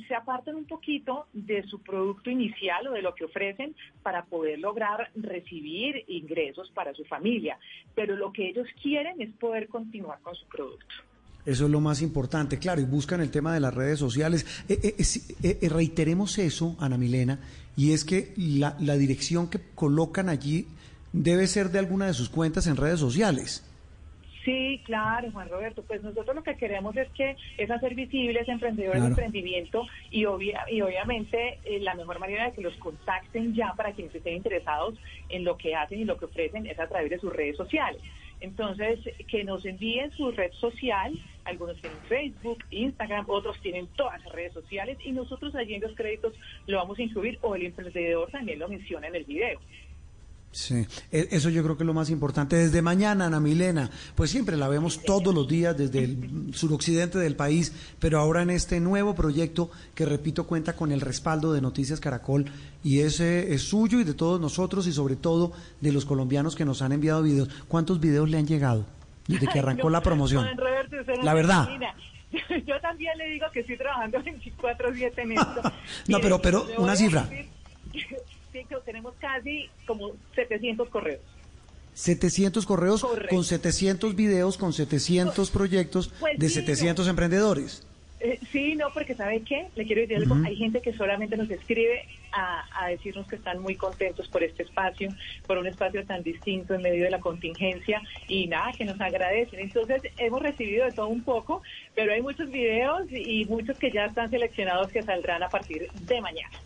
[0.07, 4.59] se apartan un poquito de su producto inicial o de lo que ofrecen para poder
[4.59, 7.57] lograr recibir ingresos para su familia.
[7.93, 10.95] Pero lo que ellos quieren es poder continuar con su producto.
[11.45, 14.47] Eso es lo más importante, claro, y buscan el tema de las redes sociales.
[14.67, 17.39] Eh, eh, eh, reiteremos eso, Ana Milena,
[17.77, 20.67] y es que la, la dirección que colocan allí
[21.13, 23.63] debe ser de alguna de sus cuentas en redes sociales.
[24.45, 25.81] Sí, claro, Juan Roberto.
[25.81, 30.25] Pues nosotros lo que queremos es que es hacer visibles emprendedores de emprendimiento y, y
[30.81, 34.93] obviamente eh, la mejor manera de que los contacten ya para quienes estén interesados
[35.29, 37.99] en lo que hacen y lo que ofrecen es a través de sus redes sociales.
[38.39, 44.31] Entonces, que nos envíen su red social, algunos tienen Facebook, Instagram, otros tienen todas las
[44.31, 46.33] redes sociales y nosotros allí en los créditos
[46.67, 49.59] lo vamos a incluir o el emprendedor también lo menciona en el video.
[50.55, 52.55] Sí, e, eso yo creo que es lo más importante.
[52.55, 57.35] Desde mañana, Ana Milena, pues siempre la vemos todos los días desde el suroccidente del
[57.35, 61.99] país, pero ahora en este nuevo proyecto que, repito, cuenta con el respaldo de Noticias
[61.99, 62.45] Caracol
[62.85, 65.51] y ese es suyo y de todos nosotros y sobre todo
[65.81, 67.49] de los colombianos que nos han enviado videos.
[67.67, 68.85] ¿Cuántos videos le han llegado
[69.27, 70.47] desde que arrancó la promoción?
[71.21, 71.67] la verdad.
[72.65, 75.61] Yo también le digo que estoy trabajando 24-7 en esto.
[76.07, 77.27] no, pero, pero una cifra
[78.85, 81.21] tenemos casi como 700 correos.
[81.93, 87.87] 700 correos con 700 videos, con 700 proyectos pues de 700 emprendedores.
[88.19, 89.67] Eh, sí, no, porque ¿sabe qué?
[89.75, 90.35] Le quiero decir algo.
[90.45, 95.09] Hay gente que solamente nos escribe a, decirnos que están muy contentos por este espacio,
[95.47, 99.59] por un espacio tan distinto en medio de la contingencia y nada, que nos agradecen.
[99.59, 101.61] Entonces, hemos recibido de todo un poco,
[101.93, 106.21] pero hay muchos videos y muchos que ya están seleccionados que saldrán a partir de
[106.21, 106.57] mañana.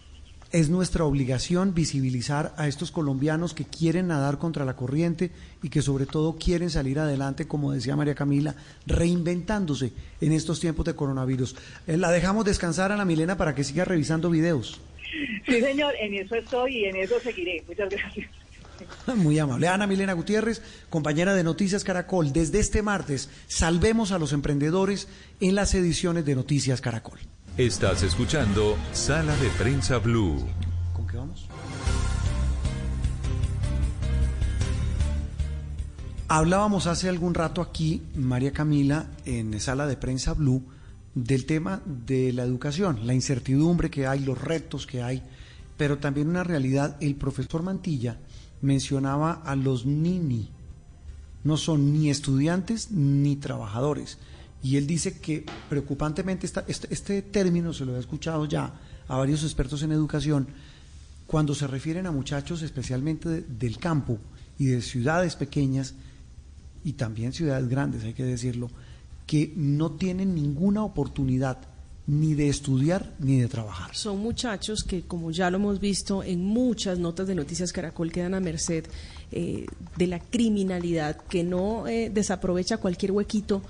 [0.52, 5.30] Es nuestra obligación visibilizar a estos colombianos que quieren nadar contra la corriente
[5.62, 8.56] y que sobre todo quieren salir adelante, como decía María Camila,
[8.88, 11.56] reinventándose en estos tiempos de coronavirus.
[11.86, 14.82] Eh, la dejamos descansar a la Milena para que siga revisando videos.
[15.46, 17.64] Sí, señor, en eso estoy y en eso seguiré.
[17.68, 18.32] Muchas gracias.
[19.16, 19.68] Muy amable.
[19.68, 22.34] Ana Milena Gutiérrez, compañera de Noticias Caracol.
[22.34, 25.08] Desde este martes, salvemos a los emprendedores
[25.42, 27.20] en las ediciones de Noticias Caracol.
[27.60, 30.48] Estás escuchando Sala de Prensa Blue.
[30.94, 31.46] ¿Con qué vamos?
[36.30, 40.64] Hablábamos hace algún rato aquí, María Camila, en Sala de Prensa Blue,
[41.14, 45.22] del tema de la educación, la incertidumbre que hay, los retos que hay,
[45.76, 46.96] pero también una realidad.
[47.02, 48.22] El profesor Mantilla
[48.62, 50.50] mencionaba a los nini.
[51.44, 54.18] No son ni estudiantes ni trabajadores
[54.62, 58.74] y él dice que preocupantemente este, este, término se lo he escuchado ya
[59.08, 60.48] a varios expertos en educación,
[61.26, 64.18] cuando se refieren a muchachos especialmente del campo
[64.58, 65.94] y de ciudades pequeñas
[66.84, 68.70] y también ciudades grandes, hay que decirlo,
[69.26, 71.60] que no tienen ninguna oportunidad
[72.08, 73.96] ni de estudiar ni de trabajar.
[73.96, 78.34] Son muchachos que, como ya lo hemos visto en muchas notas de Noticias Caracol, quedan
[78.34, 78.86] a merced
[79.32, 83.62] eh, de la criminalidad que no eh, desaprovecha cualquier huequito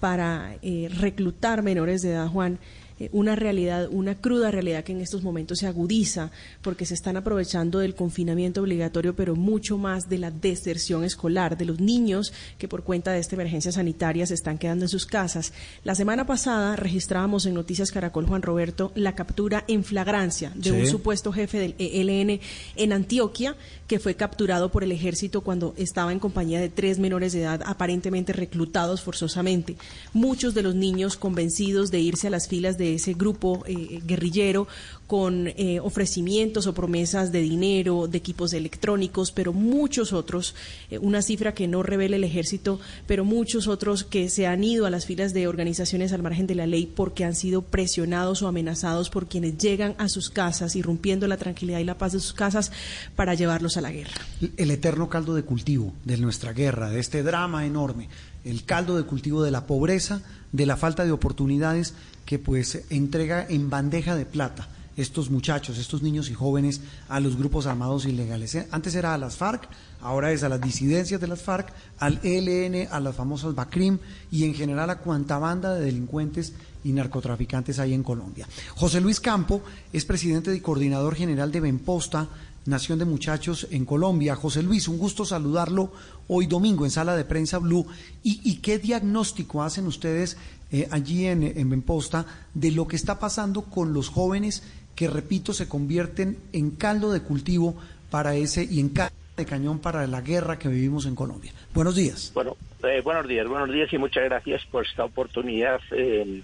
[0.00, 2.58] para eh, reclutar menores de edad, Juan,
[2.98, 6.30] eh, una realidad, una cruda realidad que en estos momentos se agudiza
[6.62, 11.64] porque se están aprovechando del confinamiento obligatorio, pero mucho más de la deserción escolar, de
[11.64, 15.52] los niños que por cuenta de esta emergencia sanitaria se están quedando en sus casas.
[15.84, 20.86] La semana pasada registrábamos en Noticias Caracol, Juan Roberto, la captura en flagrancia de un
[20.86, 22.40] supuesto jefe del ELN
[22.76, 23.56] en Antioquia
[23.86, 27.62] que fue capturado por el ejército cuando estaba en compañía de tres menores de edad
[27.64, 29.76] aparentemente reclutados forzosamente.
[30.12, 34.68] Muchos de los niños convencidos de irse a las filas de ese grupo eh, guerrillero
[35.08, 40.54] con eh, ofrecimientos o promesas de dinero, de equipos electrónicos, pero muchos otros,
[40.90, 44.84] eh, una cifra que no revela el ejército, pero muchos otros que se han ido
[44.84, 48.48] a las filas de organizaciones al margen de la ley porque han sido presionados o
[48.48, 52.34] amenazados por quienes llegan a sus casas, irrumpiendo la tranquilidad y la paz de sus
[52.34, 52.70] casas
[53.16, 54.12] para llevarlos a la guerra.
[54.58, 58.10] El eterno caldo de cultivo de nuestra guerra, de este drama enorme,
[58.44, 60.20] el caldo de cultivo de la pobreza,
[60.52, 61.94] de la falta de oportunidades
[62.28, 64.68] que pues entrega en bandeja de plata
[64.98, 68.54] estos muchachos, estos niños y jóvenes a los grupos armados ilegales.
[68.54, 69.66] Eh, antes era a las FARC,
[70.02, 73.98] ahora es a las disidencias de las FARC, al ELN, a las famosas BACRIM
[74.30, 76.52] y en general a cuanta banda de delincuentes
[76.84, 78.46] y narcotraficantes hay en Colombia.
[78.74, 82.28] José Luis Campo es presidente y coordinador general de Benposta,
[82.68, 84.36] Nación de Muchachos en Colombia.
[84.36, 85.90] José Luis, un gusto saludarlo
[86.28, 87.86] hoy domingo en Sala de Prensa Blue.
[88.22, 90.36] ¿Y, qué diagnóstico hacen ustedes
[90.72, 94.62] eh, allí en, en Benposta de lo que está pasando con los jóvenes
[94.94, 97.76] que, repito, se convierten en caldo de cultivo
[98.10, 101.52] para ese y en caldo de cañón para la guerra que vivimos en Colombia.
[101.72, 102.32] Buenos días.
[102.34, 106.42] Bueno, eh, buenos días, buenos días y muchas gracias por esta oportunidad eh,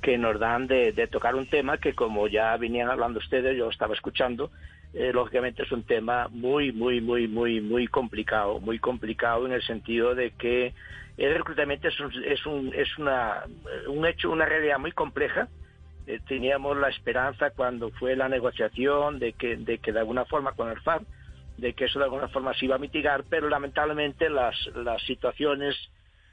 [0.00, 3.94] que nos dan de, tocar un tema que, como ya venían hablando ustedes, yo estaba
[3.94, 4.50] escuchando,
[4.94, 9.62] eh, lógicamente es un tema muy, muy, muy, muy, muy complicado, muy complicado en el
[9.62, 10.72] sentido de que
[11.26, 13.44] el reclutamiento es un, es un, es una,
[13.86, 15.48] un hecho, una realidad muy compleja
[16.10, 20.52] eh, teníamos la esperanza cuando fue la negociación de que, de que de alguna forma
[20.52, 21.02] con el FAR,
[21.56, 25.76] de que eso de alguna forma se iba a mitigar, pero lamentablemente las, las situaciones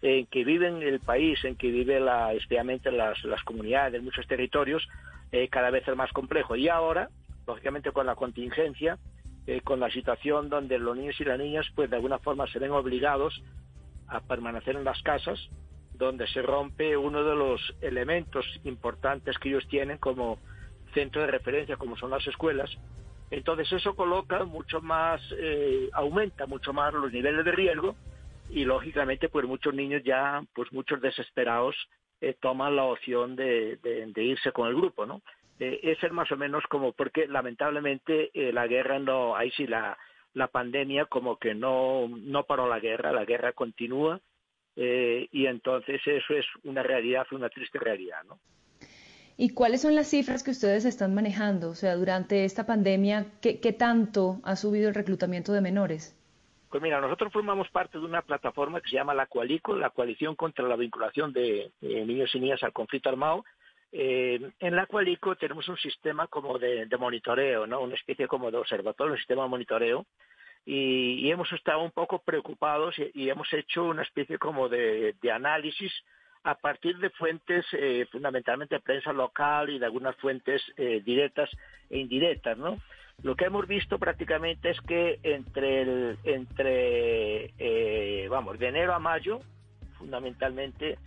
[0.01, 4.87] en que viven el país, en que vive la, especialmente las, las comunidades, muchos territorios,
[5.31, 6.55] eh, cada vez es más complejo.
[6.55, 7.09] Y ahora,
[7.45, 8.97] lógicamente con la contingencia,
[9.45, 12.57] eh, con la situación donde los niños y las niñas, pues de alguna forma se
[12.57, 13.43] ven obligados
[14.07, 15.39] a permanecer en las casas,
[15.93, 20.39] donde se rompe uno de los elementos importantes que ellos tienen como
[20.93, 22.69] centro de referencia, como son las escuelas,
[23.29, 27.95] Entonces eso coloca mucho más, eh, aumenta mucho más los niveles de riesgo
[28.49, 31.75] y lógicamente pues muchos niños ya, pues muchos desesperados
[32.21, 33.79] eh, toman la opción de,
[34.15, 35.21] irse con el grupo, ¿no?
[35.59, 39.97] Eh, es más o menos como, porque lamentablemente eh, la guerra no, ahí sí la,
[40.37, 44.21] la pandemia como que no, no paró la guerra, la guerra continúa
[44.75, 48.39] eh, y entonces eso es una realidad, una triste realidad, ¿no?
[49.35, 51.69] ¿Y cuáles son las cifras que ustedes están manejando?
[51.69, 56.15] O sea, durante esta pandemia, ¿qué, qué tanto ha subido el reclutamiento de menores?
[56.69, 60.35] Pues mira, nosotros formamos parte de una plataforma que se llama la Coalico, la Coalición
[60.35, 63.45] contra la Vinculación de Niños y Niñas al Conflicto Armado.
[63.91, 67.81] Eh, en la Coalico tenemos un sistema como de, monitoreo, ¿no?
[67.81, 70.05] Una especie como de observatorio, un sistema de monitoreo.
[70.65, 75.93] Y, hemos estado un poco preocupados y, hemos hecho una especie como de, análisis
[76.43, 81.49] a partir de fuentes eh, fundamentalmente prensa local y de algunas fuentes eh, directas
[81.89, 82.77] e indirectas, ¿no?
[83.23, 88.99] Lo que hemos visto prácticamente es que entre, el, entre eh, vamos, de enero a
[88.99, 89.39] mayo,
[89.97, 90.99] fundamentalmente,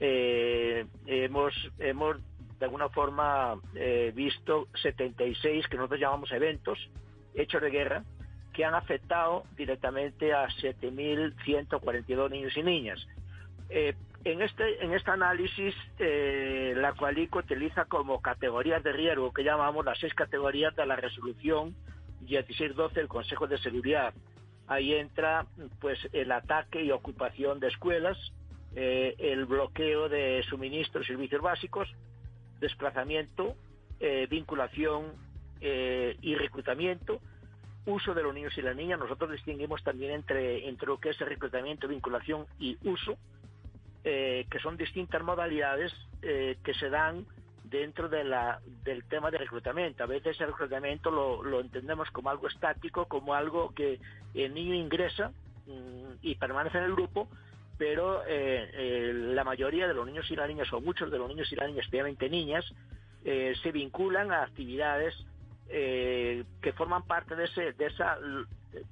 [0.00, 2.16] eh, hemos, hemos
[2.58, 6.78] de alguna forma eh, visto 76 que nosotros llamamos eventos,
[7.34, 8.04] hechos de guerra,
[8.52, 13.06] que han afectado directamente a 7.142 niños y niñas.
[14.22, 19.82] En este, en este análisis, eh, la Cualico utiliza como categorías de riesgo, que llamamos
[19.82, 21.74] las seis categorías de la resolución
[22.20, 24.12] 1612 del Consejo de Seguridad.
[24.66, 25.46] Ahí entra
[25.80, 28.18] pues el ataque y ocupación de escuelas,
[28.74, 31.88] eh, el bloqueo de suministros y servicios básicos,
[32.60, 33.56] desplazamiento,
[34.00, 35.30] eh, vinculación
[35.62, 37.20] y reclutamiento,
[37.84, 38.98] uso de los niños y las niñas.
[38.98, 43.18] Nosotros distinguimos también entre, entre lo que es el reclutamiento, vinculación y uso
[44.02, 45.92] eh, que son distintas modalidades
[46.22, 47.26] eh, que se dan
[47.64, 50.02] dentro del tema de reclutamiento.
[50.02, 54.00] A veces el reclutamiento lo, entendemos como algo estático, como algo que
[54.32, 55.32] el niño ingresa
[55.66, 57.28] mm, y permanece en el grupo,
[57.80, 61.50] pero eh, la mayoría de los niños y las niñas, o muchos de los niños
[61.50, 62.70] y las niñas, especialmente niñas,
[63.24, 65.14] se vinculan a actividades
[65.66, 68.18] que forman parte de, ese, de, esa,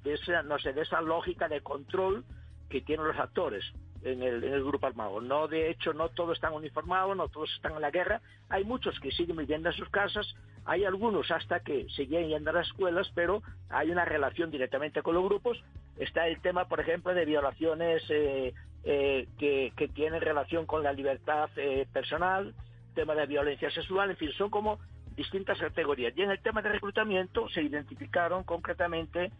[0.03, 2.23] de, esa, no sé, de esa lógica de control
[2.67, 3.63] que tienen los actores
[4.01, 5.21] en el, grupo armado.
[5.21, 8.21] No, de hecho, no todos están uniformados, no todos están en la guerra.
[8.49, 10.35] Hay muchos que siguen viviendo en sus casas,
[10.65, 15.15] hay algunos hasta que siguen yendo a las escuelas, pero hay una relación directamente con
[15.15, 15.63] los grupos.
[15.97, 18.53] Está el tema, por ejemplo, de violaciones eh,
[18.83, 22.53] eh, que, que, tienen relación con la libertad eh, personal,
[22.95, 24.79] tema de violencia sexual, en fin, son como
[25.15, 26.13] distintas categorías.
[26.15, 29.31] Y en el tema de reclutamiento se identificaron concretamente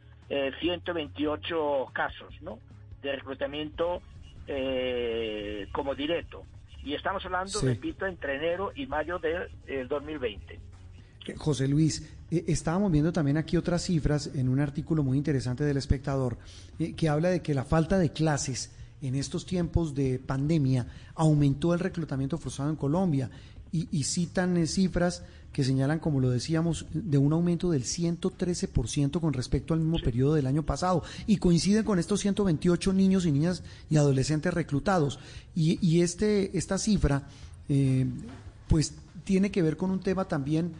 [0.59, 2.59] 128 casos ¿no?
[3.01, 4.01] de reclutamiento
[4.47, 6.43] eh, como directo.
[6.83, 10.59] Y estamos hablando, repito, entre enero y mayo del 2020.
[11.37, 15.77] José Luis, eh, estábamos viendo también aquí otras cifras en un artículo muy interesante del
[15.77, 16.37] espectador
[16.79, 21.73] eh, que habla de que la falta de clases en estos tiempos de pandemia aumentó
[21.73, 23.29] el reclutamiento forzado en Colombia
[23.71, 25.23] y, y citan cifras
[25.53, 30.35] que señalan, como lo decíamos, de un aumento del 113% con respecto al mismo periodo
[30.35, 35.19] del año pasado y coinciden con estos 128 niños y niñas y adolescentes reclutados.
[35.55, 37.27] Y, este, esta cifra,
[37.67, 38.05] eh,
[38.67, 38.93] pues,
[39.23, 40.71] tiene que ver con un tema también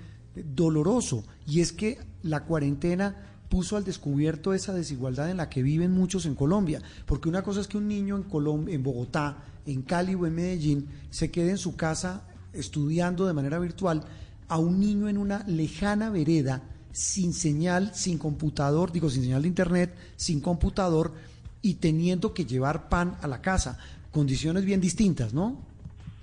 [0.55, 5.91] doloroso y es que la cuarentena puso al descubierto esa desigualdad en la que viven
[5.91, 9.81] muchos en Colombia, porque una cosa es que un niño en Colombia, en Bogotá, en
[9.81, 14.03] Cali o en Medellín se quede en su casa estudiando de manera virtual
[14.47, 16.61] a un niño en una lejana vereda,
[16.91, 21.13] sin señal, sin computador, digo, sin señal de internet, sin computador
[21.61, 23.77] y teniendo que llevar pan a la casa.
[24.11, 25.61] Condiciones bien distintas, ¿no?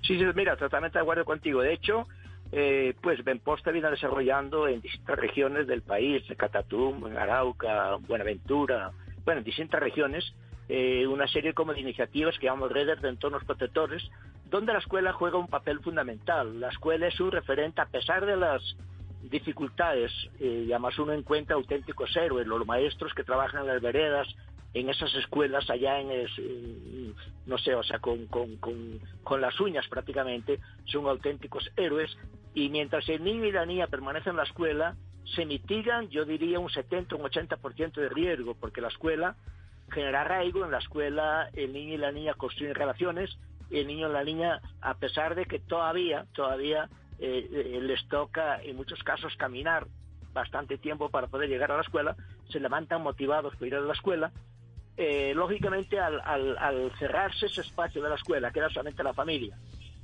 [0.03, 1.63] Sí, sí mira, totalmente de acuerdo contigo.
[1.63, 2.07] De hecho,
[2.53, 8.93] eh, pues Benposta viene desarrollando en distintas regiones del país, Catatum, en Arauca, Buenaventura,
[9.25, 10.25] bueno, en distintas regiones,
[10.69, 14.03] eh, una serie como de iniciativas que llamamos redes de entornos protectores,
[14.49, 16.61] donde la escuela juega un papel fundamental.
[16.61, 18.63] La escuela es un referente a pesar de las
[19.23, 24.29] dificultades, eh, y además uno encuentra auténticos héroes, los maestros que trabajan en las veredas,
[24.79, 27.15] en esas escuelas allá en,
[27.47, 32.15] no sé, o sea, con, con, con, con, las uñas prácticamente, son auténticos héroes.
[32.53, 34.95] Y mientras el niño y la niña permanecen en la escuela,
[35.35, 39.37] se mitigan, yo diría, un 70, un 80% de riesgo, porque la escuela
[39.91, 43.39] genera arraigo, en la escuela el niño y la niña construyen relaciones,
[43.71, 48.77] el niño y la niña, a pesar de que todavía, todavía eh, les toca en
[48.77, 49.87] muchos casos caminar
[50.35, 52.15] bastante tiempo para poder llegar a la escuela,
[52.51, 54.33] se levantan motivados por ir a la escuela.
[54.97, 59.57] Eh, lógicamente, al, al, cerrarse ese espacio de la escuela, queda solamente la familia.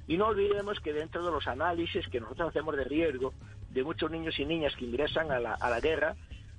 [0.07, 3.33] Y no olvidemos que dentro de los análisis que nosotros hacemos de riesgo,
[3.71, 6.15] de muchos niños y niñas que ingresan a la, a la guerra,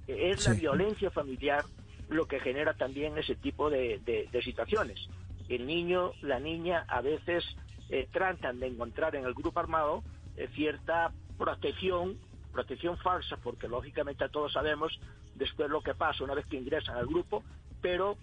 [0.08, 1.64] eh, es la violencia familiar
[2.10, 5.10] lo que genera también ese tipo de, de, situaciones.
[5.50, 7.44] El niño, la niña a veces
[7.90, 10.04] eh, tratan de encontrar en el grupo armado
[10.38, 12.18] eh, cierta protección,
[12.52, 15.00] protección falsa, porque lógicamente todos sabemos
[15.36, 17.44] después lo que pasa una vez que ingresan al grupo,
[17.84, 18.18] pero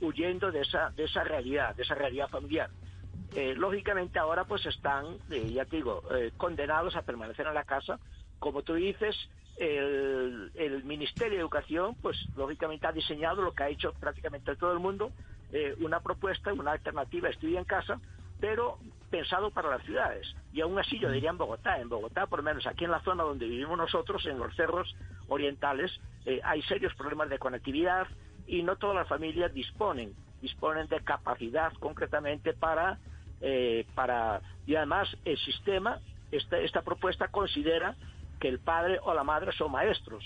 [0.00, 2.70] huyendo de esa, de esa realidad, de esa realidad familiar.
[3.56, 6.02] lógicamente ahora pues están, ya te digo,
[6.38, 7.98] condenados a permanecer en la casa
[8.42, 9.16] como tú dices,
[9.56, 14.80] el, Ministerio de Educación, pues lógicamente ha diseñado lo que ha hecho prácticamente todo el
[14.80, 15.12] mundo,
[15.52, 18.00] eh, una propuesta, una alternativa estudia en casa,
[18.40, 18.78] pero
[19.10, 20.26] pensado para las ciudades.
[20.52, 21.80] Y aún así yo diría en Bogotá.
[21.80, 24.92] En Bogotá, por lo menos aquí en la zona donde vivimos nosotros, en los cerros
[25.28, 25.92] orientales,
[26.26, 28.08] eh, hay serios problemas de conectividad
[28.46, 32.98] y no todas las familias disponen, disponen de capacidad concretamente para,
[33.40, 36.00] eh, para y además el sistema,
[36.30, 37.96] esta, esta propuesta considera
[38.40, 40.24] que el padre o la madre son maestros.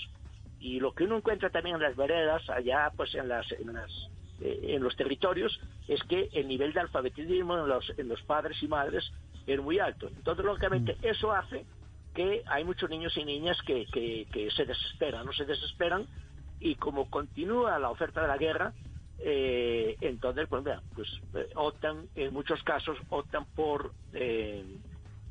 [0.59, 3.91] Y lo que uno encuentra también en las veredas, allá pues en las, en las
[4.39, 8.61] eh, en los territorios, es que el nivel de alfabetismo en los, en los padres
[8.61, 9.11] y madres
[9.47, 10.09] es muy alto.
[10.09, 11.05] Entonces, lógicamente, mm.
[11.05, 11.65] eso hace
[12.13, 16.05] que hay muchos niños y niñas que, que, se desesperan, no se desesperan,
[16.59, 18.73] y como continúa la oferta de la guerra,
[19.19, 20.63] eh, entonces, pues,
[20.95, 23.91] pues eh, optan, en muchos casos, optan por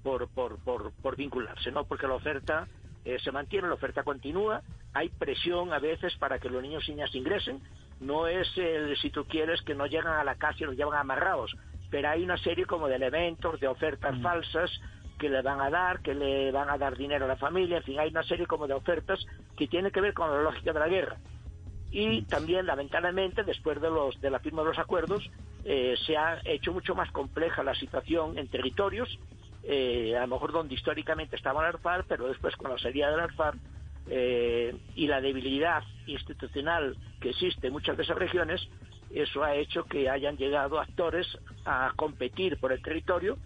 [0.06, 1.84] por, por, por, por vincularse, ¿no?
[1.84, 2.68] Porque la oferta
[3.04, 4.62] eh, se mantiene, la oferta continúa,
[4.94, 7.60] hay presión a veces para que los niños y niñas ingresen,
[7.98, 11.00] no es el, si tú quieres, que no llegan a la casa y los llevan
[11.00, 11.56] amarrados,
[11.90, 14.22] pero hay una serie como de elementos, de ofertas mm.
[14.22, 14.70] falsas
[15.18, 17.82] que le van a dar, que le van a dar dinero a la familia, en
[17.82, 19.24] fin, hay una serie como de ofertas
[19.56, 21.16] que tiene que ver con la lógica de la guerra.
[21.90, 22.26] Y mm.
[22.26, 25.30] también, lamentablemente, después de, los, de la firma de los acuerdos,
[25.64, 29.18] eh, se ha hecho mucho más compleja la situación en territorios
[29.68, 33.18] eh, a lo mejor donde históricamente estaba el ARFAR, pero después con la salida del
[33.18, 33.56] ARFAR
[34.08, 38.68] eh, y la debilidad institucional que existe en muchas de esas regiones,
[39.10, 41.26] eso ha hecho que hayan llegado actores
[41.64, 43.38] a competir por el territorio,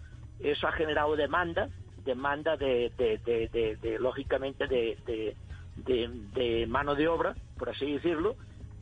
[0.43, 1.69] eso ha generado demanda,
[2.03, 5.35] demanda de, de, lógicamente, de,
[5.75, 8.35] de, mano de obra, por así decirlo,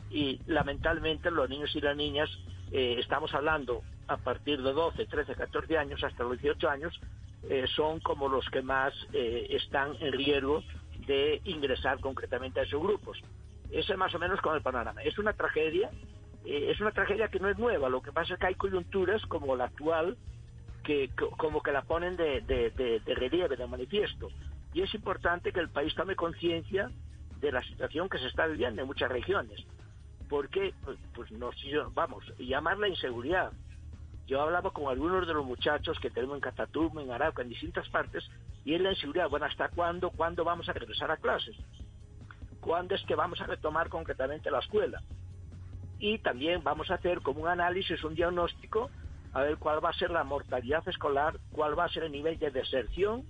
[0.10, 2.30] y lamentablemente los niños y las niñas,
[2.72, 7.00] eh, estamos hablando a partir de 12, 13, 14 años hasta los 18 años,
[7.44, 10.64] eh, son como los que más eh, están en riesgo
[11.06, 13.22] de ingresar concretamente a esos grupos.
[13.72, 15.02] Ese es más o menos con el panorama.
[15.04, 15.90] Es una tragedia,
[16.46, 19.26] eh, es una tragedia que no es nueva, lo que pasa es que hay coyunturas
[19.28, 20.18] como la actual
[20.90, 24.30] que, como que la ponen de, de, relieve, de manifiesto.
[24.74, 26.90] Y es importante que el país tome conciencia
[27.40, 29.64] de la situación que se está viviendo en muchas regiones.
[30.28, 31.56] Porque, pues, pues nos,
[31.94, 33.52] vamos, llamar la inseguridad,
[34.26, 37.88] yo hablaba con algunos de los muchachos que tenemos en Catatumbo, en Arauca, en distintas
[37.90, 38.28] partes,
[38.66, 41.56] y es la inseguridad, bueno, ¿hasta cuándo, cuándo vamos a regresar a clases?
[42.62, 45.04] ¿Cuándo es que vamos a retomar concretamente la escuela?
[46.00, 48.90] Y también vamos a hacer como un análisis, un diagnóstico,
[49.34, 52.40] a ver cuál va a ser la mortalidad escolar, cuál va a ser el nivel
[52.40, 53.24] de deserción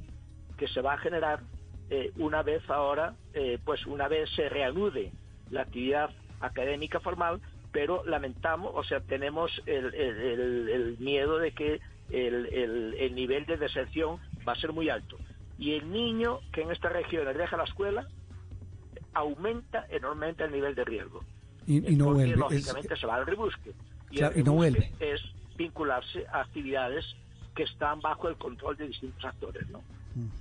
[0.57, 1.41] que se va a generar
[1.89, 5.11] eh, una vez ahora, eh, pues una vez se reanude
[5.49, 13.45] la actividad académica formal, pero lamentamos, o sea, tenemos el, miedo de que el, nivel
[13.45, 15.17] de deserción va a ser muy alto.
[15.57, 18.07] Y el niño que en estas regiones deja la escuela
[19.13, 21.23] aumenta enormemente el nivel de riesgo.
[21.67, 22.35] Y, no vuelve.
[22.35, 23.73] Lógicamente se va al rebusque.
[24.11, 24.91] Y, y no vuelve.
[24.99, 25.21] Es
[25.59, 27.05] vincularse a actividades
[27.53, 29.81] que están bajo el control de distintos actores, ¿no?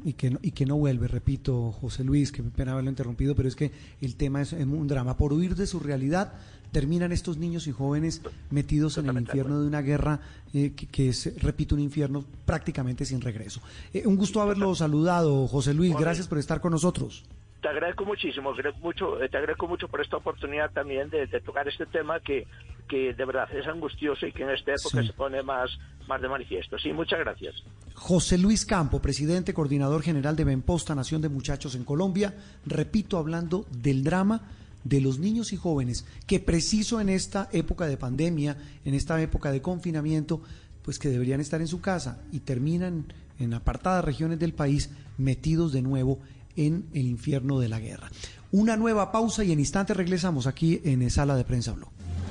[0.04, 3.34] Y que, no, y que no vuelve, repito, José Luis, que me pena haberlo interrumpido,
[3.34, 3.70] pero es que
[4.00, 5.16] el tema es, un drama.
[5.16, 6.32] Por huir de su realidad,
[6.72, 10.20] terminan estos niños y jóvenes metidos en el infierno de una guerra
[10.54, 13.60] eh, que, es, repito, un infierno prácticamente sin regreso.
[13.92, 15.94] Eh, un gusto haberlo saludado, José Luis.
[15.96, 17.24] Gracias por estar con nosotros
[17.60, 21.86] te agradezco muchísimo, mucho, eh, te agradezco mucho por esta oportunidad también de, tocar este
[21.86, 22.46] tema que,
[22.88, 25.70] que, de verdad es angustioso y que en esta época se pone más,
[26.08, 26.78] más de manifiesto.
[26.78, 27.54] Sí, muchas gracias.
[27.94, 32.34] José Luis Campo, presidente, coordinador general de Benposta, Nación de Muchachos en Colombia,
[32.64, 34.42] repito, hablando del drama
[34.84, 39.50] de los niños y jóvenes que preciso en esta época de pandemia, en esta época
[39.50, 40.40] de confinamiento,
[40.82, 45.72] pues que deberían estar en su casa y terminan en apartadas regiones del país metidos
[45.72, 46.20] de nuevo
[46.56, 48.10] en el infierno de la guerra.
[48.50, 51.88] Una nueva pausa y en instante regresamos aquí en Sala de Prensa Blue.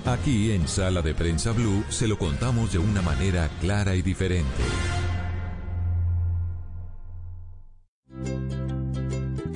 [0.07, 4.63] Aquí en Sala de Prensa Blue se lo contamos de una manera clara y diferente.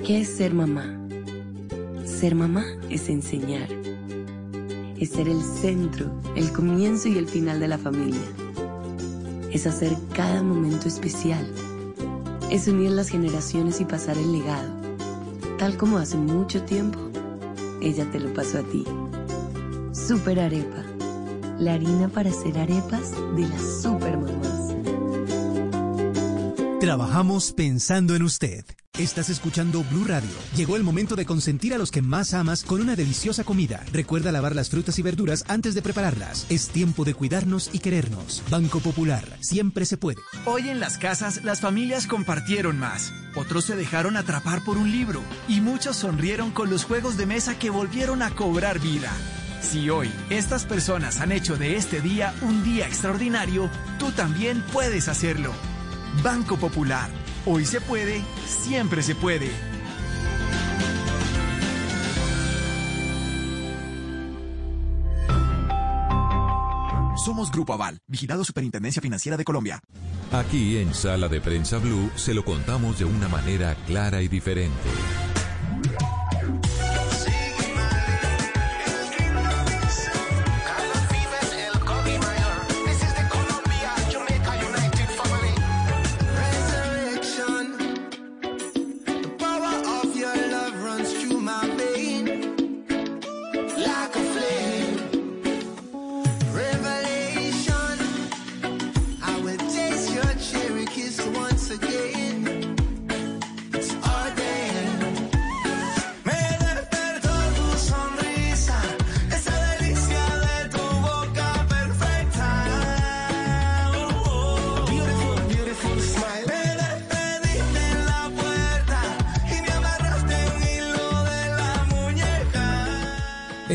[0.05, 0.85] ¿Qué es ser mamá?
[2.05, 3.69] Ser mamá es enseñar.
[4.99, 8.21] Es ser el centro, el comienzo y el final de la familia.
[9.51, 11.49] Es hacer cada momento especial
[12.51, 14.69] es unir las generaciones y pasar el legado.
[15.57, 16.99] tal como hace mucho tiempo,
[17.81, 18.83] ella te lo pasó a ti.
[19.93, 20.85] Super Arepa,
[21.59, 24.73] la harina para hacer arepas de las super mamás.
[26.79, 28.63] Trabajamos pensando en usted.
[28.97, 30.29] Estás escuchando Blue Radio.
[30.55, 33.83] Llegó el momento de consentir a los que más amas con una deliciosa comida.
[33.91, 36.45] Recuerda lavar las frutas y verduras antes de prepararlas.
[36.49, 38.43] Es tiempo de cuidarnos y querernos.
[38.49, 40.21] Banco Popular, siempre se puede.
[40.45, 43.13] Hoy en las casas las familias compartieron más.
[43.35, 47.59] Otros se dejaron atrapar por un libro y muchos sonrieron con los juegos de mesa
[47.59, 49.11] que volvieron a cobrar vida.
[49.61, 53.69] Si hoy estas personas han hecho de este día un día extraordinario,
[53.99, 55.53] tú también puedes hacerlo.
[56.23, 57.09] Banco Popular.
[57.45, 59.49] Hoy se puede, siempre se puede.
[67.23, 69.79] Somos Grupo Aval, vigilado Superintendencia Financiera de Colombia.
[70.31, 74.89] Aquí en Sala de Prensa Blue se lo contamos de una manera clara y diferente.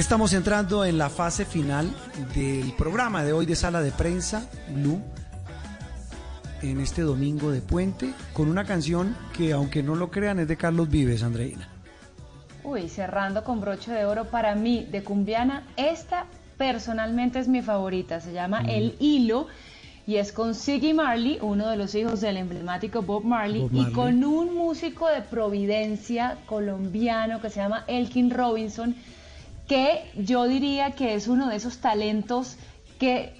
[0.06, 1.90] Estamos entrando en la fase final
[2.32, 5.02] del programa de hoy de Sala de Prensa Blue
[6.62, 10.56] en este domingo de puente con una canción que aunque no lo crean es de
[10.56, 11.68] Carlos Vives, Andreina.
[12.62, 16.26] Uy, cerrando con broche de oro para mí de Cumbiana, esta
[16.56, 19.48] personalmente es mi favorita, se llama El Hilo
[20.06, 23.90] y es con Siggy Marley, uno de los hijos del emblemático Bob Marley, Bob Marley.
[23.90, 28.94] y con un músico de Providencia colombiano que se llama Elkin Robinson,
[29.68, 32.56] que yo diría que es uno de esos talentos
[32.98, 33.34] que,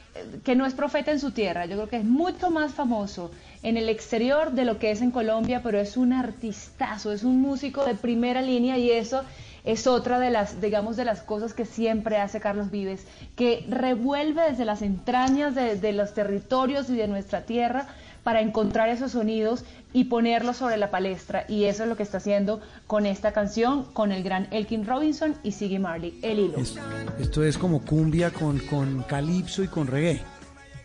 [0.45, 1.67] que no es profeta en su tierra.
[1.67, 3.31] Yo creo que es mucho más famoso
[3.63, 7.41] en el exterior de lo que es en Colombia, pero es un artistazo, es un
[7.41, 9.23] músico de primera línea y eso
[9.65, 13.05] es otra de las, digamos, de las cosas que siempre hace Carlos Vives,
[13.35, 17.89] que revuelve desde las entrañas de, de los territorios y de nuestra tierra
[18.27, 21.45] para encontrar esos sonidos y ponerlos sobre la palestra.
[21.49, 25.37] Y eso es lo que está haciendo con esta canción, con el gran Elkin Robinson
[25.45, 26.59] y Siggy Marley, El Hilo.
[26.59, 26.75] Es-
[27.21, 30.21] esto es como cumbia con, con calipso y con reggae.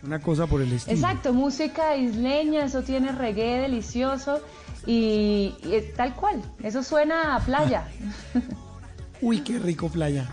[0.04, 0.94] Una cosa por el estilo.
[0.96, 4.40] Exacto, música isleña, eso tiene reggae delicioso
[4.86, 7.88] y, y es tal cual, eso suena a playa.
[9.20, 10.28] Uy, qué rico playa.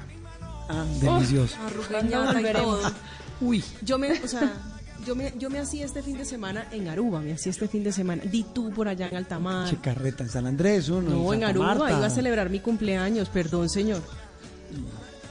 [0.70, 1.58] Ah, delicioso.
[1.66, 2.92] Arrugueñada y todo.
[3.42, 3.64] Uy.
[3.82, 4.52] Yo me, o sea,
[5.06, 7.84] yo me, yo me hacía este fin de semana en Aruba, me hacía este fin
[7.84, 8.24] de semana.
[8.26, 9.70] Di tú por allá en Altamar.
[9.70, 11.10] Che carreta en San Andrés, uno.
[11.12, 11.98] No, en Aruba Marta.
[11.98, 14.02] iba a celebrar mi cumpleaños, perdón, señor.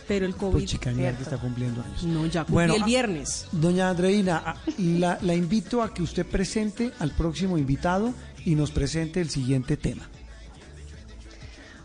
[0.07, 0.53] Pero el COVID.
[0.53, 2.03] Pues que está cumpliendo años.
[2.05, 3.47] No, ya cumplí Bueno, el ah, viernes.
[3.53, 8.15] Doña Andreina, ah, la, la invito a que usted presente al próximo invitado
[8.45, 10.09] y nos presente el siguiente tema.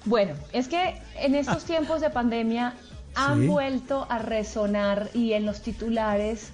[0.05, 2.75] Bueno, es que en estos tiempos de pandemia
[3.15, 3.47] han Sí.
[3.47, 6.49] vuelto a resonar y en los titulares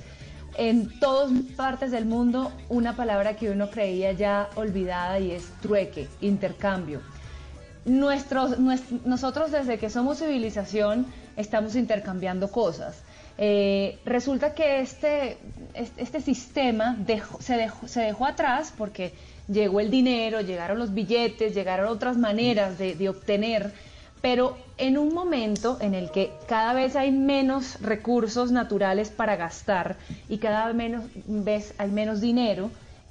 [0.60, 6.08] en todas partes del mundo una palabra que uno creía ya olvidada y es trueque,
[6.20, 7.02] intercambio.
[7.86, 11.06] Nuestros, nues- nosotros desde que somos civilización
[11.38, 13.02] estamos intercambiando cosas.
[13.38, 15.38] Eh, resulta que este,
[15.74, 16.98] este, sistema
[17.40, 19.14] se, dejó, se dejó atrás porque
[19.48, 23.72] llegó el dinero, llegaron los billetes, llegaron otras maneras de obtener,
[24.22, 29.98] pero en un momento en el que cada vez hay menos recursos naturales para gastar
[30.28, 32.70] y cada menos, vez hay menos dinero,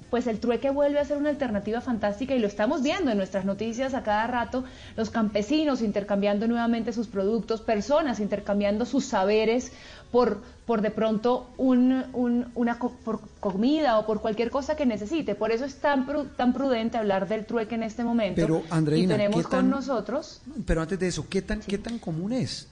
[0.09, 3.45] pues el trueque vuelve a ser una alternativa fantástica y lo estamos viendo en nuestras
[3.45, 4.63] noticias a cada rato,
[4.95, 9.71] los campesinos intercambiando nuevamente sus productos, personas intercambiando sus saberes
[10.11, 14.85] por, por de pronto un- un- una co- por comida o por cualquier cosa que
[14.85, 15.35] necesite.
[15.35, 18.41] Por eso es tan, pru- tan prudente hablar del trueque en este momento.
[18.41, 21.77] Pero, Andreina, y tenemos ¿qué tan- con nosotros Pero antes de eso, ¿qué tan, qué
[21.77, 22.67] tan común es?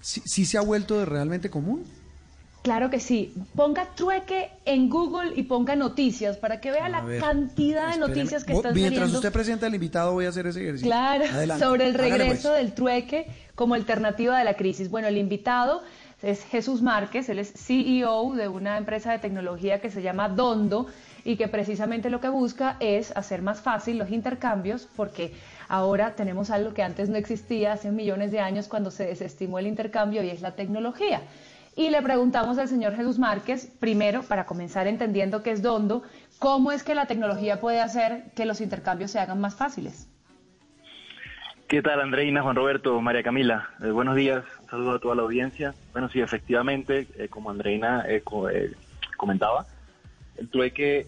[0.00, 1.84] ¿Sí, sí se ha vuelto de realmente común?
[2.62, 3.32] Claro que sí.
[3.54, 7.98] Ponga trueque en Google y ponga noticias para que vea A la ver, cantidad de
[7.98, 9.18] noticias que están Mientras saliendo.
[9.20, 10.86] usted presenta al invitado, voy a hacer ese ejercicio.
[10.88, 11.64] Claro, Adelante.
[11.64, 12.60] sobre el Hágale, regreso pues.
[12.62, 14.90] del trueque como alternativa de la crisis.
[14.90, 15.82] Bueno, el invitado
[16.22, 20.86] es Jesús Márquez, él es CEO de una empresa de tecnología que se llama Dondo
[21.24, 25.32] y que precisamente lo que busca es hacer más fácil los intercambios porque
[25.68, 29.66] ahora tenemos algo que antes no existía hace millones de años cuando se desestimó el
[29.66, 31.22] intercambio y es la tecnología.
[31.76, 36.02] Y le preguntamos al señor Jesús Márquez, primero, para comenzar entendiendo qué es Dondo,
[36.40, 40.08] cómo es que la tecnología puede hacer que los intercambios se hagan más fáciles.
[41.68, 43.68] ¿Qué tal, Andreina, Juan Roberto, María Camila?
[43.82, 45.74] Eh, buenos días, saludo a toda la audiencia.
[45.92, 48.22] Bueno, sí, efectivamente, eh, como Andreina eh,
[49.16, 49.66] comentaba,
[50.36, 51.06] el trueque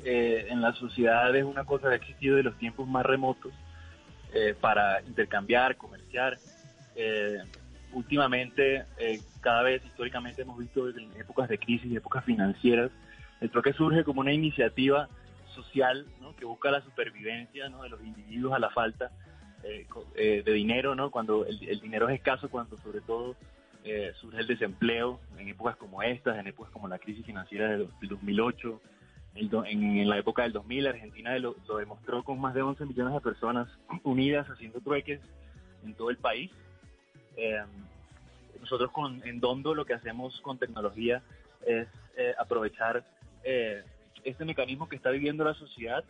[0.51, 3.53] en la sociedad es una cosa que ha existido de los tiempos más remotos
[4.61, 6.37] para intercambiar, comerciar.
[7.93, 8.87] últimamente,
[9.41, 12.91] cada vez históricamente hemos visto en épocas de crisis épocas financieras,
[13.41, 15.09] el trueque surge como una iniciativa
[15.55, 16.05] social
[16.37, 19.13] que busca la supervivencia de los individuos a la falta
[19.63, 21.11] eh, eh, de dinero, ¿no?
[21.11, 23.37] Cuando el, dinero es escaso, cuando sobre todo
[23.85, 27.89] eh, surge el desempleo en épocas como estas, en épocas como la crisis financiera del,
[28.01, 28.81] 2008,
[29.35, 33.69] en, la época del 2000, Argentina lo, demostró con más de 11 millones de personas
[34.03, 35.21] unidas haciendo trueques
[35.85, 36.51] en todo el país.
[38.61, 41.23] nosotros con, en Dondo lo que hacemos con tecnología
[41.67, 41.87] es
[42.39, 43.05] aprovechar
[44.25, 46.05] este mecanismo que está viviendo la sociedad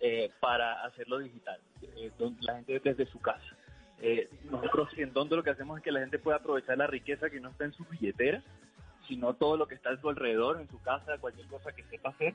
[0.00, 2.10] eh, para hacerlo digital, eh,
[2.40, 3.56] la gente desde su casa.
[4.00, 7.30] Eh, nosotros en donde lo que hacemos es que la gente pueda aprovechar la riqueza
[7.30, 8.42] que no está en su billetera,
[9.08, 12.10] sino todo lo que está a su alrededor, en su casa, cualquier cosa que sepa
[12.10, 12.34] hacer,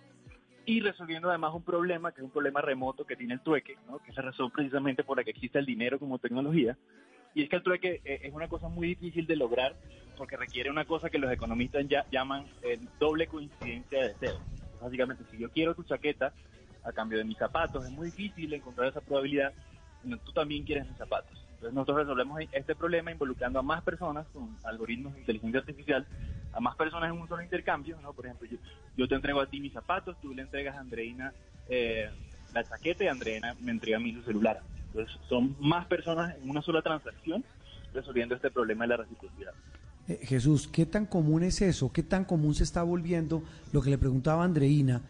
[0.65, 4.11] y resolviendo además un problema, que es un problema remoto que tiene el trueque, que
[4.11, 6.77] es la razón precisamente por la que existe el dinero como tecnología,
[7.33, 9.75] y es que el trueque es una cosa muy difícil de lograr
[10.17, 12.45] porque requiere una cosa que los economistas ya llaman
[12.99, 14.39] doble coincidencia de deseo.
[14.81, 16.33] Básicamente, si yo quiero tu chaqueta,
[16.89, 17.85] a cambio de mis zapatos.
[17.85, 19.53] Es muy difícil encontrar esa probabilidad.
[20.25, 21.37] Tú también quieres mis zapatos.
[21.55, 26.07] Entonces nosotros resolvemos este problema involucrando a más personas con algoritmos de inteligencia artificial,
[26.53, 27.99] a más personas en un solo intercambio.
[28.01, 28.13] ¿no?
[28.13, 28.47] Por ejemplo,
[28.95, 31.33] yo, te entrego a ti mis zapatos, tú le entregas a Andreina
[31.67, 32.09] eh,
[32.53, 34.61] la chaqueta y Andreina me entrega a mí su celular.
[34.87, 37.43] Entonces son más personas en una sola transacción
[37.93, 39.53] resolviendo este problema de la reciprocidad.
[40.07, 41.91] Eh, Jesús, ¿qué tan común es eso?
[41.91, 45.01] ¿Qué tan común se está volviendo lo que le preguntaba Andreina?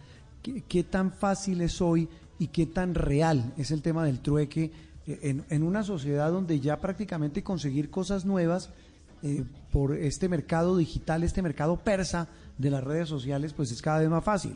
[0.41, 2.07] ¿Qué, tan fácil es hoy
[2.37, 4.71] y qué tan real es el tema del trueque
[5.05, 8.73] eh, en, una sociedad donde ya prácticamente conseguir cosas nuevas
[9.21, 13.99] eh, por este mercado digital, este mercado persa de las redes sociales, pues es cada
[13.99, 14.55] vez más fácil?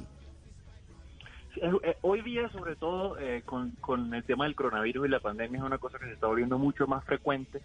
[1.57, 5.65] Eh, hoy día, sobre todo con, con el tema del coronavirus y la pandemia, es
[5.65, 7.61] una cosa que se está volviendo mucho más frecuente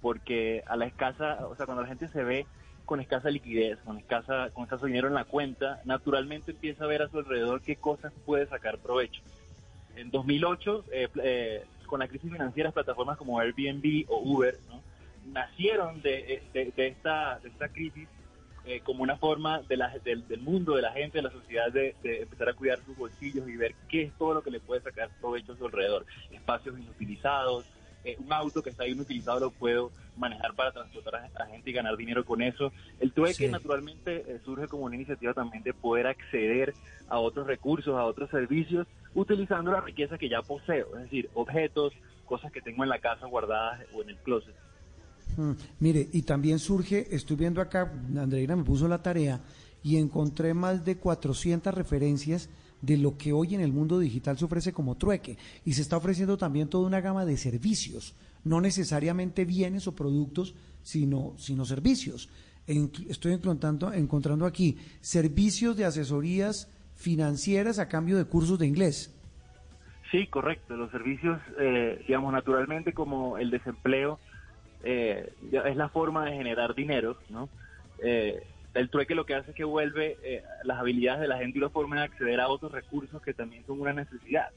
[0.00, 2.46] porque a la escasa, o sea, cuando la gente se ve
[2.90, 7.02] con escasa liquidez, con escasa, con escaso dinero en la cuenta, naturalmente empieza a ver
[7.02, 9.22] a su alrededor qué cosas puede sacar provecho.
[9.94, 14.58] En 2008, eh, eh, con la crisis financiera, plataformas como Airbnb o Uber
[15.24, 18.08] nacieron de, de, esta, de esta crisis
[18.64, 21.70] eh, como una forma de la, del, del, mundo, de la gente, de la sociedad,
[21.70, 24.58] de, de, empezar a cuidar sus bolsillos y ver qué es todo lo que le
[24.58, 26.06] puede sacar provecho a su alrededor.
[26.32, 27.66] Espacios inutilizados,
[28.04, 31.96] eh, un auto que está inutilizado lo puedo manejar para transportar a, gente y ganar
[31.96, 32.72] dinero con eso.
[32.98, 36.74] El trueque naturalmente eh, surge como una iniciativa también de poder acceder
[37.08, 41.92] a otros recursos, a otros servicios, utilizando la riqueza que ya poseo, es decir, objetos,
[42.24, 44.54] cosas que tengo en la casa guardadas o en el closet.
[45.36, 49.40] Hmm, mire, y también surge, estoy viendo acá, Andreina me puso la tarea
[49.82, 52.48] y encontré más de 400 referencias
[52.82, 55.96] de lo que hoy en el mundo digital se ofrece como trueque y se está
[55.96, 62.28] ofreciendo también toda una gama de servicios, no necesariamente bienes o productos, sino, sino servicios.
[62.66, 69.16] estoy encontrando, encontrando aquí servicios de asesorías financieras a cambio de cursos de inglés.
[70.10, 70.76] Sí, correcto.
[70.76, 74.18] Los servicios, eh, digamos, naturalmente como el desempleo,
[74.82, 77.48] eh, es la forma de generar dinero, ¿no?
[78.02, 78.42] Eh,
[78.74, 81.60] el trueque lo que hace es que vuelve eh, las habilidades de la gente y
[81.60, 84.48] la forma de acceder a otros recursos que también son una necesidad.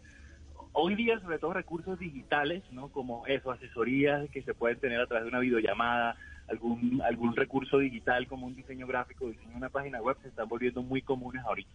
[0.72, 2.90] Hoy día, sobre todo recursos digitales, ¿no?
[2.90, 6.16] como eso, asesorías que se pueden tener a través de una videollamada,
[6.48, 10.48] algún, algún recurso digital como un diseño gráfico, diseño de una página web, se están
[10.48, 11.72] volviendo muy comunes ahorita.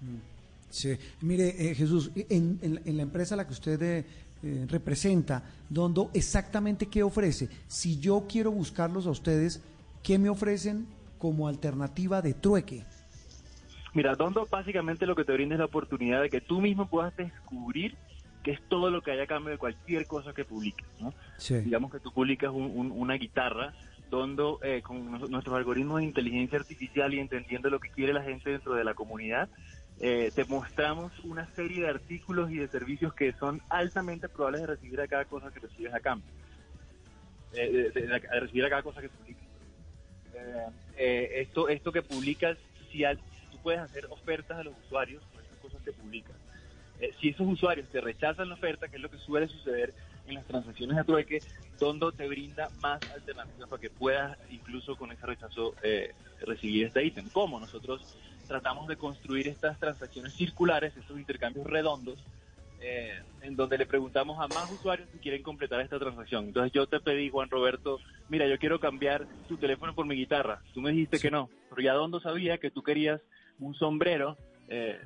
[0.00, 0.38] Mm.
[0.70, 6.86] Sí, mire eh, Jesús, en, la empresa a la que usted eh, representa, ¿dónde exactamente
[6.86, 7.48] qué ofrece?
[7.66, 9.62] Si yo quiero buscarlos a ustedes,
[10.02, 10.86] ¿qué me ofrecen
[11.18, 12.84] como alternativa de trueque?
[13.94, 17.16] Mira, Dondo básicamente lo que te brinda es la oportunidad de que tú mismo puedas
[17.16, 17.96] descubrir
[18.42, 20.86] qué es todo lo que hay a cambio de cualquier cosa que publiques.
[21.00, 21.12] ¿no?
[21.48, 23.72] Digamos que tú publicas una guitarra,
[24.10, 28.50] Dondo eh, con nuestros algoritmos de inteligencia artificial y entendiendo lo que quiere la gente
[28.50, 29.50] dentro de la comunidad,
[30.00, 34.66] eh, te mostramos una serie de artículos y de servicios que son altamente probables de
[34.68, 36.30] recibir a cada cosa que recibes a cambio.
[37.52, 39.44] Eh, de, recibir a cada cosa que publicas.
[40.98, 42.58] Eh, esto, esto que publicas,
[42.90, 43.04] si,
[43.50, 46.36] tú puedes hacer ofertas a los usuarios por esas cosas que publicas.
[47.00, 49.94] Eh, si esos usuarios te rechazan la oferta, que es lo que suele suceder,
[50.26, 51.42] en las transacciones de trueque,
[51.78, 57.04] Dondo te brinda más alternativas para que puedas incluso con ese rechazo eh, recibir este
[57.04, 57.28] ítem.
[57.30, 57.60] ¿Cómo?
[57.60, 58.04] Nosotros
[58.46, 62.18] tratamos de construir estas transacciones circulares, estos intercambios redondos,
[62.80, 66.46] eh, en donde le preguntamos a más usuarios si quieren completar esta transacción.
[66.46, 67.98] Entonces yo te pedí, Juan Roberto,
[68.28, 70.62] mira, yo quiero cambiar tu teléfono por mi guitarra.
[70.74, 73.20] Tú me dijiste que no, pero ya Dondo sabía que tú querías
[73.58, 74.36] un sombrero
[74.68, 75.00] eh,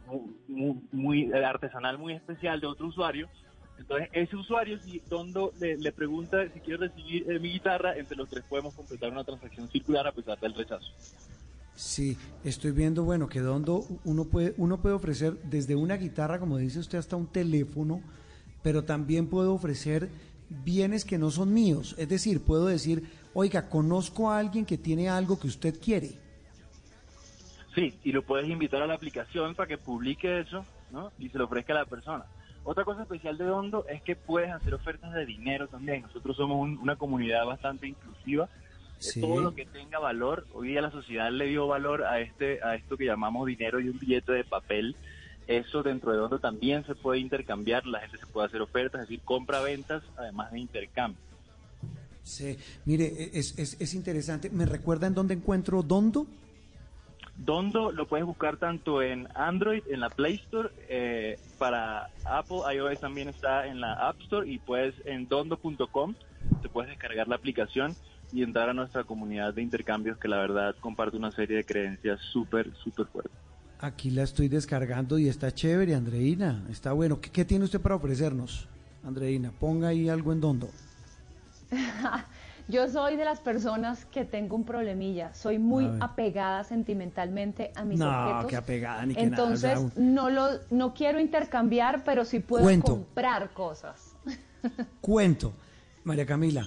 [0.48, 3.28] muy, artesanal, muy especial de otro usuario.
[3.78, 8.28] Entonces ese usuario, si Dondo le, pregunta si quiere recibir eh, mi guitarra, entre los
[8.28, 10.92] tres podemos completar una transacción circular a pesar del rechazo.
[11.74, 16.58] Sí, estoy viendo, bueno, que Dondo uno puede, uno puede ofrecer desde una guitarra, como
[16.58, 18.02] dice usted, hasta un teléfono,
[18.62, 20.10] pero también puedo ofrecer
[20.64, 21.94] bienes que no son míos.
[21.98, 23.04] Es decir, puedo decir,
[23.34, 26.12] oiga, conozco a alguien que tiene algo que usted quiere.
[27.74, 31.10] Sí, y lo puedes invitar a la aplicación para que publique eso, ¿no?
[31.18, 32.24] Y se lo ofrezca a la persona.
[32.64, 36.02] Otra cosa especial de Dondo es que puedes hacer ofertas de dinero también.
[36.02, 38.48] Nosotros somos una comunidad bastante inclusiva
[39.20, 40.46] todo lo que tenga valor.
[40.54, 43.88] Hoy día la sociedad le dio valor a este a esto que llamamos dinero y
[43.88, 44.96] un billete de papel.
[45.46, 49.08] Eso dentro de donde también se puede intercambiar, la gente se puede hacer ofertas, es
[49.08, 51.20] decir, compra-ventas, además de intercambio.
[52.22, 54.50] Sí, mire, e, es, es, es interesante.
[54.50, 56.26] ¿Me recuerda en dónde encuentro Dondo?
[57.36, 63.00] Dondo lo puedes buscar tanto en Android, en la Play Store, eh, para Apple, iOS
[63.00, 66.14] también está en la App Store y puedes en dondo.com
[66.60, 67.94] te puedes descargar la aplicación
[68.32, 72.20] y entrar a nuestra comunidad de intercambios que la verdad comparte una serie de creencias
[72.32, 73.36] súper, súper fuertes.
[73.78, 76.64] Aquí la estoy descargando y está chévere, Andreina.
[76.70, 77.20] Está bueno.
[77.20, 78.68] ¿Qué, tiene usted para ofrecernos,
[79.04, 79.50] Andreina?
[79.50, 80.70] Ponga ahí algo en dondo.
[82.68, 85.34] Yo soy de las personas que tengo un problemilla.
[85.34, 88.42] Soy muy apegada sentimentalmente a mis objetos.
[88.44, 93.52] No, que apegada ni que Entonces, no, lo, no quiero intercambiar, pero sí puedo comprar
[93.52, 94.14] cosas.
[95.00, 95.52] Cuento.
[96.04, 96.66] María Camila,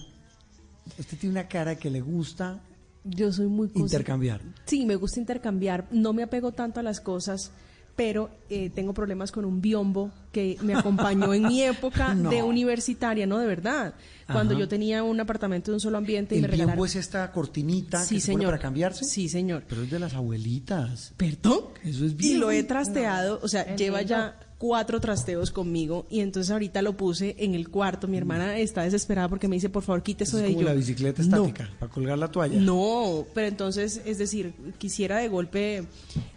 [0.98, 2.62] Usted tiene una cara que le gusta
[3.06, 4.42] yo soy muy intercambiar.
[4.66, 5.86] Sí, me gusta intercambiar.
[5.92, 7.52] No me apego tanto a las cosas,
[7.96, 13.28] pero eh, tengo problemas con un biombo que me acompañó en mi época de universitaria,
[13.28, 13.94] no de verdad.
[14.26, 16.74] Cuando yo tenía un apartamento de un solo ambiente y me regalaron.
[16.74, 18.42] biombo es esta cortinita sí, que señor.
[18.42, 19.06] Se para cambiarse?
[19.06, 19.66] Sí, señor.
[19.70, 21.14] Pero es de las abuelitas.
[21.16, 21.60] ¿Perdón?
[21.84, 22.38] Eso es bien.
[22.38, 26.96] Y lo he trasteado, o sea, lleva ya cuatro trasteos conmigo y entonces ahorita lo
[26.96, 28.08] puse en el cuarto.
[28.08, 30.56] Mi hermana está desesperada porque me dice, por favor, quite eso de ahí.
[30.56, 32.60] la bicicleta estática, para colgar la toalla.
[32.60, 35.84] No, pero entonces, es decir, quisiera de golpe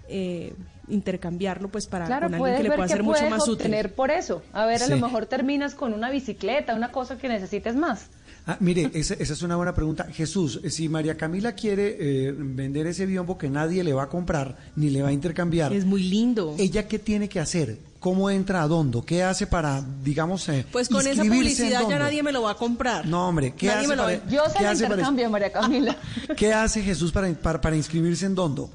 [0.09, 0.53] eh,
[0.89, 3.75] intercambiarlo pues para con alguien que le pueda ser mucho más útil.
[3.95, 4.43] por eso.
[4.53, 8.07] A ver, a lo mejor terminas con una bicicleta, una cosa que necesites más.
[8.47, 10.05] Ah, mire, esa, es una buena pregunta.
[10.05, 14.57] Jesús, si María Camila quiere eh, vender ese biombo que nadie le va a comprar
[14.75, 15.71] ni le va a intercambiar.
[15.75, 16.57] Es muy lindo.
[16.59, 17.79] ¿Ella qué tiene que hacer?
[18.01, 19.05] ¿Cómo entra a Dondo?
[19.05, 22.55] ¿Qué hace para, digamos, eh, Pues con esa publicidad ya nadie me lo va a
[22.55, 23.07] comprar.
[23.07, 25.97] No, hombre, ¿qué hace para, Yo se lo intercambio, María Camila.
[26.37, 28.71] ¿Qué hace Jesús para, para, inscribirse en Dondo?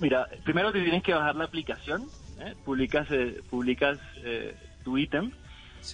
[0.00, 2.08] Mira, primero te tienes que bajar la aplicación,
[2.40, 2.54] ¿eh?
[2.64, 3.06] publicas,
[3.50, 3.98] publicas
[4.82, 5.30] tu ítem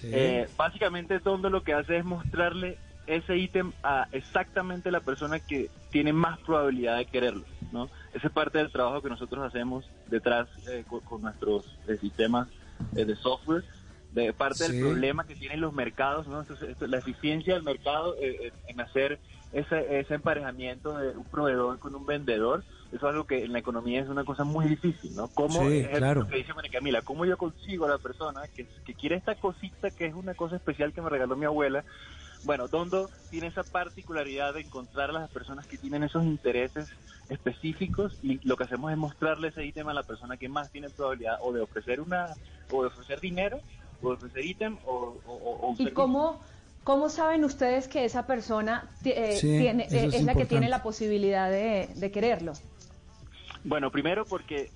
[0.03, 5.69] eh, básicamente Dondo lo que hace es mostrarle ese ítem a exactamente la persona que
[5.89, 7.89] tiene más probabilidad de quererlo, ¿no?
[8.13, 12.47] Esa es parte del trabajo que nosotros hacemos detrás eh, con, nuestros eh, sistemas
[12.91, 13.63] de software,
[14.13, 16.45] de parte del problema que tienen los mercados, ¿no?
[16.87, 19.19] la eficiencia del mercado en hacer
[19.51, 23.59] ese, ese emparejamiento de un proveedor con un vendedor, eso es algo que en la
[23.59, 25.27] economía es una cosa muy difícil, ¿no?
[25.29, 26.27] ¿Cómo sí, claro.
[26.27, 29.91] que dice María Camila, cómo yo consigo a la persona que, que quiere esta cosita
[29.91, 31.83] que es una cosa especial que me regaló mi abuela?
[32.43, 36.87] Bueno, Dondo tiene esa particularidad de encontrar a las personas que tienen esos intereses
[37.29, 40.89] específicos y lo que hacemos es mostrarle ese ítem a la persona que más tiene
[40.89, 42.33] probabilidad o de ofrecer una
[42.71, 43.59] o de ofrecer dinero
[44.01, 46.39] o de ofrecer ítem o, o, ¿Y cómo
[46.83, 51.51] ¿Cómo saben ustedes que esa persona eh, tiene, eh, es, la que tiene la posibilidad
[51.51, 52.53] de, quererlo?
[53.63, 54.71] Bueno, primero porque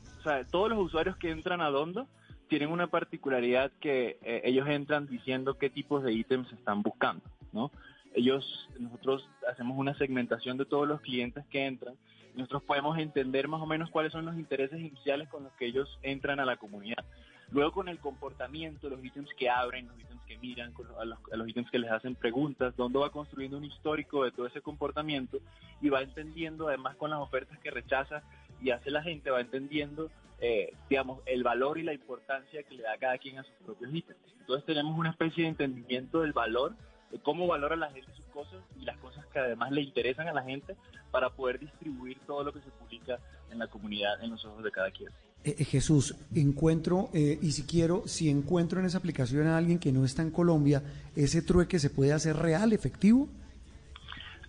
[0.52, 2.08] todos los usuarios que entran a Dondo
[2.50, 7.72] tienen una particularidad que eh, ellos entran diciendo qué tipos de ítems están buscando, ¿no?
[8.14, 11.96] Ellos, nosotros hacemos una segmentación de todos los clientes que entran.
[12.36, 16.00] Nosotros podemos entender más o menos cuáles son los intereses iniciales con los que ellos
[16.02, 17.04] entran a la comunidad.
[17.52, 21.70] Luego con el comportamiento, los ítems que abren, los ítems que miran, a, los, ítems
[21.70, 25.40] que les hacen preguntas, donde va construyendo un histórico de todo ese comportamiento
[25.80, 28.24] y va entendiendo además con las ofertas que rechaza
[28.62, 32.84] y hace la gente, va entendiendo, eh, digamos, el valor y la importancia que le
[32.84, 34.20] da cada quien a sus propios ítems.
[34.40, 36.76] Entonces tenemos una especie de entendimiento del valor,
[37.22, 40.44] cómo valora la gente sus cosas y las cosas que además le interesan a la
[40.44, 40.76] gente
[41.12, 43.20] para poder distribuir todo lo que se publica
[43.52, 45.10] en la comunidad en los ojos de cada quien.
[45.44, 49.78] Eh, eh, Jesús, encuentro, eh, y si quiero, si encuentro en esa aplicación a alguien
[49.78, 50.82] que no está en Colombia,
[51.16, 53.28] ¿ese trueque se puede hacer real, efectivo?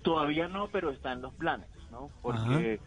[0.02, 2.10] Todavía no, pero está en los planes, ¿no?
[2.22, 2.78] Porque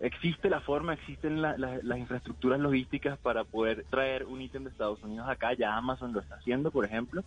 [0.00, 5.26] existe la forma, existen las infraestructuras logísticas para poder traer un ítem de Estados Unidos
[5.28, 5.54] acá.
[5.54, 7.24] Ya Amazon lo está haciendo, por ejemplo,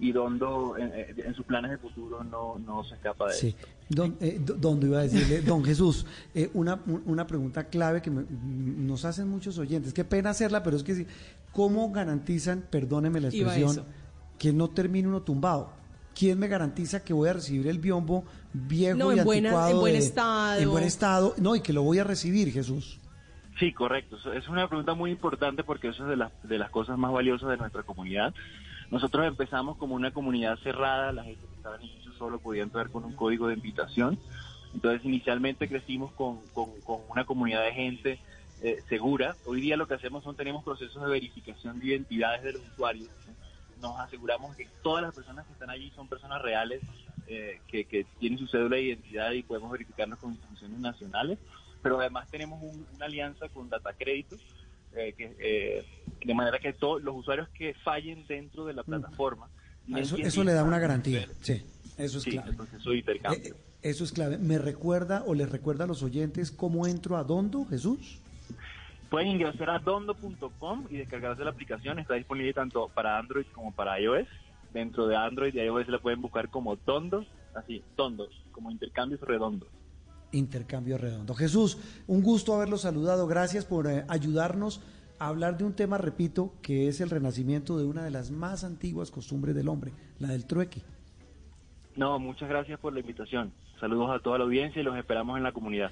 [0.00, 3.56] y Dondo en, sus planes de futuro no, no se escapa de sí.
[3.88, 4.40] Don, eh,
[4.82, 9.92] iba a decirle, don Jesús, eh, una, una pregunta clave que nos hacen muchos oyentes.
[9.92, 11.06] Qué pena hacerla, pero es que sí.
[11.52, 13.84] ¿Cómo garantizan, perdóneme la expresión,
[14.38, 15.72] que no termine uno tumbado?
[16.14, 19.70] ¿Quién me garantiza que voy a recibir el biombo viejo y en anticuado?
[19.70, 20.60] en buen estado.
[20.60, 21.34] En buen estado.
[21.38, 23.00] No, y que lo voy a recibir, Jesús.
[23.58, 24.16] Sí, correcto.
[24.32, 27.50] Es una pregunta muy importante porque eso es de las, de las cosas más valiosas
[27.50, 28.32] de nuestra comunidad.
[28.90, 33.04] Nosotros empezamos como una comunidad cerrada, la gente que estaba en solo podía entrar con
[33.04, 34.18] un código de invitación.
[34.74, 36.38] Entonces inicialmente crecimos con,
[37.08, 38.18] una comunidad de gente
[38.62, 39.36] eh, segura.
[39.46, 43.08] Hoy día lo que hacemos son tenemos procesos de verificación de identidades de los usuarios.
[43.80, 46.82] Nos aseguramos que todas las personas que están allí son personas reales
[47.26, 51.38] eh, que, tienen su cédula de identidad y podemos verificarnos con instituciones nacionales.
[51.82, 54.40] Pero además tenemos una alianza con Data Créditos
[54.96, 55.84] eh, que, eh,
[56.24, 58.86] de manera que todos los usuarios que fallen dentro de la mm.
[58.86, 59.48] plataforma.
[59.92, 61.62] Ah, eso, eso le da una garantía, sí,
[61.96, 62.52] eso es clave.
[63.32, 64.38] Eh, eso es clave.
[64.38, 68.20] ¿Me recuerda o les recuerda a los oyentes cómo entro a Dondo, Jesús?
[69.08, 71.98] Pueden ingresar a dondo.com y descargarse la aplicación.
[71.98, 74.28] Está disponible tanto para Android como para iOS.
[74.72, 79.68] Dentro de Android y iOS la pueden buscar como Dondo, así, Dondo, como intercambios redondos.
[80.32, 81.34] Intercambio redondo.
[81.34, 83.26] Jesús, un gusto haberlo saludado.
[83.26, 84.80] Gracias por eh, ayudarnos
[85.18, 88.64] a hablar de un tema, repito, que es el renacimiento de una de las más
[88.64, 90.82] antiguas costumbres del hombre, la del trueque.
[91.96, 93.52] No, muchas gracias por la invitación.
[93.78, 95.90] Saludos a toda la audiencia y los esperamos en la comunidad.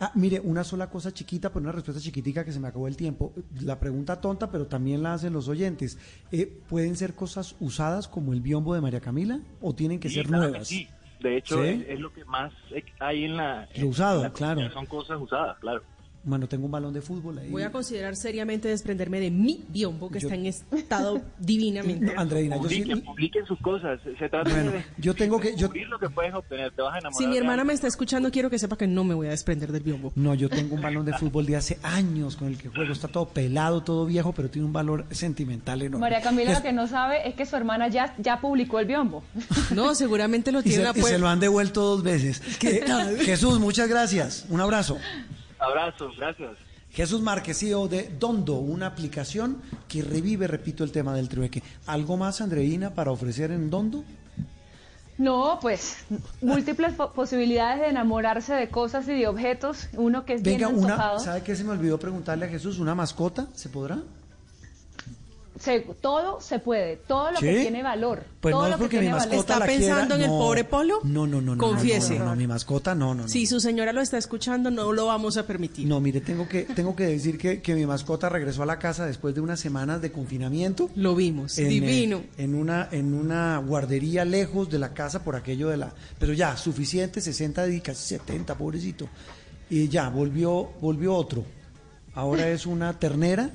[0.00, 2.96] Ah, mire, una sola cosa chiquita, pero una respuesta chiquitica que se me acabó el
[2.96, 3.32] tiempo.
[3.62, 5.98] La pregunta tonta, pero también la hacen los oyentes.
[6.30, 10.30] Eh, ¿Pueden ser cosas usadas como el biombo de María Camila o tienen que ser
[10.30, 10.68] nuevas?
[10.68, 10.88] sí.
[11.20, 12.52] De hecho, es, lo que más
[13.00, 13.68] hay en la...
[13.76, 14.70] Lo usado, claro.
[14.70, 15.82] Son cosas usadas, claro.
[16.28, 17.50] Bueno, tengo un balón de fútbol ahí.
[17.50, 22.12] Voy a considerar seriamente desprenderme de mi biombo, que está en estado divinamente.
[22.16, 23.98] Andreina, yo sí, publiquen sus cosas.
[24.18, 27.18] Se trata de yo tengo que yo lo que puedes obtener, te vas a enamorar.
[27.18, 29.72] Si mi hermana me está escuchando, quiero que sepa que no me voy a desprender
[29.72, 30.12] del biombo.
[30.16, 32.92] No, yo tengo un balón de fútbol de hace años con el que juego.
[32.92, 36.00] Está todo pelado, todo viejo, pero tiene un valor sentimental enorme.
[36.00, 39.22] María Camila lo que no sabe es que su hermana ya, ya publicó el biombo.
[39.74, 40.82] No, seguramente lo tiene.
[40.90, 42.40] Y se, y se lo han devuelto dos veces.
[43.20, 44.46] Jesús, muchas gracias.
[44.48, 44.98] Un abrazo.
[45.58, 46.56] Abrazo, gracias.
[46.90, 51.62] Jesús Márquez, CEO de Dondo, una aplicación que revive, repito, el tema del trueque.
[51.86, 54.04] ¿Algo más, Andreina, para ofrecer en Dondo?
[55.18, 56.04] No, pues
[56.40, 59.88] múltiples posibilidades de enamorarse de cosas y de objetos.
[59.94, 62.78] Uno que es Venga, bien una, ¿sabe qué se me olvidó preguntarle a Jesús?
[62.78, 63.48] ¿Una mascota?
[63.54, 63.98] ¿Se podrá?
[66.00, 68.24] Todo se puede, todo lo que tiene valor.
[68.40, 71.00] Pues todo no es lo porque mi mascota ¿Está pensando en el pobre Polo?
[71.04, 71.62] No, no, no, no.
[71.62, 72.18] Confiese.
[72.18, 75.36] No, no, mi mascota no, no, Si su señora lo está escuchando, no lo vamos
[75.36, 75.86] a permitir.
[75.86, 79.06] No, mire, tengo que, tengo que decir que, que mi mascota regresó a la casa
[79.06, 80.90] después de unas semanas de confinamiento.
[80.94, 82.18] Lo vimos, divino.
[82.18, 85.92] Eh, en, una, en una guardería lejos de la casa por aquello de la...
[86.18, 89.08] Pero ya, suficiente, 60 días, casi 70, pobrecito.
[89.70, 91.44] Y ya, volvió, volvió otro.
[92.14, 93.50] Ahora es una ternera.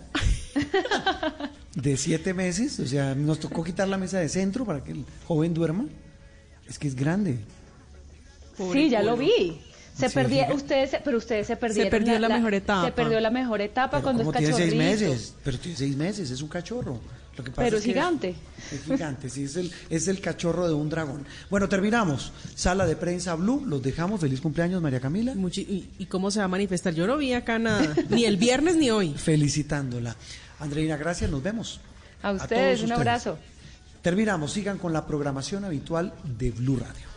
[1.76, 5.06] de siete meses, o sea, nos tocó quitar la mesa de centro para que el
[5.28, 5.86] joven duerma.
[6.68, 7.40] Es que es grande.
[8.72, 9.60] sí, ya lo vi.
[9.98, 11.92] Se perdió, ustedes, pero ustedes se perdieron.
[11.92, 12.86] Se perdió la, mejor etapa.
[12.86, 14.58] Se perdió la mejor etapa cuando es cachorrito.
[14.58, 17.00] Tiene seis meses, pero tiene seis meses, es un cachorro.
[17.38, 18.36] Lo que pasa pero es, gigante.
[18.72, 21.26] Es, gigante, sí, es el, es el cachorro de un dragón.
[21.50, 22.32] Bueno, terminamos.
[22.56, 24.22] Sala de prensa Blue, los dejamos.
[24.22, 25.34] Feliz cumpleaños, María Camila.
[25.36, 26.94] y, cómo se va a manifestar?
[26.94, 29.14] Yo no vi acá nada, ni el viernes ni hoy.
[29.16, 30.16] Felicitándola.
[30.64, 31.82] Andreina, gracias, nos vemos.
[32.22, 33.38] A ustedes, un abrazo.
[34.02, 37.08] Terminamos, sigan con la programación habitual de Blue Radio.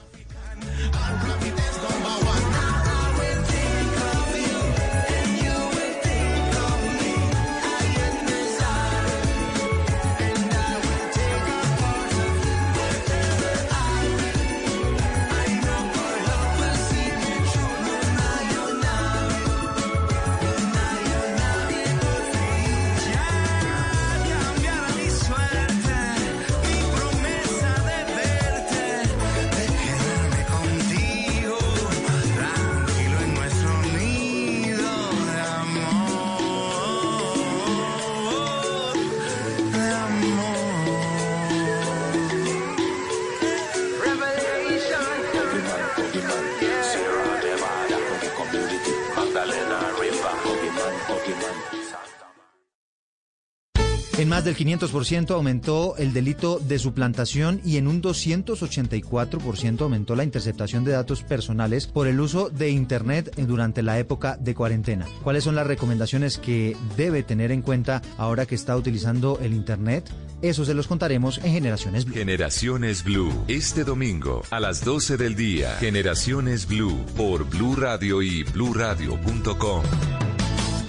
[54.46, 60.92] Del 500% aumentó el delito de suplantación y en un 284% aumentó la interceptación de
[60.92, 65.04] datos personales por el uso de Internet durante la época de cuarentena.
[65.24, 70.08] ¿Cuáles son las recomendaciones que debe tener en cuenta ahora que está utilizando el Internet?
[70.42, 72.14] Eso se los contaremos en Generaciones Blue.
[72.14, 75.76] Generaciones Blue, este domingo a las 12 del día.
[75.80, 79.82] Generaciones Blue por Blue Radio y bluradio.com.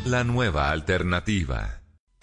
[0.06, 1.77] La nueva alternativa.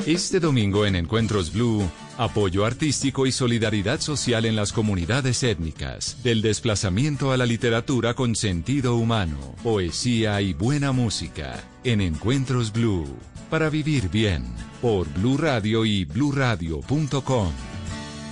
[0.06, 6.42] Este domingo en Encuentros Blue, apoyo artístico y solidaridad social en las comunidades étnicas, del
[6.42, 13.16] desplazamiento a la literatura con sentido humano, poesía y buena música, en Encuentros Blue,
[13.48, 14.44] para vivir bien,
[14.82, 17.52] por Blue Radio y bluradio.com.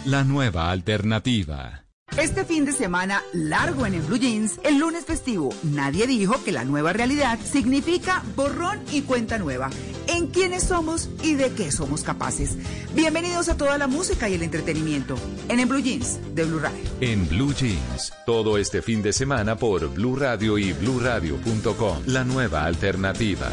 [0.04, 1.81] La nueva alternativa.
[2.18, 6.52] Este fin de semana largo en el Blue Jeans, el lunes festivo, nadie dijo que
[6.52, 9.70] la nueva realidad significa borrón y cuenta nueva
[10.08, 12.58] en quiénes somos y de qué somos capaces.
[12.94, 15.14] Bienvenidos a toda la música y el entretenimiento
[15.48, 16.82] en el Blue Jeans de Blue Radio.
[17.00, 22.02] En Blue Jeans, todo este fin de semana por Blue Radio y bluradio.com.
[22.06, 23.48] La nueva alternativa.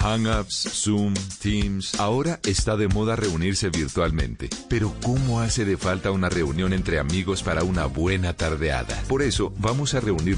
[0.00, 1.12] Hangouts, Zoom,
[1.42, 2.00] Teams.
[2.00, 4.48] Ahora está de moda reunirse virtualmente.
[4.68, 9.00] Pero ¿cómo hace de falta una reunión entre amigos para una buena tardeada?
[9.08, 10.30] Por eso vamos a reunirnos